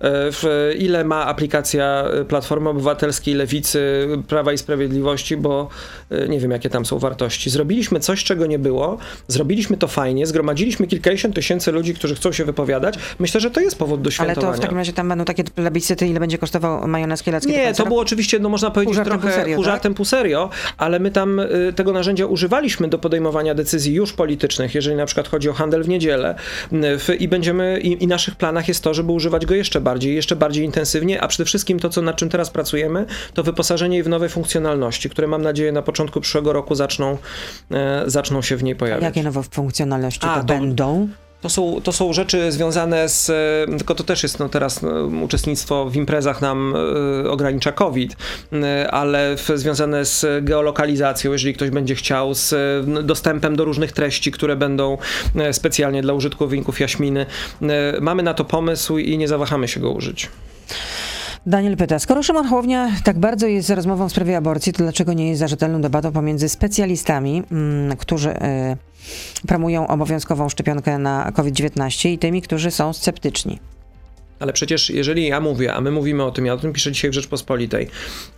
E, 0.00 0.32
w, 0.32 0.72
ile 0.78 1.04
ma 1.04 1.26
aplikacja 1.26 2.04
e, 2.04 2.24
Platformy 2.24 2.68
Obywatelskiej, 2.68 3.34
Lewicy, 3.34 4.08
Prawa 4.28 4.52
i 4.52 4.58
Sprawiedliwości, 4.58 5.36
bo 5.36 5.68
e, 6.10 6.28
nie 6.28 6.40
wiem, 6.40 6.50
jakie 6.50 6.70
tam 6.70 6.86
są 6.86 6.98
wartości. 6.98 7.50
Zrobiliśmy 7.50 8.00
coś, 8.00 8.24
czego 8.24 8.46
nie 8.46 8.58
było, 8.58 8.98
zrobiliśmy 9.28 9.76
to 9.76 9.88
fajnie, 9.88 10.26
zgromadziliśmy 10.26 10.86
kilkadziesiąt 10.86 11.34
tysięcy 11.34 11.72
ludzi, 11.72 11.94
którzy 11.94 12.14
chcą 12.14 12.32
się 12.32 12.44
wypowiadać. 12.44 12.94
Myślę, 13.18 13.40
że 13.40 13.50
to 13.50 13.60
jest 13.60 13.78
powód 13.78 14.02
do 14.02 14.06
Ale 14.06 14.12
świętowania. 14.12 14.52
to 14.52 14.58
w 14.58 14.60
takim 14.60 14.78
razie 14.78 14.92
tam 14.92 15.08
będą 15.08 15.24
takie 15.24 15.44
plebiscyty, 15.44 16.06
ile 16.06 16.20
będzie 16.20 16.38
kosztował 16.38 16.88
majonez 16.88 17.22
kielecki? 17.22 17.52
Nie, 17.52 17.64
końca 17.64 17.82
to 17.82 17.88
było 17.88 18.00
oczywiście, 18.00 18.38
no 18.38 18.48
można 18.48 18.70
powiedzieć 18.70 18.96
trochę 19.04 19.18
pół 19.18 19.30
serio, 19.30 19.62
tak? 19.62 19.94
pół 19.94 20.04
serio, 20.04 20.50
ale 20.76 20.98
my 20.98 21.10
tam 21.10 21.40
y, 21.40 21.72
tego 21.76 21.92
narzędzia 21.92 22.26
używaliśmy 22.26 22.88
do 22.88 22.98
podejmowania 22.98 23.54
decyzji 23.54 23.94
już 23.94 24.12
politycznych, 24.12 24.74
jeżeli 24.74 24.96
na 24.96 25.06
przykład 25.06 25.28
chodzi 25.28 25.48
o 25.50 25.52
handel 25.52 25.82
w 25.82 25.88
niedzielę 25.88 26.34
y, 26.72 26.98
w, 26.98 27.08
i 27.20 27.28
będziemy, 27.28 27.80
i, 27.80 28.04
i 28.04 28.06
naszych 28.06 28.36
planach 28.36 28.68
jest 28.68 28.82
to, 28.82 28.94
żeby 28.94 29.12
używać 29.12 29.46
go 29.46 29.54
jeszcze 29.54 29.80
bardziej, 29.80 29.87
jeszcze 29.96 30.36
bardziej 30.36 30.64
intensywnie, 30.64 31.20
a 31.20 31.28
przede 31.28 31.44
wszystkim 31.44 31.80
to, 31.80 31.88
co 31.88 32.02
nad 32.02 32.16
czym 32.16 32.28
teraz 32.28 32.50
pracujemy, 32.50 33.06
to 33.34 33.42
wyposażenie 33.42 34.02
w 34.02 34.08
nowe 34.08 34.28
funkcjonalności, 34.28 35.10
które 35.10 35.26
mam 35.28 35.42
nadzieję 35.42 35.72
na 35.72 35.82
początku 35.82 36.20
przyszłego 36.20 36.52
roku 36.52 36.74
zaczną, 36.74 37.18
e, 37.70 38.02
zaczną 38.06 38.42
się 38.42 38.56
w 38.56 38.62
niej 38.62 38.76
pojawiać. 38.76 39.02
Jakie 39.02 39.22
nowe 39.22 39.42
funkcjonalności 39.42 40.26
A, 40.26 40.34
to, 40.34 40.40
to- 40.40 40.46
będą? 40.46 41.08
To 41.40 41.48
są, 41.48 41.80
to 41.80 41.92
są 41.92 42.12
rzeczy 42.12 42.52
związane 42.52 43.08
z, 43.08 43.26
tylko 43.78 43.94
to 43.94 44.04
też 44.04 44.22
jest 44.22 44.38
no 44.38 44.48
teraz 44.48 44.82
no, 44.82 45.04
uczestnictwo 45.24 45.90
w 45.90 45.96
imprezach 45.96 46.40
nam 46.40 46.74
e, 47.24 47.30
ogranicza 47.30 47.72
COVID, 47.72 48.16
e, 48.52 48.90
ale 48.90 49.36
w, 49.36 49.48
związane 49.54 50.04
z 50.04 50.44
geolokalizacją, 50.44 51.32
jeżeli 51.32 51.54
ktoś 51.54 51.70
będzie 51.70 51.94
chciał, 51.94 52.34
z 52.34 52.52
e, 52.52 53.02
dostępem 53.02 53.56
do 53.56 53.64
różnych 53.64 53.92
treści, 53.92 54.32
które 54.32 54.56
będą 54.56 54.98
e, 55.36 55.52
specjalnie 55.52 56.02
dla 56.02 56.12
użytkowników 56.12 56.80
Jaśminy. 56.80 57.26
Mamy 58.00 58.22
na 58.22 58.34
to 58.34 58.44
pomysł 58.44 58.98
i 58.98 59.18
nie 59.18 59.28
zawahamy 59.28 59.68
się 59.68 59.80
go 59.80 59.90
użyć. 59.90 60.28
Daniel 61.48 61.76
pyta, 61.76 61.98
skoro 61.98 62.22
Szymon 62.22 62.46
Hołownia 62.46 62.90
tak 63.04 63.18
bardzo 63.18 63.46
jest 63.46 63.68
za 63.68 63.74
rozmową 63.74 64.08
w 64.08 64.10
sprawie 64.10 64.36
aborcji, 64.36 64.72
to 64.72 64.82
dlaczego 64.82 65.12
nie 65.12 65.28
jest 65.28 65.38
za 65.38 65.48
rzetelną 65.48 65.80
debatą 65.80 66.12
pomiędzy 66.12 66.48
specjalistami, 66.48 67.42
mm, 67.52 67.96
którzy 67.96 68.30
y, 68.30 68.36
promują 69.46 69.86
obowiązkową 69.86 70.48
szczepionkę 70.48 70.98
na 70.98 71.32
COVID-19 71.32 72.08
i 72.08 72.18
tymi, 72.18 72.42
którzy 72.42 72.70
są 72.70 72.92
sceptyczni? 72.92 73.58
Ale 74.40 74.52
przecież 74.52 74.90
jeżeli 74.90 75.26
ja 75.26 75.40
mówię, 75.40 75.74
a 75.74 75.80
my 75.80 75.90
mówimy 75.90 76.24
o 76.24 76.30
tym, 76.30 76.46
ja 76.46 76.54
o 76.54 76.58
tym 76.58 76.72
piszę 76.72 76.92
dzisiaj 76.92 77.10
w 77.10 77.14
Rzeczpospolitej, 77.14 77.88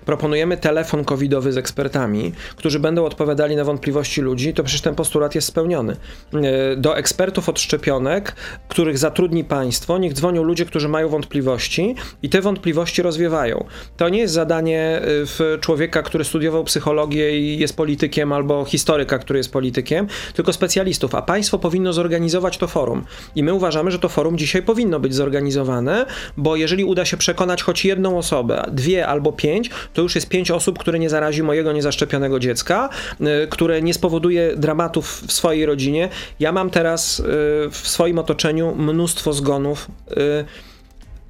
proponujemy 0.05 0.57
telefon 0.57 1.05
covidowy 1.05 1.53
z 1.53 1.57
ekspertami, 1.57 2.33
którzy 2.57 2.81
będą 2.81 3.05
odpowiadali 3.05 3.57
na 3.57 3.65
wątpliwości 3.65 4.21
ludzi, 4.21 4.55
to 4.55 4.65
przecież 4.65 4.81
ten 4.81 4.95
postulat 4.95 5.35
jest 5.35 5.47
spełniony. 5.47 5.97
E, 6.35 6.77
Do 6.77 6.97
ekspertów 6.97 7.49
od 7.49 7.61
szczepionek, 7.61 8.35
których 8.69 8.99
zatrudni 8.99 9.45
państwo, 9.45 9.99
niech 9.99 10.13
dzwonią 10.13 10.43
ludzie, 10.43 10.65
którzy 10.65 10.89
mają 10.89 11.09
wątpliwości 11.09 11.95
i 12.23 12.29
te 12.29 12.41
wątpliwości 12.41 13.03
rozwiewają. 13.03 13.65
To 13.97 14.09
nie 14.09 14.19
jest 14.19 14.35
zadanie 14.35 14.81
e, 14.81 15.03
w 15.07 15.59
człowieka, 15.61 16.03
który 16.03 16.25
studiował 16.25 16.65
psychologię 16.65 17.39
i 17.39 17.59
jest 17.59 17.77
politykiem, 17.77 18.33
albo 18.33 18.65
historyka, 18.65 19.19
który 19.19 19.39
jest 19.39 19.53
politykiem, 19.53 20.07
tylko 20.35 20.53
specjalistów, 20.53 21.15
a 21.15 21.23
państwo 21.23 21.59
powinno 21.59 21.93
zorganizować 21.93 22.59
to 22.59 22.69
forum. 22.69 23.05
I 23.35 23.43
my 23.43 23.55
uważamy, 23.55 23.91
że 23.91 23.99
to 23.99 24.09
forum 24.09 24.39
dzisiaj 24.39 24.63
powinno 24.63 25.01
być 25.01 25.15
zorganizowane, 25.15 25.90
bo 26.37 26.57
jeżeli 26.57 26.85
uda 26.85 27.05
się 27.05 27.17
przekonać 27.17 27.63
choć 27.63 27.85
jedną 27.85 28.19
osobę, 28.19 28.65
dwie 28.73 29.07
albo 29.07 29.33
pięć, 29.33 29.71
to 29.95 30.03
już 30.03 30.15
jest 30.15 30.29
pięć 30.29 30.51
osób, 30.51 30.79
które 30.79 30.99
nie 30.99 31.11
zarazi 31.11 31.43
mojego 31.43 31.73
niezaszczepionego 31.73 32.39
dziecka, 32.39 32.89
y, 33.21 33.49
które 33.51 33.83
nie 33.83 33.95
spowoduje 33.95 34.57
dramatów 34.57 35.23
w 35.27 35.33
swojej 35.33 35.67
rodzinie. 35.67 36.09
Ja 36.41 36.53
mam 36.53 36.71
teraz 36.71 37.21
y, 37.21 37.23
w 37.71 37.81
swoim 37.83 38.19
otoczeniu 38.19 38.75
mnóstwo 38.75 39.33
zgonów 39.33 39.89
y, 40.11 40.45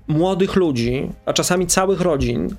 młodych 0.08 0.56
ludzi, 0.56 1.10
a 1.26 1.32
czasami 1.32 1.66
całych 1.66 2.00
rodzin, 2.00 2.56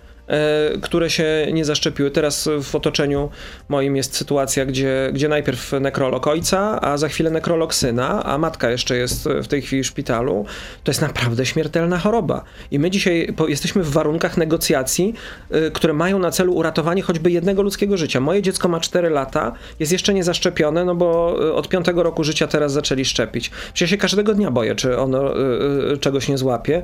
które 0.82 1.10
się 1.10 1.48
nie 1.54 1.66
zaszczepiły. 1.66 2.12
Teraz 2.12 2.50
w 2.64 2.76
otoczeniu 2.76 3.30
moim 3.70 3.96
jest 3.96 4.16
sytuacja, 4.16 4.66
gdzie, 4.66 5.10
gdzie 5.14 5.28
najpierw 5.28 5.72
nekrolog 5.82 6.28
ojca, 6.28 6.82
a 6.82 6.98
za 6.98 7.08
chwilę 7.08 7.30
nekrolog 7.30 7.74
syna, 7.74 8.24
a 8.24 8.38
matka 8.38 8.70
jeszcze 8.70 8.98
jest 8.98 9.30
w 9.44 9.48
tej 9.48 9.62
chwili 9.62 9.84
w 9.84 9.88
szpitalu. 9.88 10.46
To 10.84 10.92
jest 10.92 11.02
naprawdę 11.02 11.46
śmiertelna 11.46 11.98
choroba. 11.98 12.44
I 12.72 12.80
my 12.80 12.92
dzisiaj 12.92 13.34
jesteśmy 13.48 13.84
w 13.84 13.90
warunkach 13.92 14.38
negocjacji, 14.38 15.14
y, 15.56 15.72
które 15.72 15.94
mają 15.94 16.20
na 16.20 16.32
celu 16.32 16.54
uratowanie 16.54 17.02
choćby 17.02 17.32
jednego 17.32 17.62
ludzkiego 17.62 17.98
życia. 17.98 18.20
Moje 18.20 18.42
dziecko 18.42 18.68
ma 18.68 18.80
4 18.80 19.10
lata, 19.10 19.52
jest 19.80 19.92
jeszcze 19.92 20.14
nie 20.14 20.24
zaszczepione, 20.24 20.86
no 20.86 20.96
bo 20.96 21.38
y, 21.44 21.54
od 21.54 21.70
5 21.70 21.88
roku 21.96 22.24
życia 22.24 22.48
teraz 22.48 22.72
zaczęli 22.72 23.06
szczepić. 23.06 23.50
Przecież 23.50 23.82
ja 23.82 23.88
się 23.88 23.98
każdego 23.98 24.34
dnia 24.34 24.52
boję, 24.52 24.76
czy 24.76 24.98
ono 24.98 25.34
czegoś 26.00 26.28
nie 26.28 26.38
złapie. 26.38 26.82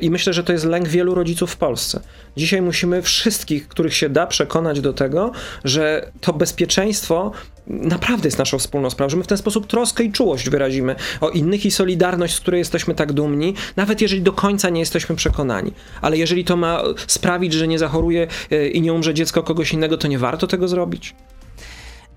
I 0.00 0.10
myślę, 0.10 0.32
że 0.32 0.44
to 0.44 0.52
jest 0.52 0.64
lęk 0.64 0.88
wielu 0.88 1.14
rodziców 1.14 1.50
w 1.50 1.56
Polsce. 1.56 2.00
Dzisiaj 2.36 2.62
musimy 2.62 2.79
wszystkich, 3.02 3.68
których 3.68 3.94
się 3.94 4.08
da, 4.08 4.26
przekonać 4.26 4.80
do 4.80 4.92
tego, 4.92 5.32
że 5.64 6.10
to 6.20 6.32
bezpieczeństwo 6.32 7.32
naprawdę 7.66 8.28
jest 8.28 8.38
naszą 8.38 8.58
wspólną 8.58 8.90
sprawą, 8.90 9.10
że 9.10 9.16
my 9.16 9.24
w 9.24 9.26
ten 9.26 9.38
sposób 9.38 9.66
troskę 9.66 10.04
i 10.04 10.12
czułość 10.12 10.50
wyrazimy 10.50 10.96
o 11.20 11.30
innych 11.30 11.66
i 11.66 11.70
solidarność, 11.70 12.34
z 12.34 12.40
której 12.40 12.58
jesteśmy 12.58 12.94
tak 12.94 13.12
dumni, 13.12 13.54
nawet 13.76 14.00
jeżeli 14.00 14.22
do 14.22 14.32
końca 14.32 14.70
nie 14.70 14.80
jesteśmy 14.80 15.16
przekonani. 15.16 15.72
Ale 16.00 16.16
jeżeli 16.16 16.44
to 16.44 16.56
ma 16.56 16.82
sprawić, 17.06 17.52
że 17.52 17.68
nie 17.68 17.78
zachoruje 17.78 18.26
e, 18.50 18.68
i 18.68 18.80
nie 18.80 18.92
umrze 18.92 19.14
dziecko 19.14 19.42
kogoś 19.42 19.72
innego, 19.72 19.98
to 19.98 20.08
nie 20.08 20.18
warto 20.18 20.46
tego 20.46 20.68
zrobić. 20.68 21.14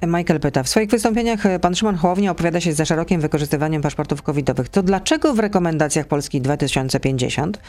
Michael 0.07 0.39
pyta, 0.39 0.63
w 0.63 0.69
swoich 0.69 0.89
wystąpieniach 0.89 1.45
e, 1.45 1.59
pan 1.59 1.75
Szymon 1.75 1.95
Hołownia 1.95 2.31
opowiada 2.31 2.61
się 2.61 2.73
za 2.73 2.85
szerokim 2.85 3.21
wykorzystywaniem 3.21 3.81
paszportów 3.81 4.21
covidowych. 4.21 4.69
To 4.69 4.83
dlaczego 4.83 5.33
w 5.33 5.39
rekomendacjach 5.39 6.07
Polski 6.07 6.41
2050 6.41 7.59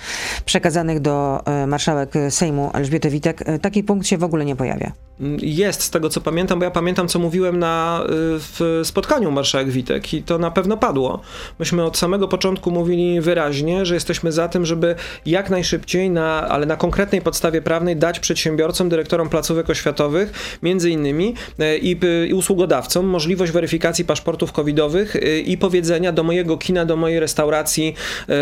przekazanych 0.45 1.01
do 1.01 1.43
e, 1.47 1.67
marszałek 1.67 2.15
Sejmu 2.31 2.71
Elżbiety 2.75 3.11
Witek 3.11 3.43
e, 3.49 3.59
taki 3.59 3.85
punkt 3.85 4.07
się 4.07 4.19
w 4.19 4.25
ogóle 4.25 4.45
nie 4.45 4.57
pojawia? 4.57 4.93
Jest 5.39 5.83
z 5.83 5.91
tego, 5.91 6.09
co 6.09 6.21
pamiętam, 6.21 6.59
bo 6.59 6.65
ja 6.65 6.71
pamiętam, 6.71 7.09
co 7.09 7.19
mówiłem 7.19 7.59
na, 7.59 8.03
w 8.09 8.81
spotkaniu 8.85 9.31
marszałek 9.31 9.71
Witek 9.71 10.15
i 10.15 10.23
to 10.23 10.39
na 10.39 10.51
pewno 10.51 10.77
padło. 10.77 11.21
Myśmy 11.59 11.85
od 11.85 11.97
samego 11.99 12.29
początku 12.29 12.71
mówili 12.71 13.21
wyraźnie, 13.21 13.87
że 13.87 13.95
jesteśmy 13.95 14.33
za 14.33 14.49
tym, 14.49 14.67
żeby 14.67 14.95
jak 15.27 15.51
najszybciej, 15.51 16.11
na, 16.11 16.49
ale 16.49 16.67
na 16.67 16.77
konkretnej 16.77 17.21
podstawie 17.21 17.63
prawnej 17.63 17.97
dać 17.97 18.21
przedsiębiorcom, 18.21 18.89
dyrektorom 18.89 19.29
placówek 19.29 19.71
oświatowych, 19.71 20.59
między 20.63 20.91
innymi 20.91 21.35
i, 21.83 21.97
i 22.25 22.35
usługodawcom 22.35 23.07
możliwość 23.07 23.53
weryfikacji 23.53 24.05
paszportów 24.05 24.53
covidowych 24.53 25.17
y, 25.17 25.41
i 25.41 25.59
powiedzenia 25.59 26.13
do 26.13 26.23
mojego 26.23 26.57
kina, 26.59 26.85
do 26.85 26.97
mojej 26.97 27.21
restauracji, 27.21 27.95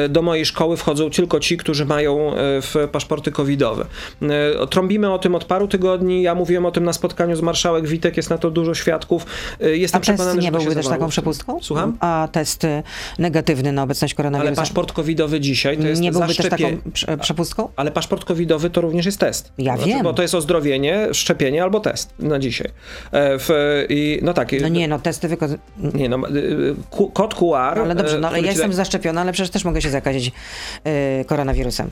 y, 0.06 0.08
do 0.08 0.22
mojej 0.22 0.46
szkoły 0.46 0.76
wchodzą 0.76 1.10
tylko 1.10 1.40
ci, 1.40 1.56
którzy 1.56 1.84
mają 1.84 2.32
y, 2.32 2.36
w 2.62 2.74
paszporty 2.92 3.32
covidowe. 3.32 3.86
Trąbimy 4.70 5.12
o 5.12 5.18
tym 5.18 5.34
od 5.34 5.44
paru 5.44 5.68
tygodni, 5.68 6.22
ja 6.22 6.34
mówiłem 6.34 6.66
o 6.66 6.70
tym 6.70 6.84
na 6.84 6.92
spotkaniu 6.92 7.36
z 7.36 7.40
marszałek 7.40 7.86
Witek, 7.86 8.16
jest 8.16 8.30
na 8.30 8.38
to 8.38 8.50
dużo 8.50 8.74
świadków. 8.74 9.26
Jestem 9.60 9.98
A 9.98 10.00
przekonany, 10.00 10.40
że 10.40 10.46
nie 10.46 10.52
to 10.52 10.58
się 10.58 10.64
byłby 10.64 10.82
też 10.82 10.88
taką 10.88 11.08
przepustką? 11.08 11.58
Słucham? 11.62 11.96
A 12.00 12.28
test 12.32 12.66
negatywny 13.18 13.72
na 13.72 13.82
obecność 13.82 14.14
Ale 14.14 14.16
koronawirusa 14.16 14.62
paszport 14.62 14.92
covidowy 14.92 15.40
dzisiaj 15.40 15.78
to 15.78 15.86
jest 15.86 16.02
nie 16.02 16.12
byłby 16.12 16.34
też 16.34 16.48
taką 16.48 16.64
prze- 16.92 17.18
przepustką? 17.18 17.68
Ale 17.76 17.90
paszport 17.90 18.24
covidowy 18.24 18.70
to 18.70 18.80
również 18.80 19.06
jest 19.06 19.18
test. 19.18 19.52
Ja 19.58 19.76
Znaczy, 19.76 19.90
wiem. 19.90 20.02
Bo 20.02 20.12
to 20.12 20.22
jest 20.22 20.34
ozdrowienie, 20.34 21.08
szczepienie 21.12 21.62
albo 21.62 21.80
test 21.80 22.14
na 22.18 22.38
dzisiaj. 22.38 22.70
E, 23.12 23.38
W, 23.38 23.48
i, 23.88 24.18
no 24.22 24.34
tak. 24.34 24.52
No 24.62 24.68
nie, 24.68 24.88
no 24.88 24.98
testy 24.98 25.28
wyko- 25.28 25.58
Nie, 25.94 26.08
no, 26.08 26.28
y, 26.28 26.38
y, 26.38 26.74
kod 27.12 27.34
QR. 27.34 27.78
Ale 27.80 27.94
dobrze, 27.94 28.18
no 28.18 28.28
ale 28.28 28.34
który 28.36 28.46
ja 28.46 28.52
jestem 28.52 28.72
zaszczepiona, 28.72 29.20
ale 29.20 29.32
przecież 29.32 29.50
też 29.50 29.64
mogę 29.64 29.82
się 29.82 29.90
zakazić 29.90 30.32
y, 31.20 31.24
koronawirusem. 31.24 31.90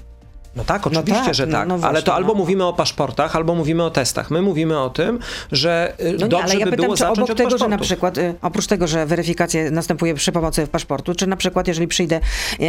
No 0.57 0.65
tak, 0.65 0.87
oczywiście, 0.87 1.25
tak, 1.25 1.35
że 1.35 1.47
no- 1.47 1.53
tak. 1.53 1.69
no 1.69 1.75
ale 1.75 1.81
właśnie, 1.81 2.03
to 2.03 2.15
albo 2.15 2.33
no. 2.33 2.39
mówimy 2.39 2.65
o 2.65 2.73
paszportach, 2.73 3.37
albo 3.37 3.55
mówimy 3.55 3.85
o 3.85 3.91
testach. 3.91 4.31
My 4.31 4.43
mówimy 4.43 4.79
o 4.79 4.91
tym, 4.91 5.19
że 5.53 5.93
y, 6.01 6.05
No 6.05 6.11
nie, 6.13 6.19
dobrze 6.19 6.45
ale 6.45 6.55
ja 6.55 6.65
by 6.65 6.71
pytam, 6.71 6.85
było 6.85 6.97
czy 6.97 7.01
zacząć 7.01 7.19
obok 7.19 7.31
od 7.31 7.37
tego, 7.37 7.59
że 7.59 7.69
na 7.69 7.79
przykład, 7.79 8.19
y, 8.19 8.35
oprócz 8.43 8.67
tego, 8.67 8.87
że 8.87 9.07
weryfikacja 9.07 9.71
następuje 9.71 10.15
przy 10.15 10.33
pomocy 10.33 10.67
paszportu, 10.67 11.15
czy 11.15 11.27
na 11.27 11.37
przykład, 11.37 11.69
jeżeli 11.69 11.89
przyjdę, 11.89 12.21
y, 12.61 12.65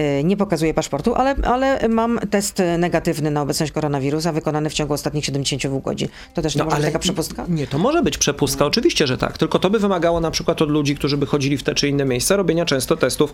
y, 0.00 0.24
nie 0.24 0.36
pokazuję 0.36 0.74
paszportu, 0.74 1.14
ale, 1.14 1.34
ale 1.42 1.88
mam 1.88 2.18
test 2.30 2.62
negatywny 2.78 3.30
na 3.30 3.42
obecność 3.42 3.72
koronawirusa 3.72 4.32
wykonany 4.32 4.70
w 4.70 4.74
ciągu 4.74 4.94
ostatnich 4.94 5.24
72 5.24 5.80
godzin. 5.80 6.08
To 6.34 6.42
też 6.42 6.56
nie 6.56 6.64
może 6.64 6.76
być 6.76 6.86
taka 6.86 6.98
przepustka? 6.98 7.44
Nie, 7.48 7.66
to 7.66 7.78
może 7.78 8.02
być 8.02 8.18
przepustka, 8.18 8.66
oczywiście, 8.66 9.06
że 9.06 9.18
tak. 9.18 9.38
Tylko 9.38 9.58
to 9.58 9.70
by 9.70 9.78
wymagało 9.78 10.20
na 10.20 10.30
przykład 10.30 10.62
od 10.62 10.70
ludzi, 10.70 10.96
którzy 10.96 11.16
by 11.16 11.26
chodzili 11.26 11.58
w 11.58 11.62
te 11.62 11.74
czy 11.74 11.88
inne 11.88 12.04
miejsca, 12.04 12.36
robienia 12.36 12.64
często 12.64 12.96
testów 12.96 13.32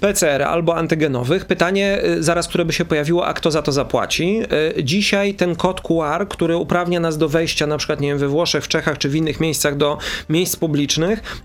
PCR 0.00 0.42
albo 0.42 0.76
antygenowych. 0.76 1.44
Pytanie 1.44 2.02
zaraz, 2.20 2.48
które 2.48 2.64
by 2.64 2.72
się 2.72 2.84
pojawiło, 2.84 3.17
mówiło, 3.18 3.26
a 3.26 3.34
kto 3.34 3.50
za 3.50 3.62
to 3.62 3.72
zapłaci. 3.72 4.40
E, 4.76 4.84
dzisiaj 4.84 5.34
ten 5.34 5.56
kod 5.56 5.80
QR, 5.80 6.28
który 6.28 6.56
uprawnia 6.56 7.00
nas 7.00 7.18
do 7.18 7.28
wejścia 7.28 7.66
na 7.66 7.78
przykład, 7.78 8.00
nie 8.00 8.08
wiem, 8.08 8.18
we 8.18 8.28
Włoszech, 8.28 8.64
w 8.64 8.68
Czechach 8.68 8.98
czy 8.98 9.08
w 9.08 9.16
innych 9.16 9.40
miejscach 9.40 9.76
do 9.76 9.98
miejsc 10.28 10.56
publicznych, 10.56 11.42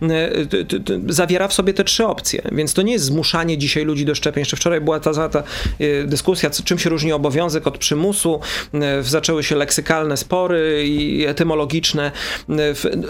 t, 0.86 0.90
zawiera 1.08 1.48
w 1.48 1.54
sobie 1.54 1.74
te 1.74 1.84
trzy 1.84 2.06
opcje. 2.06 2.42
Więc 2.52 2.74
to 2.74 2.82
nie 2.82 2.94
jest 2.94 3.06
zmuszanie 3.06 3.58
dzisiaj 3.58 3.86
ludzi 3.86 4.06
do 4.06 4.16
szczepień. 4.16 4.42
Jeszcze 4.42 4.58
wczoraj 4.58 4.82
była 4.82 5.00
ta, 5.00 5.30
ta 5.30 5.44
dyskusja, 6.06 6.50
czym 6.50 6.80
się 6.80 6.90
różni 6.90 7.12
obowiązek 7.12 7.68
od 7.68 7.78
przymusu. 7.78 8.40
Zaczęły 9.02 9.44
się 9.44 9.56
leksykalne 9.56 10.18
spory 10.18 10.84
i 10.88 11.26
etymologiczne. 11.26 12.12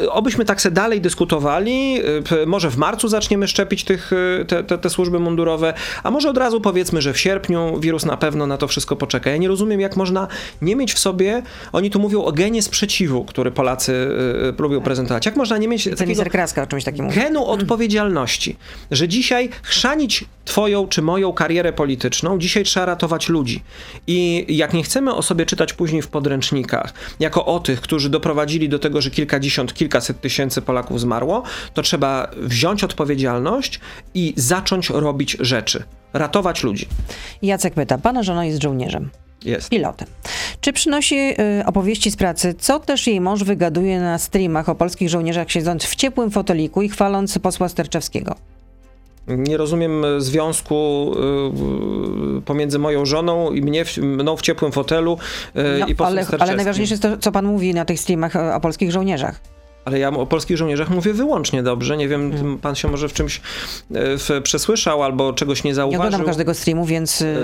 Obyśmy 0.09 0.45
tak 0.45 0.61
se 0.61 0.71
dalej 0.71 1.01
dyskutowali. 1.01 1.99
Może 2.45 2.69
w 2.69 2.77
marcu 2.77 3.07
zaczniemy 3.07 3.47
szczepić 3.47 3.83
tych, 3.83 4.11
te, 4.47 4.63
te, 4.63 4.77
te 4.77 4.89
służby 4.89 5.19
mundurowe, 5.19 5.73
a 6.03 6.11
może 6.11 6.29
od 6.29 6.37
razu 6.37 6.61
powiedzmy, 6.61 7.01
że 7.01 7.13
w 7.13 7.19
sierpniu 7.19 7.79
wirus 7.79 8.05
na 8.05 8.17
pewno 8.17 8.47
na 8.53 8.57
to 8.57 8.67
wszystko 8.67 8.95
poczeka. 8.95 9.29
Ja 9.29 9.37
nie 9.37 9.47
rozumiem, 9.47 9.81
jak 9.81 9.95
można 9.95 10.27
nie 10.61 10.75
mieć 10.75 10.93
w 10.93 10.99
sobie, 10.99 11.41
oni 11.71 11.89
tu 11.89 11.99
mówią 11.99 12.23
o 12.23 12.31
genie 12.31 12.61
sprzeciwu, 12.61 13.25
który 13.25 13.51
Polacy 13.51 13.91
y, 14.59 14.61
lubią 14.61 14.81
prezentować. 14.81 15.25
Jak 15.25 15.35
można 15.35 15.57
nie 15.57 15.67
mieć 15.67 15.89
takiego 15.97 16.25
Kraska 16.25 16.63
o 16.63 16.67
czymś 16.67 16.83
takim 16.83 17.09
genu 17.09 17.45
odpowiedzialności, 17.45 18.55
że 18.91 19.07
dzisiaj 19.07 19.49
chrzanić 19.63 20.25
twoją 20.45 20.87
czy 20.87 21.01
moją 21.01 21.33
karierę 21.33 21.73
polityczną, 21.73 22.39
dzisiaj 22.39 22.63
trzeba 22.63 22.85
ratować 22.85 23.29
ludzi. 23.29 23.63
I 24.07 24.45
jak 24.49 24.73
nie 24.73 24.83
chcemy 24.83 25.13
o 25.13 25.21
sobie 25.21 25.45
czytać 25.45 25.73
później 25.73 26.01
w 26.01 26.07
podręcznikach, 26.07 26.93
jako 27.19 27.45
o 27.45 27.59
tych, 27.59 27.81
którzy 27.81 28.09
doprowadzili 28.09 28.69
do 28.69 28.79
tego, 28.79 29.01
że 29.01 29.11
kilkadziesiąt, 29.11 29.73
kilkaset 29.73 30.21
tysięcy 30.21 30.61
Polaków 30.61 30.99
zmarło, 30.99 31.43
to 31.73 31.81
trzeba 31.81 32.31
wziąć 32.37 32.83
odpowiedzialność 32.83 33.79
i 34.13 34.33
zacząć 34.37 34.89
robić 34.89 35.37
rzeczy 35.39 35.83
ratować 36.13 36.63
ludzi. 36.63 36.87
Jacek 37.41 37.73
pyta, 37.73 37.97
pana 37.97 38.23
żona 38.23 38.45
jest 38.45 38.63
żołnierzem. 38.63 39.09
Jest. 39.45 39.69
Pilotem. 39.69 40.07
Czy 40.61 40.73
przynosi 40.73 41.15
y, 41.15 41.65
opowieści 41.65 42.11
z 42.11 42.15
pracy, 42.15 42.55
co 42.59 42.79
też 42.79 43.07
jej 43.07 43.21
mąż 43.21 43.43
wygaduje 43.43 43.99
na 43.99 44.17
streamach 44.17 44.69
o 44.69 44.75
polskich 44.75 45.09
żołnierzach, 45.09 45.51
siedząc 45.51 45.85
w 45.85 45.95
ciepłym 45.95 46.31
foteliku 46.31 46.81
i 46.81 46.89
chwaląc 46.89 47.39
posła 47.39 47.69
Sterczewskiego? 47.69 48.35
Nie 49.27 49.57
rozumiem 49.57 50.05
związku 50.17 51.11
y, 52.37 52.41
pomiędzy 52.41 52.79
moją 52.79 53.05
żoną 53.05 53.51
i 53.51 53.61
mnie, 53.61 53.85
mną 54.01 54.37
w 54.37 54.41
ciepłym 54.41 54.71
fotelu 54.71 55.17
y, 55.55 55.79
no, 55.79 55.87
i 55.87 55.95
posłem 55.95 56.25
ale, 56.31 56.39
ale 56.39 56.55
najważniejsze 56.55 56.93
jest 56.93 57.03
to, 57.03 57.17
co 57.17 57.31
pan 57.31 57.45
mówi 57.45 57.73
na 57.73 57.85
tych 57.85 57.99
streamach 57.99 58.35
o, 58.35 58.55
o 58.55 58.59
polskich 58.59 58.91
żołnierzach. 58.91 59.39
Ale 59.85 59.99
ja 59.99 60.09
o 60.09 60.25
polskich 60.25 60.57
żołnierzach 60.57 60.89
mówię 60.89 61.13
wyłącznie 61.13 61.63
dobrze. 61.63 61.97
Nie 61.97 62.07
wiem, 62.07 62.31
hmm. 62.31 62.57
pan 62.57 62.75
się 62.75 62.87
może 62.87 63.09
w 63.09 63.13
czymś 63.13 63.37
e, 63.37 63.41
w, 63.93 64.29
przesłyszał 64.43 65.03
albo 65.03 65.33
czegoś 65.33 65.63
nie 65.63 65.75
zauważył. 65.75 66.01
Nie 66.01 66.07
oglądam 66.07 66.27
każdego 66.27 66.53
streamu, 66.53 66.85
więc... 66.85 67.21
E, 67.21 67.35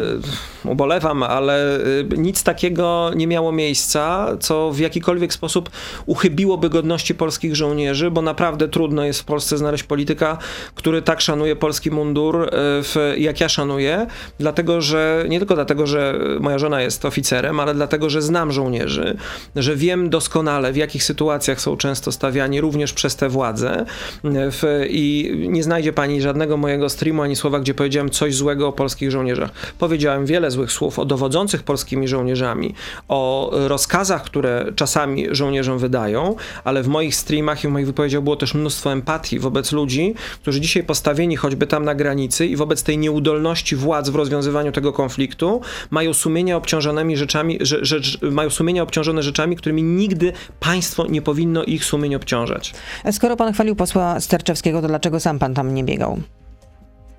ubolewam, 0.63 1.23
ale 1.23 1.75
e, 1.75 1.79
nic 2.17 2.43
takiego 2.43 3.11
nie 3.15 3.27
miało 3.27 3.51
miejsca, 3.51 4.27
co 4.39 4.71
w 4.71 4.79
jakikolwiek 4.79 5.33
sposób 5.33 5.69
uchybiłoby 6.05 6.69
godności 6.69 7.15
polskich 7.15 7.55
żołnierzy, 7.55 8.11
bo 8.11 8.21
naprawdę 8.21 8.67
trudno 8.67 9.03
jest 9.03 9.21
w 9.21 9.25
Polsce 9.25 9.57
znaleźć 9.57 9.83
polityka, 9.83 10.37
który 10.75 11.01
tak 11.01 11.21
szanuje 11.21 11.55
polski 11.55 11.91
mundur, 11.91 12.49
w, 12.53 13.13
jak 13.17 13.41
ja 13.41 13.49
szanuję, 13.49 14.07
dlatego, 14.39 14.81
że 14.81 15.25
nie 15.29 15.39
tylko 15.39 15.55
dlatego, 15.55 15.87
że 15.87 16.19
moja 16.39 16.59
żona 16.59 16.81
jest 16.81 17.05
oficerem, 17.05 17.59
ale 17.59 17.73
dlatego, 17.73 18.09
że 18.09 18.21
znam 18.21 18.51
żołnierzy, 18.51 19.17
że 19.55 19.75
wiem 19.75 20.09
doskonale, 20.09 20.73
w 20.73 20.77
jakich 20.77 21.03
sytuacjach 21.03 21.61
są 21.61 21.77
często 21.77 22.11
stawiani 22.11 22.28
również 22.61 22.93
przez 22.93 23.15
te 23.15 23.29
władze 23.29 23.85
w, 24.23 24.85
i 24.89 25.33
nie 25.49 25.63
znajdzie 25.63 25.93
pani 25.93 26.21
żadnego 26.21 26.57
mojego 26.57 26.89
streamu 26.89 27.21
ani 27.21 27.35
słowa, 27.35 27.59
gdzie 27.59 27.73
powiedziałem 27.73 28.09
coś 28.09 28.35
złego 28.35 28.67
o 28.67 28.71
polskich 28.71 29.11
żołnierzach. 29.11 29.51
Powiedziałem 29.79 30.25
wiele 30.25 30.51
złych 30.51 30.71
słów 30.71 30.99
o 30.99 31.05
dowodzących 31.05 31.63
polskimi 31.63 32.07
żołnierzami, 32.07 32.73
o 33.07 33.51
rozkazach, 33.53 34.23
które 34.23 34.65
czasami 34.75 35.27
żołnierzom 35.31 35.79
wydają, 35.79 36.35
ale 36.63 36.83
w 36.83 36.87
moich 36.87 37.15
streamach 37.15 37.63
i 37.63 37.67
w 37.67 37.71
moich 37.71 37.85
wypowiedziach 37.85 38.21
było 38.21 38.35
też 38.35 38.53
mnóstwo 38.53 38.91
empatii 38.91 39.39
wobec 39.39 39.71
ludzi, 39.71 40.13
którzy 40.41 40.61
dzisiaj 40.61 40.83
postawieni 40.83 41.35
choćby 41.35 41.67
tam 41.67 41.85
na 41.85 41.95
granicy 41.95 42.45
i 42.45 42.55
wobec 42.55 42.83
tej 42.83 42.97
nieudolności 42.97 43.75
władz 43.75 44.09
w 44.09 44.15
rozwiązywaniu 44.15 44.71
tego 44.71 44.93
konfliktu 44.93 45.61
mają 45.89 46.13
sumienia 46.13 46.57
obciążonymi 46.57 47.17
rzeczami, 47.17 47.57
że, 47.61 47.99
mają 48.31 48.49
sumienia 48.49 48.83
obciążone 48.83 49.23
rzeczami, 49.23 49.55
którymi 49.55 49.83
nigdy 49.83 50.33
państwo 50.59 51.07
nie 51.07 51.21
powinno 51.21 51.63
ich 51.63 51.85
sumień 51.85 52.15
obciążać. 52.19 52.73
Skoro 53.11 53.35
pan 53.35 53.53
chwalił 53.53 53.75
posła 53.75 54.19
Sterczewskiego, 54.19 54.81
to 54.81 54.87
dlaczego 54.87 55.19
sam 55.19 55.39
pan 55.39 55.53
tam 55.53 55.73
nie 55.73 55.83
biegał? 55.83 56.19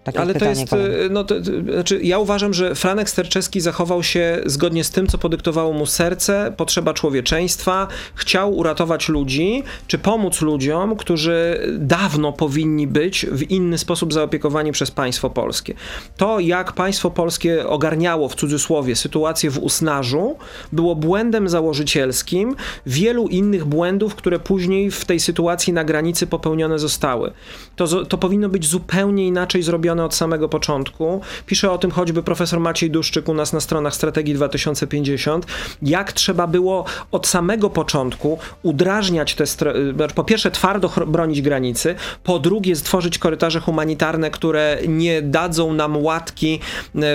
Takie 0.04 0.20
Ale 0.20 0.34
to 0.34 0.44
jest, 0.44 0.74
no 1.10 1.24
to, 1.24 1.34
to, 1.34 1.72
znaczy 1.74 2.00
ja 2.02 2.18
uważam, 2.18 2.54
że 2.54 2.74
Franek 2.74 3.10
Sterczewski 3.10 3.60
zachował 3.60 4.02
się 4.02 4.42
zgodnie 4.46 4.84
z 4.84 4.90
tym, 4.90 5.06
co 5.06 5.18
podyktowało 5.18 5.72
mu 5.72 5.86
serce, 5.86 6.52
potrzeba 6.56 6.94
człowieczeństwa, 6.94 7.88
chciał 8.14 8.56
uratować 8.56 9.08
ludzi, 9.08 9.62
czy 9.86 9.98
pomóc 9.98 10.40
ludziom, 10.40 10.96
którzy 10.96 11.60
dawno 11.78 12.32
powinni 12.32 12.86
być 12.86 13.26
w 13.32 13.50
inny 13.50 13.78
sposób 13.78 14.12
zaopiekowani 14.12 14.72
przez 14.72 14.90
państwo 14.90 15.30
polskie. 15.30 15.74
To, 16.16 16.40
jak 16.40 16.72
państwo 16.72 17.10
polskie 17.10 17.66
ogarniało, 17.66 18.28
w 18.28 18.34
cudzysłowie, 18.34 18.96
sytuację 18.96 19.50
w 19.50 19.58
Usnarzu, 19.58 20.36
było 20.72 20.96
błędem 20.96 21.48
założycielskim 21.48 22.56
wielu 22.86 23.28
innych 23.28 23.64
błędów, 23.64 24.14
które 24.14 24.38
później 24.38 24.90
w 24.90 25.04
tej 25.04 25.20
sytuacji 25.20 25.72
na 25.72 25.84
granicy 25.84 26.26
popełnione 26.26 26.78
zostały. 26.78 27.32
To, 27.76 28.04
to 28.04 28.18
powinno 28.18 28.48
być 28.48 28.66
zupełnie 28.66 29.26
inaczej 29.26 29.62
zrobione 29.62 29.89
od 29.98 30.14
samego 30.14 30.48
początku. 30.48 31.20
Pisze 31.46 31.70
o 31.70 31.78
tym 31.78 31.90
choćby 31.90 32.22
profesor 32.22 32.60
Maciej 32.60 32.90
Duszczyk 32.90 33.28
u 33.28 33.34
nas 33.34 33.52
na 33.52 33.60
stronach 33.60 33.94
Strategii 33.94 34.34
2050, 34.34 35.46
jak 35.82 36.12
trzeba 36.12 36.46
było 36.46 36.84
od 37.12 37.26
samego 37.26 37.70
początku 37.70 38.38
udrażniać 38.62 39.34
te, 39.34 39.46
znaczy, 39.46 40.14
po 40.14 40.24
pierwsze 40.24 40.50
twardo 40.50 40.90
bronić 41.06 41.42
granicy, 41.42 41.94
po 42.24 42.38
drugie 42.38 42.76
stworzyć 42.76 43.18
korytarze 43.18 43.60
humanitarne, 43.60 44.30
które 44.30 44.78
nie 44.88 45.22
dadzą 45.22 45.72
nam 45.72 45.96
łatki 45.96 46.54
e, 46.54 46.60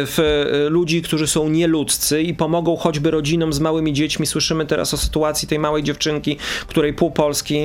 w 0.06 0.20
e, 0.20 0.70
ludzi, 0.70 1.02
którzy 1.02 1.28
są 1.28 1.50
nieludzcy 1.50 2.22
i 2.22 2.34
pomogą 2.34 2.78
choćby 2.78 3.12
rodzinom 3.12 3.54
z 3.54 3.60
małymi 3.60 3.94
dziećmi. 3.94 4.26
Słyszymy 4.26 4.66
teraz 4.66 4.94
o 4.94 4.98
sytuacji 4.98 5.48
tej 5.48 5.60
małej 5.60 5.84
dziewczynki, 5.84 6.38
której 6.68 6.94
pół 6.94 7.12
Polski 7.12 7.56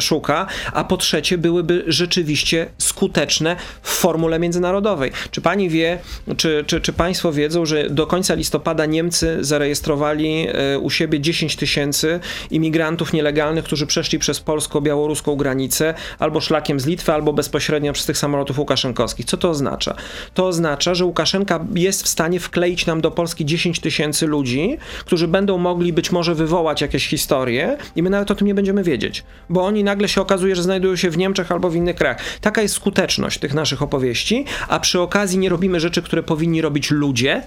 szuka, 0.00 0.46
a 0.72 0.84
po 0.84 0.96
trzecie 0.96 1.38
byłyby 1.38 1.84
rzeczywiście 1.86 2.66
skuteczne 2.78 3.56
w 3.82 3.90
formule 3.90 4.38
międzynarodowej 4.38 4.55
międzynarodowej. 4.56 5.10
Czy 5.30 5.40
pani 5.40 5.68
wie, 5.68 5.98
czy, 6.36 6.64
czy, 6.66 6.80
czy 6.80 6.92
państwo 6.92 7.32
wiedzą, 7.32 7.66
że 7.66 7.90
do 7.90 8.06
końca 8.06 8.34
listopada 8.34 8.86
Niemcy 8.86 9.38
zarejestrowali 9.40 10.46
e, 10.48 10.78
u 10.78 10.90
siebie 10.90 11.20
10 11.20 11.56
tysięcy 11.56 12.20
imigrantów 12.50 13.12
nielegalnych, 13.12 13.64
którzy 13.64 13.86
przeszli 13.86 14.18
przez 14.18 14.40
polsko-białoruską 14.40 15.36
granicę 15.36 15.94
albo 16.18 16.40
szlakiem 16.40 16.80
z 16.80 16.86
Litwy, 16.86 17.12
albo 17.12 17.32
bezpośrednio 17.32 17.92
przez 17.92 18.06
tych 18.06 18.18
samolotów 18.18 18.58
łukaszenkowskich. 18.58 19.26
Co 19.26 19.36
to 19.36 19.50
oznacza? 19.50 19.94
To 20.34 20.46
oznacza, 20.46 20.94
że 20.94 21.04
Łukaszenka 21.04 21.64
jest 21.74 22.02
w 22.02 22.08
stanie 22.08 22.40
wkleić 22.40 22.86
nam 22.86 23.00
do 23.00 23.10
Polski 23.10 23.44
10 23.44 23.80
tysięcy 23.80 24.26
ludzi, 24.26 24.78
którzy 25.04 25.28
będą 25.28 25.58
mogli 25.58 25.92
być 25.92 26.12
może 26.12 26.34
wywołać 26.34 26.80
jakieś 26.80 27.08
historie 27.08 27.76
i 27.96 28.02
my 28.02 28.10
nawet 28.10 28.30
o 28.30 28.34
tym 28.34 28.46
nie 28.46 28.54
będziemy 28.54 28.82
wiedzieć, 28.82 29.24
bo 29.48 29.64
oni 29.64 29.84
nagle 29.84 30.08
się 30.08 30.20
okazuje, 30.20 30.56
że 30.56 30.62
znajdują 30.62 30.96
się 30.96 31.10
w 31.10 31.18
Niemczech 31.18 31.52
albo 31.52 31.70
w 31.70 31.76
innych 31.76 31.96
krajach. 31.96 32.18
Taka 32.40 32.62
jest 32.62 32.74
skuteczność 32.74 33.38
tych 33.38 33.54
naszych 33.54 33.82
opowieści, 33.82 34.44
a 34.68 34.80
przy 34.80 35.00
okazji 35.00 35.38
nie 35.38 35.48
robimy 35.48 35.80
rzeczy, 35.80 36.02
które 36.02 36.22
powinni 36.22 36.60
robić 36.60 36.90
ludzie, 36.90 37.42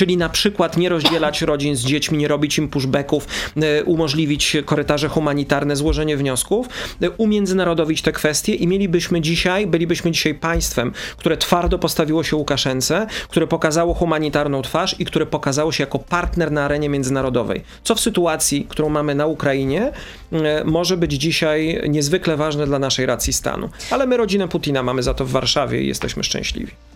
czyli 0.00 0.16
na 0.16 0.28
przykład 0.28 0.76
nie 0.76 0.88
rozdzielać 0.88 1.42
rodzin 1.42 1.76
z 1.76 1.80
dziećmi, 1.80 2.18
nie 2.18 2.28
robić 2.28 2.58
im 2.58 2.68
pushbacków, 2.68 3.26
e, 3.56 3.84
umożliwić 3.84 4.56
korytarze 4.64 5.08
humanitarne, 5.08 5.76
złożenie 5.76 6.16
wniosków, 6.16 6.66
e, 7.02 7.10
umiędzynarodowić 7.10 8.02
te 8.02 8.12
kwestie 8.12 8.54
i 8.54 8.66
mielibyśmy 8.66 9.20
dzisiaj, 9.20 9.66
bylibyśmy 9.66 10.10
dzisiaj 10.10 10.34
państwem, 10.34 10.92
które 11.16 11.36
twardo 11.36 11.78
postawiło 11.78 12.22
się 12.24 12.36
Łukaszence, 12.36 13.06
które 13.28 13.46
pokazało 13.46 13.94
humanitarną 13.94 14.62
twarz 14.62 14.96
i 14.98 15.04
które 15.04 15.26
pokazało 15.26 15.72
się 15.72 15.82
jako 15.82 15.98
partner 15.98 16.52
na 16.52 16.64
arenie 16.64 16.88
międzynarodowej. 16.88 17.62
Co 17.84 17.94
w 17.94 18.00
sytuacji, 18.00 18.66
którą 18.68 18.88
mamy 18.88 19.14
na 19.14 19.26
Ukrainie, 19.26 19.92
e, 20.32 20.64
może 20.64 20.96
być 20.96 21.12
dzisiaj 21.12 21.80
niezwykle 21.88 22.36
ważne 22.36 22.66
dla 22.66 22.78
naszej 22.78 23.06
racji 23.06 23.32
stanu. 23.32 23.68
Ale 23.90 24.06
my 24.06 24.16
rodzinę 24.16 24.48
Putina 24.48 24.82
mamy 24.82 25.02
za 25.02 25.14
to 25.14 25.24
w 25.24 25.30
Warszawie 25.30 25.82
i 25.82 25.86
jesteśmy 25.86 26.24
szczęśliwi. 26.24 26.89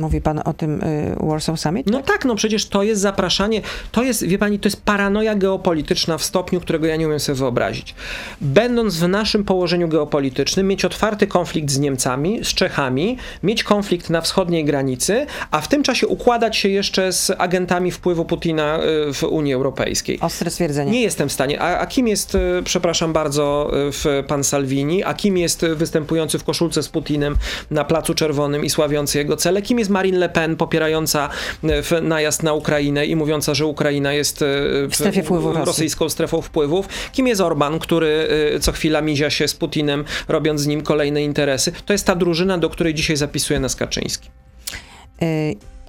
Mówi 0.00 0.20
pan 0.20 0.40
o 0.44 0.52
tym 0.52 0.82
y, 0.82 1.16
Warsaw 1.20 1.60
Summit? 1.60 1.86
No 1.90 2.02
tak? 2.02 2.24
no 2.24 2.34
przecież 2.34 2.68
to 2.68 2.82
jest 2.82 3.00
zapraszanie, 3.00 3.62
to 3.92 4.02
jest, 4.02 4.26
wie 4.26 4.38
pani, 4.38 4.58
to 4.58 4.66
jest 4.66 4.82
paranoja 4.82 5.34
geopolityczna 5.34 6.18
w 6.18 6.24
stopniu, 6.24 6.60
którego 6.60 6.86
ja 6.86 6.96
nie 6.96 7.06
umiem 7.06 7.20
sobie 7.20 7.38
wyobrazić. 7.38 7.94
Będąc 8.40 8.96
w 8.96 9.08
naszym 9.08 9.44
położeniu 9.44 9.88
geopolitycznym, 9.88 10.68
mieć 10.68 10.84
otwarty 10.84 11.26
konflikt 11.26 11.70
z 11.70 11.78
Niemcami, 11.78 12.44
z 12.44 12.48
Czechami, 12.48 13.16
mieć 13.42 13.64
konflikt 13.64 14.10
na 14.10 14.20
wschodniej 14.20 14.64
granicy, 14.64 15.26
a 15.50 15.60
w 15.60 15.68
tym 15.68 15.82
czasie 15.82 16.06
układać 16.06 16.56
się 16.56 16.68
jeszcze 16.68 17.12
z 17.12 17.32
agentami 17.38 17.90
wpływu 17.90 18.24
Putina 18.24 18.80
y, 19.08 19.12
w 19.12 19.22
Unii 19.22 19.54
Europejskiej. 19.54 20.20
Ostre 20.20 20.50
stwierdzenie. 20.50 20.92
Nie 20.92 21.02
jestem 21.02 21.28
w 21.28 21.32
stanie. 21.32 21.62
A, 21.62 21.78
a 21.78 21.86
kim 21.86 22.08
jest, 22.08 22.34
y, 22.34 22.38
przepraszam 22.64 23.12
bardzo, 23.12 23.70
pan 24.28 24.44
Salvini, 24.44 25.04
a 25.04 25.14
kim 25.14 25.38
jest 25.38 25.66
występujący 25.66 26.38
w 26.38 26.44
koszulce 26.44 26.82
z 26.82 26.88
Putinem 26.88 27.36
na 27.70 27.84
Placu 27.84 28.14
Czerwonym 28.14 28.64
i 28.64 28.70
sławiący 28.70 29.18
jego 29.18 29.36
cele? 29.36 29.62
Kim 29.62 29.78
jest 29.78 29.89
jest 29.90 29.94
Marine 29.94 30.18
Le 30.18 30.28
Pen 30.28 30.56
popierająca 30.56 31.28
e, 31.92 32.00
najazd 32.00 32.42
na 32.42 32.52
Ukrainę 32.52 33.06
i 33.06 33.16
mówiąca, 33.16 33.54
że 33.54 33.66
Ukraina 33.66 34.12
jest 34.12 34.42
e, 34.42 34.46
w 34.88 34.94
strefie 34.94 35.22
wpływów 35.22 35.56
rosyjską 35.56 36.08
strefą 36.08 36.42
wpływów. 36.42 36.88
Kim 37.12 37.26
jest 37.26 37.40
Orban, 37.40 37.78
który 37.78 38.28
co 38.60 38.72
chwila 38.72 39.00
mizia 39.00 39.30
się 39.30 39.48
z 39.48 39.54
Putinem, 39.54 40.04
robiąc 40.28 40.60
z 40.60 40.66
nim 40.66 40.82
kolejne 40.82 41.22
interesy. 41.22 41.72
To 41.86 41.92
jest 41.92 42.06
ta 42.06 42.14
drużyna, 42.14 42.58
do 42.58 42.70
której 42.70 42.94
dzisiaj 42.94 43.16
zapisuje 43.16 43.60
nas 43.60 43.76
Kaczyński. 43.76 44.30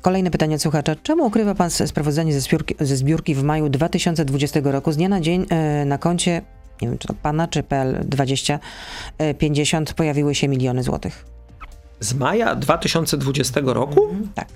Kolejne 0.01 0.31
pytanie 0.31 0.55
od 0.55 0.61
słuchacza. 0.61 0.95
Czemu 1.03 1.25
ukrywa 1.25 1.55
pan 1.55 1.69
sprawozdanie 1.69 2.33
ze 2.33 2.41
zbiórki, 2.41 2.75
ze 2.79 2.97
zbiórki 2.97 3.35
w 3.35 3.43
maju 3.43 3.69
2020 3.69 4.59
roku? 4.63 4.91
Z 4.91 4.97
dnia 4.97 5.09
na 5.09 5.21
dzień 5.21 5.45
na 5.85 5.97
koncie 5.97 6.41
nie 6.81 6.87
wiem 6.87 6.97
czy 6.97 7.07
to 7.07 7.13
pana, 7.13 7.47
czy 7.47 7.63
PL 7.63 7.97
2050 8.05 9.93
pojawiły 9.93 10.35
się 10.35 10.47
miliony 10.47 10.83
złotych. 10.83 11.30
Z 12.01 12.13
maja 12.13 12.53
2020 12.53 13.55
roku? 13.65 14.13
Mm, 14.13 14.31
tak. 14.33 14.47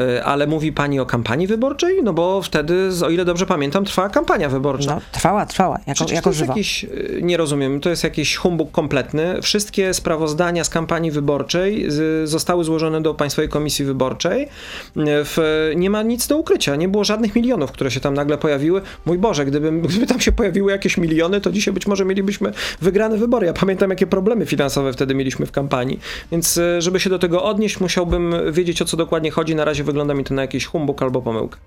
E, 0.00 0.24
ale 0.24 0.46
mówi 0.46 0.72
pani 0.72 1.00
o 1.00 1.06
kampanii 1.06 1.46
wyborczej? 1.46 2.02
No 2.02 2.12
bo 2.12 2.42
wtedy, 2.42 2.90
o 3.04 3.10
ile 3.10 3.24
dobrze 3.24 3.46
pamiętam, 3.46 3.84
trwała 3.84 4.08
kampania 4.08 4.48
wyborcza. 4.48 4.94
No, 4.94 5.00
trwała, 5.12 5.46
trwała, 5.46 5.78
jako, 5.86 5.92
Przecież 5.94 6.14
jako 6.14 6.30
to 6.30 6.36
jest 6.36 6.48
jakiś, 6.48 6.84
e, 6.84 6.88
Nie 7.22 7.36
rozumiem, 7.36 7.80
to 7.80 7.90
jest 7.90 8.04
jakiś 8.04 8.36
humbug 8.36 8.70
kompletny. 8.70 9.42
Wszystkie 9.42 9.94
sprawozdania 9.94 10.64
z 10.64 10.68
kampanii 10.68 11.10
wyborczej 11.10 11.86
zostały 12.24 12.64
złożone 12.64 13.00
do 13.00 13.14
Państwowej 13.14 13.48
Komisji 13.48 13.84
Wyborczej. 13.84 14.42
E, 14.42 14.48
w, 14.96 15.38
nie 15.76 15.90
ma 15.90 16.02
nic 16.02 16.26
do 16.26 16.36
ukrycia, 16.36 16.76
nie 16.76 16.88
było 16.88 17.04
żadnych 17.04 17.34
milionów, 17.36 17.72
które 17.72 17.90
się 17.90 18.00
tam 18.00 18.14
nagle 18.14 18.38
pojawiły. 18.38 18.82
Mój 19.06 19.18
Boże, 19.18 19.44
gdyby, 19.44 19.72
gdyby 19.88 20.06
tam 20.06 20.20
się 20.20 20.32
pojawiły 20.32 20.72
jakieś 20.72 20.96
miliony, 20.96 21.40
to 21.40 21.52
dzisiaj 21.52 21.74
być 21.74 21.86
może 21.86 22.04
mielibyśmy 22.04 22.52
wygrane 22.80 23.16
wybory. 23.16 23.46
Ja 23.46 23.52
pamiętam, 23.52 23.90
jakie 23.90 24.06
problemy 24.06 24.46
finansowe 24.46 24.92
wtedy 24.92 25.14
mieliśmy 25.14 25.46
w 25.46 25.52
kampanii. 25.52 26.00
Więc 26.32 26.60
żeby 26.78 27.00
się 27.00 27.10
do 27.10 27.18
tego 27.18 27.42
odnieść, 27.42 27.80
musiałbym 27.80 28.34
wiedzieć, 28.52 28.82
o 28.82 28.84
co 28.84 28.96
dokładnie 28.96 29.30
chodzi. 29.30 29.54
Na 29.54 29.64
razie 29.64 29.84
wygląda 29.90 30.14
mi 30.14 30.24
to 30.24 30.34
na 30.34 30.42
jakiś 30.42 30.66
humbug 30.66 31.02
albo 31.02 31.22
pomyłkę. 31.22 31.58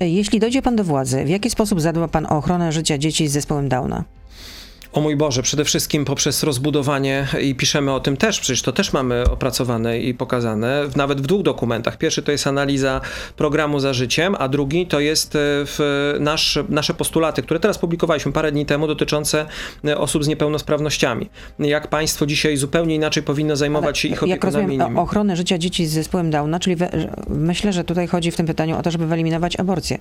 Jeśli 0.00 0.40
dojdzie 0.40 0.62
pan 0.62 0.76
do 0.76 0.84
władzy, 0.84 1.24
w 1.24 1.28
jaki 1.28 1.50
sposób 1.50 1.80
zadba 1.80 2.08
pan 2.08 2.26
o 2.26 2.36
ochronę 2.36 2.72
życia 2.72 2.98
dzieci 2.98 3.28
z 3.28 3.32
zespołem 3.32 3.68
Downa? 3.68 4.04
O 4.96 5.00
mój 5.00 5.16
Boże, 5.16 5.42
przede 5.42 5.64
wszystkim 5.64 6.04
poprzez 6.04 6.42
rozbudowanie 6.42 7.26
i 7.42 7.54
piszemy 7.54 7.92
o 7.92 8.00
tym 8.00 8.16
też, 8.16 8.40
przecież 8.40 8.62
to 8.62 8.72
też 8.72 8.92
mamy 8.92 9.24
opracowane 9.30 9.98
i 9.98 10.14
pokazane, 10.14 10.82
nawet 10.96 11.20
w 11.20 11.26
dwóch 11.26 11.42
dokumentach. 11.42 11.98
Pierwszy 11.98 12.22
to 12.22 12.32
jest 12.32 12.46
analiza 12.46 13.00
programu 13.36 13.80
za 13.80 13.94
życiem, 13.94 14.36
a 14.38 14.48
drugi 14.48 14.86
to 14.86 15.00
jest 15.00 15.36
e, 15.36 15.38
nasz, 16.20 16.58
nasze 16.68 16.94
postulaty, 16.94 17.42
które 17.42 17.60
teraz 17.60 17.78
publikowaliśmy 17.78 18.32
parę 18.32 18.52
dni 18.52 18.66
temu 18.66 18.86
dotyczące 18.86 19.46
e, 19.84 19.98
osób 19.98 20.24
z 20.24 20.28
niepełnosprawnościami. 20.28 21.28
Jak 21.58 21.88
państwo 21.88 22.26
dzisiaj 22.26 22.56
zupełnie 22.56 22.94
inaczej 22.94 23.22
powinno 23.22 23.56
zajmować 23.56 23.98
się 23.98 24.08
ich 24.08 24.22
opiekunami. 24.22 24.72
Jak 24.72 24.80
rozumiem, 24.80 24.98
ochronę 24.98 25.36
życia 25.36 25.58
dzieci 25.58 25.86
z 25.86 25.92
zespołem 25.92 26.30
Downa, 26.30 26.60
czyli 26.60 26.76
we, 26.76 26.90
myślę, 27.28 27.72
że 27.72 27.84
tutaj 27.84 28.06
chodzi 28.06 28.30
w 28.30 28.36
tym 28.36 28.46
pytaniu 28.46 28.78
o 28.78 28.82
to, 28.82 28.90
żeby 28.90 29.06
wyeliminować 29.06 29.56
aborcję. 29.60 29.98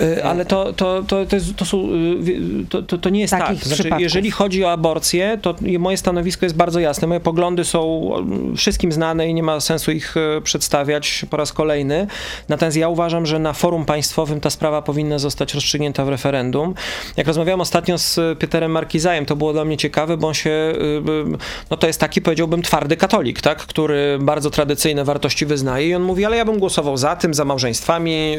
Y, 0.00 0.24
ale 0.24 0.44
to, 0.44 0.72
to, 0.72 1.02
to, 1.02 1.26
to, 1.26 1.36
jest, 1.36 1.56
to, 1.56 1.64
są, 1.64 1.78
y, 1.78 2.66
to, 2.68 2.82
to, 2.82 2.98
to 2.98 3.10
nie 3.10 3.20
jest 3.20 3.30
tak. 3.30 3.56
Znaczy, 3.56 3.90
jeżeli 3.98 4.30
chodzi 4.30 4.64
o 4.64 4.72
aborcję, 4.72 5.38
to 5.42 5.54
moje 5.78 5.96
stanowisko 5.96 6.46
jest 6.46 6.56
bardzo 6.56 6.80
jasne. 6.80 7.08
Moje 7.08 7.20
poglądy 7.20 7.64
są 7.64 8.10
wszystkim 8.56 8.92
znane 8.92 9.28
i 9.28 9.34
nie 9.34 9.42
ma 9.42 9.60
sensu 9.60 9.92
ich 9.92 10.16
y, 10.16 10.40
przedstawiać 10.42 11.26
po 11.30 11.36
raz 11.36 11.52
kolejny. 11.52 12.06
Natomiast 12.48 12.76
ja 12.76 12.88
uważam, 12.88 13.26
że 13.26 13.38
na 13.38 13.52
forum 13.52 13.84
państwowym 13.84 14.40
ta 14.40 14.50
sprawa 14.50 14.82
powinna 14.82 15.18
zostać 15.18 15.54
rozstrzygnięta 15.54 16.04
w 16.04 16.08
referendum. 16.08 16.74
Jak 17.16 17.26
rozmawiałem 17.26 17.60
ostatnio 17.60 17.98
z 17.98 18.38
Pieterem 18.38 18.70
Markizajem, 18.70 19.26
to 19.26 19.36
było 19.36 19.52
dla 19.52 19.64
mnie 19.64 19.76
ciekawe, 19.76 20.16
bo 20.16 20.28
on 20.28 20.34
się, 20.34 20.72
no 21.70 21.76
to 21.76 21.86
jest 21.86 22.00
taki, 22.00 22.22
powiedziałbym, 22.22 22.62
twardy 22.62 22.96
katolik, 22.96 23.40
tak, 23.40 23.58
który 23.58 24.18
bardzo 24.20 24.50
tradycyjne 24.50 25.04
wartości 25.04 25.46
wyznaje 25.46 25.88
i 25.88 25.94
on 25.94 26.02
mówi, 26.02 26.24
ale 26.24 26.36
ja 26.36 26.44
bym 26.44 26.58
głosował 26.58 26.96
za 26.96 27.16
tym, 27.16 27.34
za 27.34 27.44
małżeństwami 27.44 28.36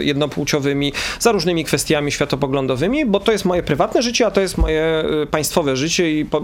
jednopłciowymi, 0.00 0.79
za 1.18 1.32
różnymi 1.32 1.64
kwestiami 1.64 2.12
światopoglądowymi, 2.12 3.06
bo 3.06 3.20
to 3.20 3.32
jest 3.32 3.44
moje 3.44 3.62
prywatne 3.62 4.02
życie, 4.02 4.26
a 4.26 4.30
to 4.30 4.40
jest 4.40 4.58
moje 4.58 5.04
y, 5.22 5.26
państwowe 5.26 5.76
życie 5.76 6.18
i 6.18 6.24
po, 6.24 6.42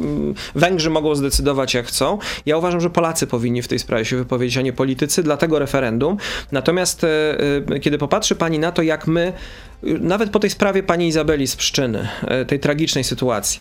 Węgrzy 0.55 0.91
mogą 0.91 1.15
zdecydować 1.15 1.75
jak 1.75 1.87
chcą. 1.87 2.19
Ja 2.47 2.57
uważam, 2.57 2.81
że 2.81 2.91
Polacy 2.91 3.27
powinni 3.27 3.63
w 3.63 3.69
tej 3.69 3.79
sprawie 3.79 4.05
się 4.05 4.17
wypowiedzieć, 4.17 4.59
a 4.59 4.63
nie 4.63 4.73
politycy, 4.73 5.23
dlatego 5.23 5.59
referendum. 5.59 6.17
Natomiast 6.53 7.05
y, 7.05 7.09
y, 7.75 7.81
kiedy 7.81 7.99
popatrzy 7.99 8.35
pani 8.35 8.59
na 8.59 8.73
to, 8.73 8.83
jak 8.83 9.07
my 9.07 9.33
nawet 10.01 10.31
po 10.31 10.39
tej 10.39 10.51
sprawie 10.51 10.83
pani 10.83 11.09
Izabeli 11.09 11.47
z 11.47 11.57
Pszczyny, 11.57 12.09
tej 12.47 12.61
tragicznej 12.61 13.05
sytuacji, 13.05 13.61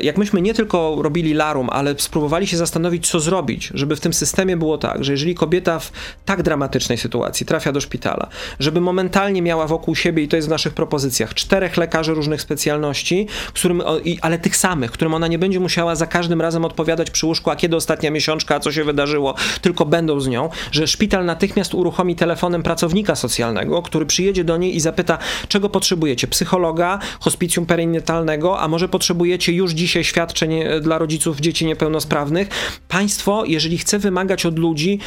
jak 0.00 0.18
myśmy 0.18 0.42
nie 0.42 0.54
tylko 0.54 0.96
robili 1.02 1.34
larum, 1.34 1.68
ale 1.72 1.94
spróbowali 1.98 2.46
się 2.46 2.56
zastanowić, 2.56 3.08
co 3.08 3.20
zrobić, 3.20 3.70
żeby 3.74 3.96
w 3.96 4.00
tym 4.00 4.12
systemie 4.12 4.56
było 4.56 4.78
tak, 4.78 5.04
że 5.04 5.12
jeżeli 5.12 5.34
kobieta 5.34 5.78
w 5.78 5.92
tak 6.24 6.42
dramatycznej 6.42 6.98
sytuacji 6.98 7.46
trafia 7.46 7.72
do 7.72 7.80
szpitala, 7.80 8.28
żeby 8.58 8.80
momentalnie 8.80 9.42
miała 9.42 9.66
wokół 9.66 9.82
wokół 9.82 9.94
siebie 9.94 10.22
i 10.22 10.28
to 10.28 10.36
jest 10.36 10.48
w 10.48 10.50
naszych 10.50 10.74
propozycjach. 10.74 11.34
Czterech 11.34 11.76
lekarzy 11.76 12.14
różnych 12.14 12.40
specjalności, 12.40 13.26
którym, 13.52 13.82
ale 14.20 14.38
tych 14.38 14.56
samych, 14.56 14.90
którym 14.90 15.14
ona 15.14 15.28
nie 15.28 15.38
będzie 15.38 15.60
musiała 15.60 15.94
za 15.94 16.06
każdym 16.06 16.40
razem 16.40 16.64
odpowiadać 16.64 17.10
przy 17.10 17.26
łóżku, 17.26 17.50
a 17.50 17.56
kiedy 17.56 17.76
ostatnia 17.76 18.10
miesiączka, 18.10 18.54
a 18.54 18.60
co 18.60 18.72
się 18.72 18.84
wydarzyło, 18.84 19.34
tylko 19.62 19.86
będą 19.86 20.20
z 20.20 20.28
nią, 20.28 20.48
że 20.72 20.86
szpital 20.86 21.24
natychmiast 21.24 21.74
uruchomi 21.74 22.16
telefonem 22.16 22.62
pracownika 22.62 23.14
socjalnego, 23.16 23.82
który 23.82 24.06
przyjedzie 24.06 24.44
do 24.44 24.56
niej 24.56 24.76
i 24.76 24.80
zapyta, 24.80 25.18
czego 25.48 25.68
potrzebujecie? 25.68 26.26
Psychologa, 26.26 26.98
hospicjum 27.20 27.66
perinatalnego, 27.66 28.60
a 28.60 28.68
może 28.68 28.88
potrzebujecie 28.88 29.52
już 29.52 29.72
dzisiaj 29.72 30.04
świadczeń 30.04 30.52
e, 30.52 30.80
dla 30.80 30.98
rodziców 30.98 31.40
dzieci 31.40 31.66
niepełnosprawnych? 31.66 32.48
Państwo, 32.88 33.44
jeżeli 33.46 33.78
chce 33.78 33.98
wymagać 33.98 34.46
od 34.46 34.58
ludzi 34.58 34.98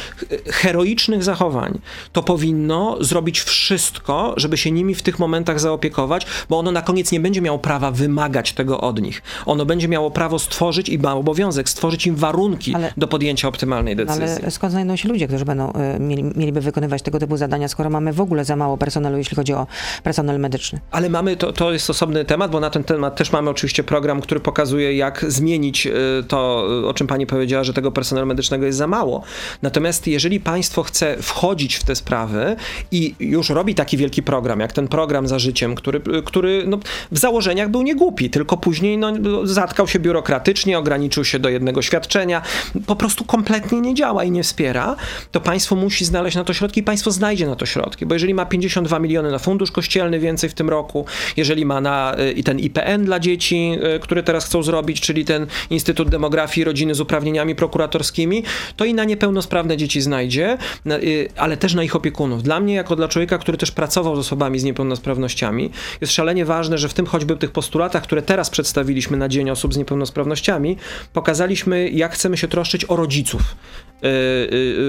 heroicznych 0.46 1.24
zachowań, 1.24 1.78
to 2.12 2.22
powinno 2.22 2.96
zrobić 3.00 3.40
wszystko, 3.40 4.34
żeby 4.36 4.56
się 4.56 4.70
nimi 4.70 4.94
w 4.94 5.02
tych 5.02 5.18
momentach 5.18 5.60
zaopiekować, 5.60 6.26
bo 6.48 6.58
ono 6.58 6.72
na 6.72 6.82
koniec 6.82 7.12
nie 7.12 7.20
będzie 7.20 7.40
miało 7.40 7.58
prawa 7.58 7.90
wymagać 7.90 8.52
tego 8.52 8.80
od 8.80 9.02
nich. 9.02 9.22
Ono 9.46 9.66
będzie 9.66 9.88
miało 9.88 10.10
prawo 10.10 10.38
stworzyć 10.38 10.88
i 10.88 10.98
ma 10.98 11.14
obowiązek 11.14 11.68
stworzyć 11.68 12.06
im 12.06 12.16
warunki 12.16 12.74
ale, 12.74 12.92
do 12.96 13.06
podjęcia 13.06 13.48
optymalnej 13.48 13.96
decyzji. 13.96 14.22
Ale 14.42 14.50
skąd 14.50 14.72
znajdą 14.72 14.96
się 14.96 15.08
ludzie, 15.08 15.28
którzy 15.28 15.44
będą 15.44 15.72
y, 15.96 16.00
mieli, 16.00 16.24
mieliby 16.36 16.60
wykonywać 16.60 17.02
tego 17.02 17.18
typu 17.18 17.36
zadania, 17.36 17.68
skoro 17.68 17.90
mamy 17.90 18.12
w 18.12 18.20
ogóle 18.20 18.44
za 18.44 18.56
mało 18.56 18.76
personelu, 18.76 19.18
jeśli 19.18 19.36
chodzi 19.36 19.52
o 19.52 19.66
personel 20.06 20.40
medyczny? 20.40 20.80
Ale 20.90 21.10
mamy, 21.10 21.36
to, 21.36 21.52
to 21.52 21.72
jest 21.72 21.90
osobny 21.90 22.24
temat, 22.24 22.50
bo 22.50 22.60
na 22.60 22.70
ten 22.70 22.84
temat 22.84 23.16
też 23.16 23.32
mamy 23.32 23.50
oczywiście 23.50 23.84
program, 23.84 24.20
który 24.20 24.40
pokazuje, 24.40 24.96
jak 24.96 25.24
zmienić 25.28 25.86
y, 25.86 25.92
to, 26.28 26.66
o 26.88 26.94
czym 26.94 27.06
pani 27.06 27.26
powiedziała, 27.26 27.64
że 27.64 27.72
tego 27.72 27.92
personelu 27.92 28.26
medycznego 28.26 28.66
jest 28.66 28.78
za 28.78 28.86
mało. 28.86 29.22
Natomiast 29.62 30.06
jeżeli 30.06 30.40
państwo 30.40 30.82
chce 30.82 31.16
wchodzić 31.22 31.76
w 31.76 31.84
te 31.84 31.94
sprawy 31.94 32.56
i 32.90 33.14
już 33.20 33.50
robi 33.50 33.74
taki 33.74 33.96
wielki 33.96 34.22
program, 34.22 34.60
jak 34.60 34.72
ten 34.72 34.88
program 34.88 35.28
za 35.28 35.38
życiem, 35.38 35.74
który, 35.74 36.00
który 36.24 36.64
no, 36.66 36.78
w 37.12 37.18
założeniach 37.18 37.70
był 37.70 37.82
niegłupi, 37.82 38.30
tylko 38.30 38.56
później 38.56 38.98
no, 38.98 39.12
zatkał 39.44 39.88
się 39.88 39.98
biurokratycznie, 39.98 40.78
ograniczył 40.78 41.24
się 41.24 41.38
do 41.38 41.48
jednego 41.48 41.82
świadczenia, 41.82 42.42
po 42.86 42.96
prostu 42.96 43.24
kompletnie 43.24 43.80
nie 43.80 43.94
działa 43.94 44.24
i 44.24 44.30
nie 44.30 44.42
wspiera, 44.42 44.96
to 45.32 45.40
państwo 45.40 45.76
musi 45.76 46.04
znaleźć 46.04 46.36
na 46.36 46.44
to 46.44 46.54
środki 46.54 46.80
i 46.80 46.82
państwo 46.82 47.10
znajdzie 47.10 47.46
na 47.46 47.56
to 47.56 47.66
środki, 47.66 48.06
bo 48.06 48.14
jeżeli 48.14 48.34
ma 48.34 48.46
52 48.46 48.98
miliony 48.98 49.30
na 49.30 49.38
fundusz 49.38 49.70
kościelny 49.70 49.95
więcej 50.20 50.50
w 50.50 50.54
tym 50.54 50.70
roku, 50.70 51.06
jeżeli 51.36 51.64
ma 51.64 51.80
na 51.80 52.16
i 52.36 52.44
ten 52.44 52.58
IPN 52.58 53.04
dla 53.04 53.20
dzieci, 53.20 53.78
y, 53.96 54.00
który 54.00 54.22
teraz 54.22 54.44
chcą 54.44 54.62
zrobić, 54.62 55.00
czyli 55.00 55.24
ten 55.24 55.46
Instytut 55.70 56.10
Demografii 56.10 56.62
i 56.62 56.64
Rodziny 56.64 56.94
z 56.94 57.00
uprawnieniami 57.00 57.54
prokuratorskimi, 57.54 58.42
to 58.76 58.84
i 58.84 58.94
na 58.94 59.04
niepełnosprawne 59.04 59.76
dzieci 59.76 60.00
znajdzie, 60.00 60.58
y, 60.86 61.28
ale 61.36 61.56
też 61.56 61.74
na 61.74 61.82
ich 61.82 61.96
opiekunów. 61.96 62.42
Dla 62.42 62.60
mnie, 62.60 62.74
jako 62.74 62.96
dla 62.96 63.08
człowieka, 63.08 63.38
który 63.38 63.58
też 63.58 63.70
pracował 63.70 64.16
z 64.16 64.18
osobami 64.18 64.58
z 64.58 64.64
niepełnosprawnościami. 64.64 65.70
Jest 66.00 66.12
szalenie 66.12 66.44
ważne, 66.44 66.78
że 66.78 66.88
w 66.88 66.94
tym 66.94 67.06
choćby 67.06 67.36
tych 67.36 67.50
postulatach, 67.50 68.02
które 68.02 68.22
teraz 68.22 68.50
przedstawiliśmy 68.50 69.16
na 69.16 69.28
Dzień 69.28 69.50
Osób 69.50 69.74
z 69.74 69.76
Niepełnosprawnościami, 69.76 70.76
pokazaliśmy, 71.12 71.90
jak 71.90 72.14
chcemy 72.14 72.36
się 72.36 72.48
troszczyć 72.48 72.84
o 72.84 72.96
rodziców 72.96 73.42
y, 73.42 74.06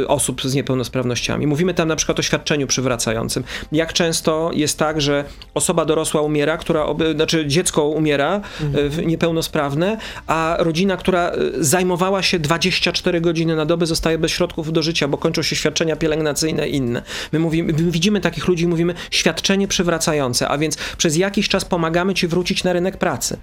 y, 0.03 0.07
osób 0.07 0.41
z 0.41 0.53
niepełnosprawnościami. 0.53 1.47
Mówimy 1.47 1.73
tam 1.73 1.87
na 1.87 1.95
przykład 1.95 2.19
o 2.19 2.21
świadczeniu 2.21 2.67
przywracającym. 2.67 3.43
Jak 3.71 3.93
często 3.93 4.51
jest 4.53 4.79
tak, 4.79 4.96
że 5.01 5.23
osoba 5.53 5.85
dorosła 5.85 6.21
umiera, 6.21 6.57
która, 6.57 6.85
znaczy 7.15 7.47
dziecko 7.47 7.87
umiera 7.87 8.41
mhm. 8.61 9.07
niepełnosprawne, 9.07 9.97
a 10.27 10.55
rodzina, 10.59 10.97
która 10.97 11.31
zajmowała 11.59 12.23
się 12.23 12.39
24 12.39 13.21
godziny 13.21 13.55
na 13.55 13.65
dobę, 13.65 13.85
zostaje 13.85 14.17
bez 14.17 14.31
środków 14.31 14.73
do 14.73 14.83
życia, 14.83 15.07
bo 15.07 15.17
kończą 15.17 15.41
się 15.41 15.55
świadczenia 15.55 15.95
pielęgnacyjne 15.95 16.69
i 16.69 16.75
inne. 16.75 17.01
My, 17.31 17.39
mówimy, 17.39 17.73
my 17.73 17.91
widzimy 17.91 18.21
takich 18.21 18.47
ludzi 18.47 18.63
i 18.63 18.67
mówimy, 18.67 18.93
świadczenie 19.11 19.67
przywracające, 19.67 20.47
a 20.47 20.57
więc 20.57 20.77
przez 20.97 21.17
jakiś 21.17 21.49
czas 21.49 21.65
pomagamy 21.65 22.13
ci 22.13 22.27
wrócić 22.27 22.63
na 22.63 22.73
rynek 22.73 22.97
pracy. 22.97 23.37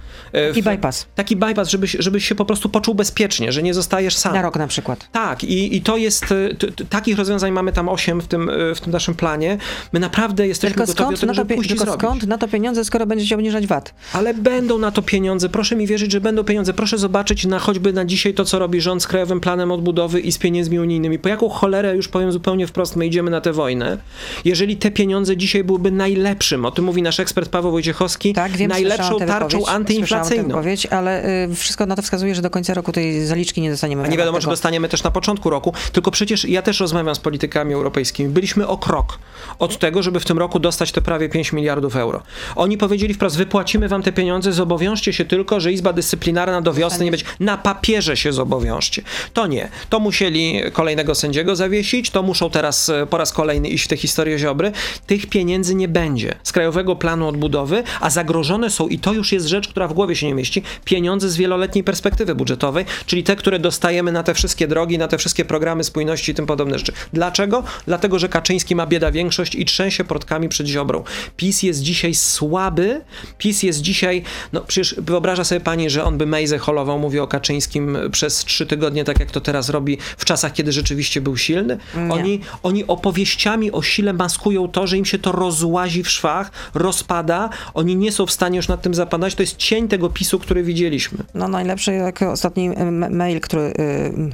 Taki 0.49 0.63
bypass. 0.63 1.07
Taki 1.15 1.37
bypass, 1.37 1.69
żebyś, 1.69 1.97
żebyś 1.99 2.29
się 2.29 2.35
po 2.35 2.45
prostu 2.45 2.69
poczuł 2.69 2.95
bezpiecznie, 2.95 3.53
że 3.53 3.63
nie 3.63 3.75
zostajesz 3.75 4.17
sam. 4.17 4.35
Na 4.35 4.43
rok 4.43 4.57
na 4.57 4.67
przykład. 4.67 5.09
Tak, 5.13 5.45
i, 5.45 5.77
I, 5.77 5.83
to 5.83 5.97
jest, 5.97 6.25
e, 6.33 6.55
t, 6.55 6.73
t, 6.73 6.85
takich 6.85 7.19
rozwiązań 7.19 7.53
mamy 7.53 7.73
tam 7.73 7.89
osiem 7.89 8.21
w 8.21 8.27
tym, 8.27 8.51
e, 8.51 8.75
w 8.75 8.81
tym 8.81 8.93
naszym 8.93 9.15
planie. 9.15 9.59
My 9.93 10.01
naprawdę 10.01 10.47
jesteśmy 10.47 10.75
Tylko 10.75 10.93
gotowi 10.93 11.11
do 11.11 11.17
skąd, 11.17 11.21
tego, 11.21 11.43
na 11.43 11.43
to, 11.45 11.55
pie- 11.55 11.68
tylko 11.68 11.84
zrobić. 11.84 12.01
skąd 12.03 12.26
na 12.26 12.38
to 12.38 12.49
pieniądze, 12.49 12.84
skoro 12.84 13.07
będziecie 13.07 13.34
obniżać 13.34 13.66
VAT? 13.66 13.95
Ale 14.12 14.34
będą 14.34 14.78
na 14.78 14.90
to 14.90 15.03
pieniądze, 15.03 15.49
proszę 15.49 15.76
mi 15.76 15.86
wierzyć, 15.86 16.12
że 16.12 16.20
będą 16.20 16.45
pieniądze. 16.45 16.74
Proszę 16.74 16.99
zobaczyć 16.99 17.47
na 17.47 17.59
choćby 17.59 17.92
na 17.92 18.05
dzisiaj 18.05 18.34
to, 18.34 18.45
co 18.45 18.59
robi 18.59 18.80
rząd 18.80 19.03
z 19.03 19.07
Krajowym 19.07 19.40
Planem 19.40 19.72
Odbudowy 19.72 20.20
i 20.20 20.32
z 20.32 20.38
pieniędzmi 20.38 20.78
unijnymi. 20.78 21.18
Po 21.18 21.28
jaką 21.28 21.49
cholerę, 21.49 21.97
już 21.97 22.09
powiem 22.09 22.32
zupełnie 22.32 22.66
wprost, 22.66 22.97
my 22.97 23.07
idziemy 23.07 23.30
na 23.30 23.40
tę 23.40 23.53
wojnę, 23.53 23.99
jeżeli 24.45 24.76
te 24.76 24.90
pieniądze 24.90 25.36
dzisiaj 25.36 25.64
byłyby 25.64 25.90
najlepszym, 25.90 26.64
o 26.64 26.70
tym 26.70 26.84
mówi 26.84 27.03
nasz 27.03 27.20
ekspert 27.20 27.49
Paweł 27.51 27.70
Wojciechowski, 27.70 28.32
Tak, 28.32 28.53
wiem, 28.53 28.68
najlepszą 28.70 29.18
tarczą 29.18 29.66
antyinflacyjną. 29.66 30.49
wypowiedź, 30.49 30.86
ale 30.86 31.26
y, 31.51 31.55
wszystko 31.55 31.86
na 31.86 31.97
to 31.97 32.03
wskazuje, 32.03 32.34
że 32.34 32.42
do 32.42 32.51
końca 32.51 32.74
roku 32.74 32.92
tej 32.92 33.26
zaliczki 33.26 33.61
nie 33.61 33.70
dostaniemy. 33.70 34.03
A 34.03 34.07
nie 34.07 34.18
wiadomo, 34.18 34.40
czy 34.40 34.47
dostaniemy 34.47 34.88
też 34.88 35.03
na 35.03 35.11
początku 35.11 35.51
roku, 35.51 35.72
tylko 35.92 36.11
przecież 36.11 36.45
ja 36.45 36.62
też 36.62 36.80
rozmawiam 36.80 37.14
z 37.14 37.18
politykami 37.18 37.74
europejskimi. 37.74 38.28
Byliśmy 38.28 38.66
o 38.66 38.78
krok 38.78 39.18
od 39.59 39.78
tego, 39.78 40.03
żeby 40.03 40.20
w 40.20 40.24
tym 40.24 40.38
roku 40.38 40.59
dostać 40.59 40.92
te 40.92 41.01
prawie 41.01 41.28
5 41.35 41.53
miliardów 41.53 41.97
euro. 41.97 42.22
Oni 42.57 42.78
powiedzieli 42.78 43.14
wprost, 43.14 43.37
wypłacimy 43.37 43.89
wam 43.89 44.03
te 44.03 44.12
pieniądze, 44.12 44.53
zobowiążcie 44.53 45.12
się 45.12 45.24
tylko, 45.24 45.61
że 45.61 45.72
Izba 45.72 45.93
Dyscyplinarna 45.93 46.61
do 46.61 46.74
wiosny 46.74 47.05
nie 47.05 47.11
będzie. 47.11 47.26
Na 47.41 47.59
papierze 47.59 48.16
się 48.16 48.32
zobowiążcie. 48.32 49.03
To 49.32 49.47
nie. 49.47 49.68
To 49.91 50.01
musieli 50.01 50.62
kolejnego 50.72 51.14
sędziego 51.14 51.57
zawiesić, 51.57 52.11
to 52.11 52.22
muszą 52.22 52.51
teraz 52.51 52.89
e, 52.89 53.07
po 53.07 53.18
raz 53.18 53.32
kolejny 53.32 53.68
iść 53.68 53.85
w 53.85 53.89
tę 53.89 53.97
historię 53.97 54.39
Ziobry. 54.39 54.72
Tych 55.07 55.26
pieniędzy 55.26 55.74
nie 55.74 55.89
będzie 55.89 56.35
z 56.43 56.53
Krajowego 56.53 56.97
Planu 56.97 57.28
Odbudowy, 57.28 57.82
a 58.01 58.11
zagrożone 58.11 58.70
są, 58.70 58.89
i 58.89 58.99
to 58.99 59.12
już 59.12 59.32
jest 59.32 59.47
rzecz, 59.47 59.68
która 59.68 59.89
w 59.89 59.93
głowie 59.93 60.16
się 60.16 60.26
nie 60.26 60.35
mieści, 60.35 60.62
pieniądze 60.85 61.28
z 61.28 61.37
wieloletniej 61.37 61.85
perspektywy 61.85 62.35
budżetowej, 62.35 62.85
czyli 63.07 63.22
te, 63.22 63.37
które 63.37 63.59
dostajemy 63.59 64.12
na 64.12 64.22
te 64.22 64.35
wszystkie 64.35 64.68
drogi, 64.68 64.99
na 64.99 65.09
te 65.09 65.18
wszystkie 65.18 65.45
programy 65.45 65.85
spójności 65.85 66.32
i 66.32 66.35
tym 66.35 66.47
podobne 66.47 66.78
rzeczy. 66.78 66.93
Dlaczego? 67.12 67.62
Dlatego, 67.87 68.18
że 68.18 68.28
Kaczyński 68.28 68.76
ma 68.76 68.87
bieda 68.87 69.11
większość 69.11 69.55
i 69.55 69.64
trzęsie 69.64 70.05
portkami 70.05 70.49
przed 70.49 70.66
Ziobrą. 70.66 71.05
PiS 71.37 71.62
jest 71.62 71.81
dzisiaj 71.83 72.14
słaby, 72.14 73.01
PiS 73.39 73.62
jest 73.62 73.81
dzisiaj, 73.81 74.22
no 74.53 74.61
przecież 74.61 74.95
wyobraża 74.99 75.45
sobie 75.45 75.61
pani, 75.61 75.91
że 75.91 76.05
on 76.05 76.18
by 76.18 76.27
Mejzę 76.27 76.59
holował, 76.59 76.99
mówię 76.99 77.22
o 77.22 77.27
Kaczyńskim 77.27 77.99
przez 78.12 78.45
trzy 78.45 78.66
tygodnie, 78.66 79.05
tak 79.05 79.20
jak 79.20 79.31
to 79.31 79.41
teraz 79.41 79.68
robi 79.68 79.99
w 80.16 80.25
czasach, 80.25 80.53
kiedy 80.53 80.72
rzeczywiście 80.72 81.20
był 81.20 81.37
silny. 81.37 81.79
Nie. 81.97 82.12
Oni, 82.12 82.41
oni 82.62 82.87
opowieściami 82.87 83.72
o 83.72 83.83
sile 83.83 84.12
maskują 84.12 84.68
to, 84.68 84.87
że 84.87 84.99
im 84.99 85.05
się 85.05 85.18
to 85.18 85.33
rozłazi 85.33 86.03
w 86.03 86.11
szwach, 86.11 86.51
rozpada, 86.75 87.51
oni 87.75 87.97
nie 87.97 88.12
są 88.12 88.27
w 88.27 88.33
stanie 88.33 88.57
już 88.57 88.68
nad 88.68 88.83
tym 88.83 88.95
zapadać. 88.95 89.35
To 89.35 89.43
jest 89.43 89.57
cień 89.57 89.89
tego 89.89 90.11
PiSu, 90.11 90.39
który 90.39 90.62
widzieliśmy. 90.62 91.18
No 91.35 91.49
najlepszy 91.49 91.93
jak 91.93 92.22
ostatni 92.22 92.66
m- 92.77 93.16
mail, 93.16 93.41
który, 93.41 93.62
y, 93.62 93.75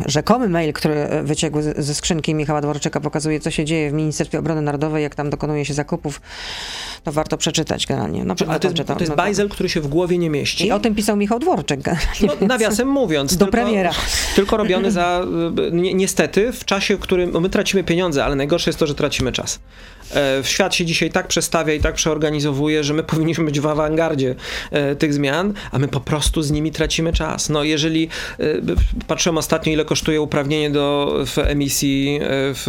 rzekomy 0.06 0.48
mail, 0.48 0.72
który 0.72 0.94
y, 0.94 1.22
wyciekł 1.22 1.58
ze 1.78 1.94
skrzynki 1.94 2.34
Michała 2.34 2.60
Dworczyka, 2.60 3.00
pokazuje, 3.00 3.40
co 3.40 3.50
się 3.50 3.64
dzieje 3.64 3.90
w 3.90 3.92
Ministerstwie 3.92 4.38
Obrony 4.38 4.62
Narodowej, 4.62 5.02
jak 5.02 5.14
tam 5.14 5.30
dokonuje 5.30 5.64
się 5.64 5.74
zakupów. 5.74 6.20
To 7.04 7.12
warto 7.12 7.36
przeczytać 7.36 7.86
generalnie. 7.86 8.24
No, 8.24 8.34
Ale 8.48 8.60
to 8.60 8.68
jest, 8.68 8.76
czytam, 8.76 8.96
to 8.96 9.02
jest 9.02 9.10
no 9.10 9.16
bajzel, 9.16 9.48
który 9.48 9.68
się 9.68 9.80
w 9.80 9.86
głowie 9.86 10.18
nie 10.18 10.30
mieści. 10.30 10.66
I 10.66 10.72
o 10.72 10.80
tym 10.80 10.94
pisał 10.94 11.16
Michał 11.16 11.38
Dworczyk. 11.38 11.80
No, 12.20 12.46
nawiasem 12.46 12.88
mówiąc. 12.88 13.32
Do 13.36 13.44
tylko, 13.44 13.52
premiera. 13.52 13.90
Tylko 14.34 14.56
robiony 14.56 14.90
za, 14.90 15.20
y, 15.68 15.72
ni, 15.72 15.94
niestety, 15.94 16.52
w 16.52 16.64
czasie, 16.64 16.96
w 16.96 17.00
którym 17.00 17.30
no, 17.30 17.40
my 17.40 17.50
tracimy 17.50 17.84
pieniądze, 17.84 18.24
ale 18.24 18.36
najgorsze 18.36 18.70
jest 18.70 18.78
to, 18.78 18.86
że 18.86 18.94
tracimy 18.94 19.32
czas. 19.32 19.60
E, 20.14 20.44
Świat 20.44 20.74
się 20.74 20.84
dzisiaj 20.84 21.10
tak 21.10 21.28
przestawia 21.28 21.74
i 21.74 21.80
tak 21.80 21.94
przeorganizowuje, 21.94 22.84
że 22.84 22.94
my 22.94 23.02
powinniśmy 23.02 23.44
być 23.44 23.60
w 23.60 23.66
awangardzie 23.66 24.34
e, 24.70 24.96
tych 24.96 25.14
zmian, 25.14 25.52
a 25.72 25.78
my 25.78 25.88
po 25.88 26.00
prostu 26.00 26.42
z 26.42 26.50
nimi 26.50 26.72
tracimy 26.72 27.12
czas. 27.12 27.48
No 27.48 27.64
jeżeli 27.64 28.08
e, 28.38 28.44
patrzyłem 29.06 29.38
ostatnio, 29.38 29.72
ile 29.72 29.84
kosztuje 29.84 30.20
uprawnienie 30.20 30.70
do 30.70 31.14
w 31.26 31.38
emisji 31.38 32.18
e, 32.22 32.26
w 32.54 32.68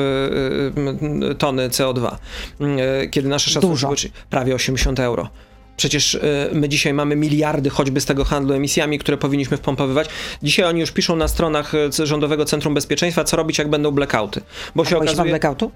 e, 1.32 1.36
tony 1.36 1.70
CO2, 1.70 2.16
e, 2.62 3.08
kiedy 3.08 3.30
nasze 3.30 3.50
szacunki 3.50 3.74
Dużo. 3.74 3.88
były 3.88 3.98
prawie 4.30 4.56
80 4.56 5.00
euro. 5.00 5.30
Przecież 5.78 6.14
y, 6.14 6.50
my 6.54 6.70
dzisiaj 6.70 6.94
mamy 6.94 7.16
miliardy 7.16 7.70
choćby 7.70 8.02
z 8.02 8.06
tego 8.06 8.26
handlu 8.26 8.54
emisjami, 8.54 9.00
które 9.00 9.18
powinniśmy 9.18 9.58
wpompowywać. 9.58 10.10
Dzisiaj 10.44 10.66
oni 10.66 10.80
już 10.80 10.92
piszą 10.92 11.16
na 11.16 11.28
stronach 11.28 11.74
y, 12.00 12.06
Rządowego 12.08 12.46
Centrum 12.46 12.74
Bezpieczeństwa, 12.74 13.24
co 13.24 13.38
robić, 13.38 13.58
jak 13.58 13.70
będą 13.70 13.92
blackouty. 13.92 14.42
Bo 14.76 14.86
się 14.86 14.96
Boisz 14.96 15.10
pan 15.10 15.16
okazuje... 15.16 15.30
blackoutu? 15.30 15.72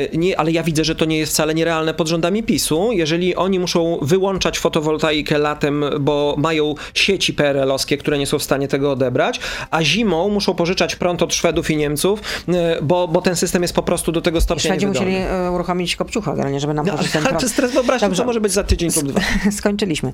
Y, 0.00 0.08
Nie, 0.18 0.40
ale 0.40 0.52
ja 0.52 0.62
widzę, 0.62 0.84
że 0.84 0.94
to 0.94 1.04
nie 1.04 1.18
jest 1.18 1.32
wcale 1.32 1.54
nierealne 1.54 1.94
pod 1.94 2.08
rządami 2.08 2.42
PiSu. 2.42 2.88
Jeżeli 2.92 3.36
oni 3.36 3.58
muszą 3.58 3.98
wyłączać 4.02 4.58
fotowoltaikę 4.58 5.38
latem, 5.38 5.84
bo 6.00 6.34
mają 6.38 6.74
sieci 6.94 7.34
PRL-owskie, 7.34 7.96
które 7.98 8.18
nie 8.18 8.26
są 8.26 8.38
w 8.38 8.42
stanie 8.42 8.68
tego 8.68 8.92
odebrać, 8.92 9.40
a 9.70 9.82
zimą 9.82 10.28
muszą 10.28 10.54
pożyczać 10.54 10.96
prąd 10.96 11.22
od 11.22 11.34
Szwedów 11.34 11.70
i 11.70 11.76
Niemców, 11.76 12.20
y, 12.48 12.52
bo, 12.82 13.08
bo 13.08 13.22
ten 13.22 13.36
system 13.36 13.62
jest 13.62 13.74
po 13.74 13.82
prostu 13.82 14.12
do 14.12 14.20
tego 14.20 14.40
stopnia 14.40 14.62
Szwedzi 14.70 14.86
niewydolny. 14.86 15.10
musieli 15.10 15.26
e, 15.46 15.50
uruchomić 15.50 15.96
kopciucha, 15.96 16.30
generalnie, 16.30 16.60
żeby 16.60 16.74
nam 16.74 16.86
No, 16.86 16.92
poczuć 16.92 17.12
ten 17.12 17.22
prąd. 17.22 17.40
to 17.40 17.48
stres 17.48 17.72
wyobraźni, 17.72 18.08
Dobrze. 18.08 18.22
to 18.22 18.26
może 18.26 18.40
być 18.40 18.52
za 18.52 18.64
tydzień 18.64 18.90
lub 18.96 19.04
dwa. 19.06 19.20
Skończyliśmy. 19.58 20.12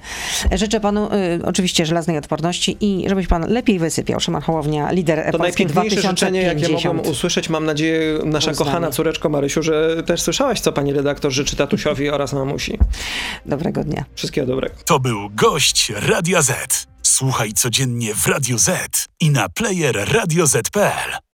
Życzę 0.53 0.81
panu 0.81 1.09
y, 1.13 1.47
oczywiście 1.47 1.87
żelaznej 1.87 2.19
odporności 2.19 2.77
i 2.81 3.05
żebyś 3.09 3.27
pan 3.27 3.53
lepiej 3.53 3.79
wysypiał. 3.79 4.21
Szymon 4.21 4.43
Hołownia, 4.43 4.93
lider 4.93 5.19
To 5.33 5.39
Polski 5.39 5.65
najpiękniejsze 5.67 6.09
życzenie, 6.09 6.41
jakie 6.43 6.55
2050. 6.57 6.95
mogłem 6.97 7.13
usłyszeć, 7.13 7.49
mam 7.49 7.65
nadzieję, 7.65 8.19
nasza 8.25 8.47
nami. 8.47 8.59
kochana 8.59 8.91
córeczko 8.91 9.29
Marysiu, 9.29 9.63
że 9.63 9.76
też 10.07 10.23
słyszałaś, 10.23 10.61
co 10.61 10.73
pani 10.73 10.93
redaktor 10.93 11.33
życzy 11.33 11.57
tatusiowi 11.57 12.11
oraz 12.11 12.33
mamusi. 12.33 12.79
Dobrego 13.47 13.85
dnia. 13.85 14.05
Wszystkiego 14.15 14.47
dobrego. 14.47 14.75
To 14.85 15.01
był 15.01 15.31
gość 15.31 15.93
Radia 15.97 16.43
Z. 16.43 16.87
Słuchaj 17.03 17.53
codziennie 17.53 18.15
w 18.15 18.27
Radio 18.27 18.59
Z 18.59 19.07
i 19.21 19.31
na 19.31 19.49
player 19.49 20.09
radioz.pl. 20.13 21.27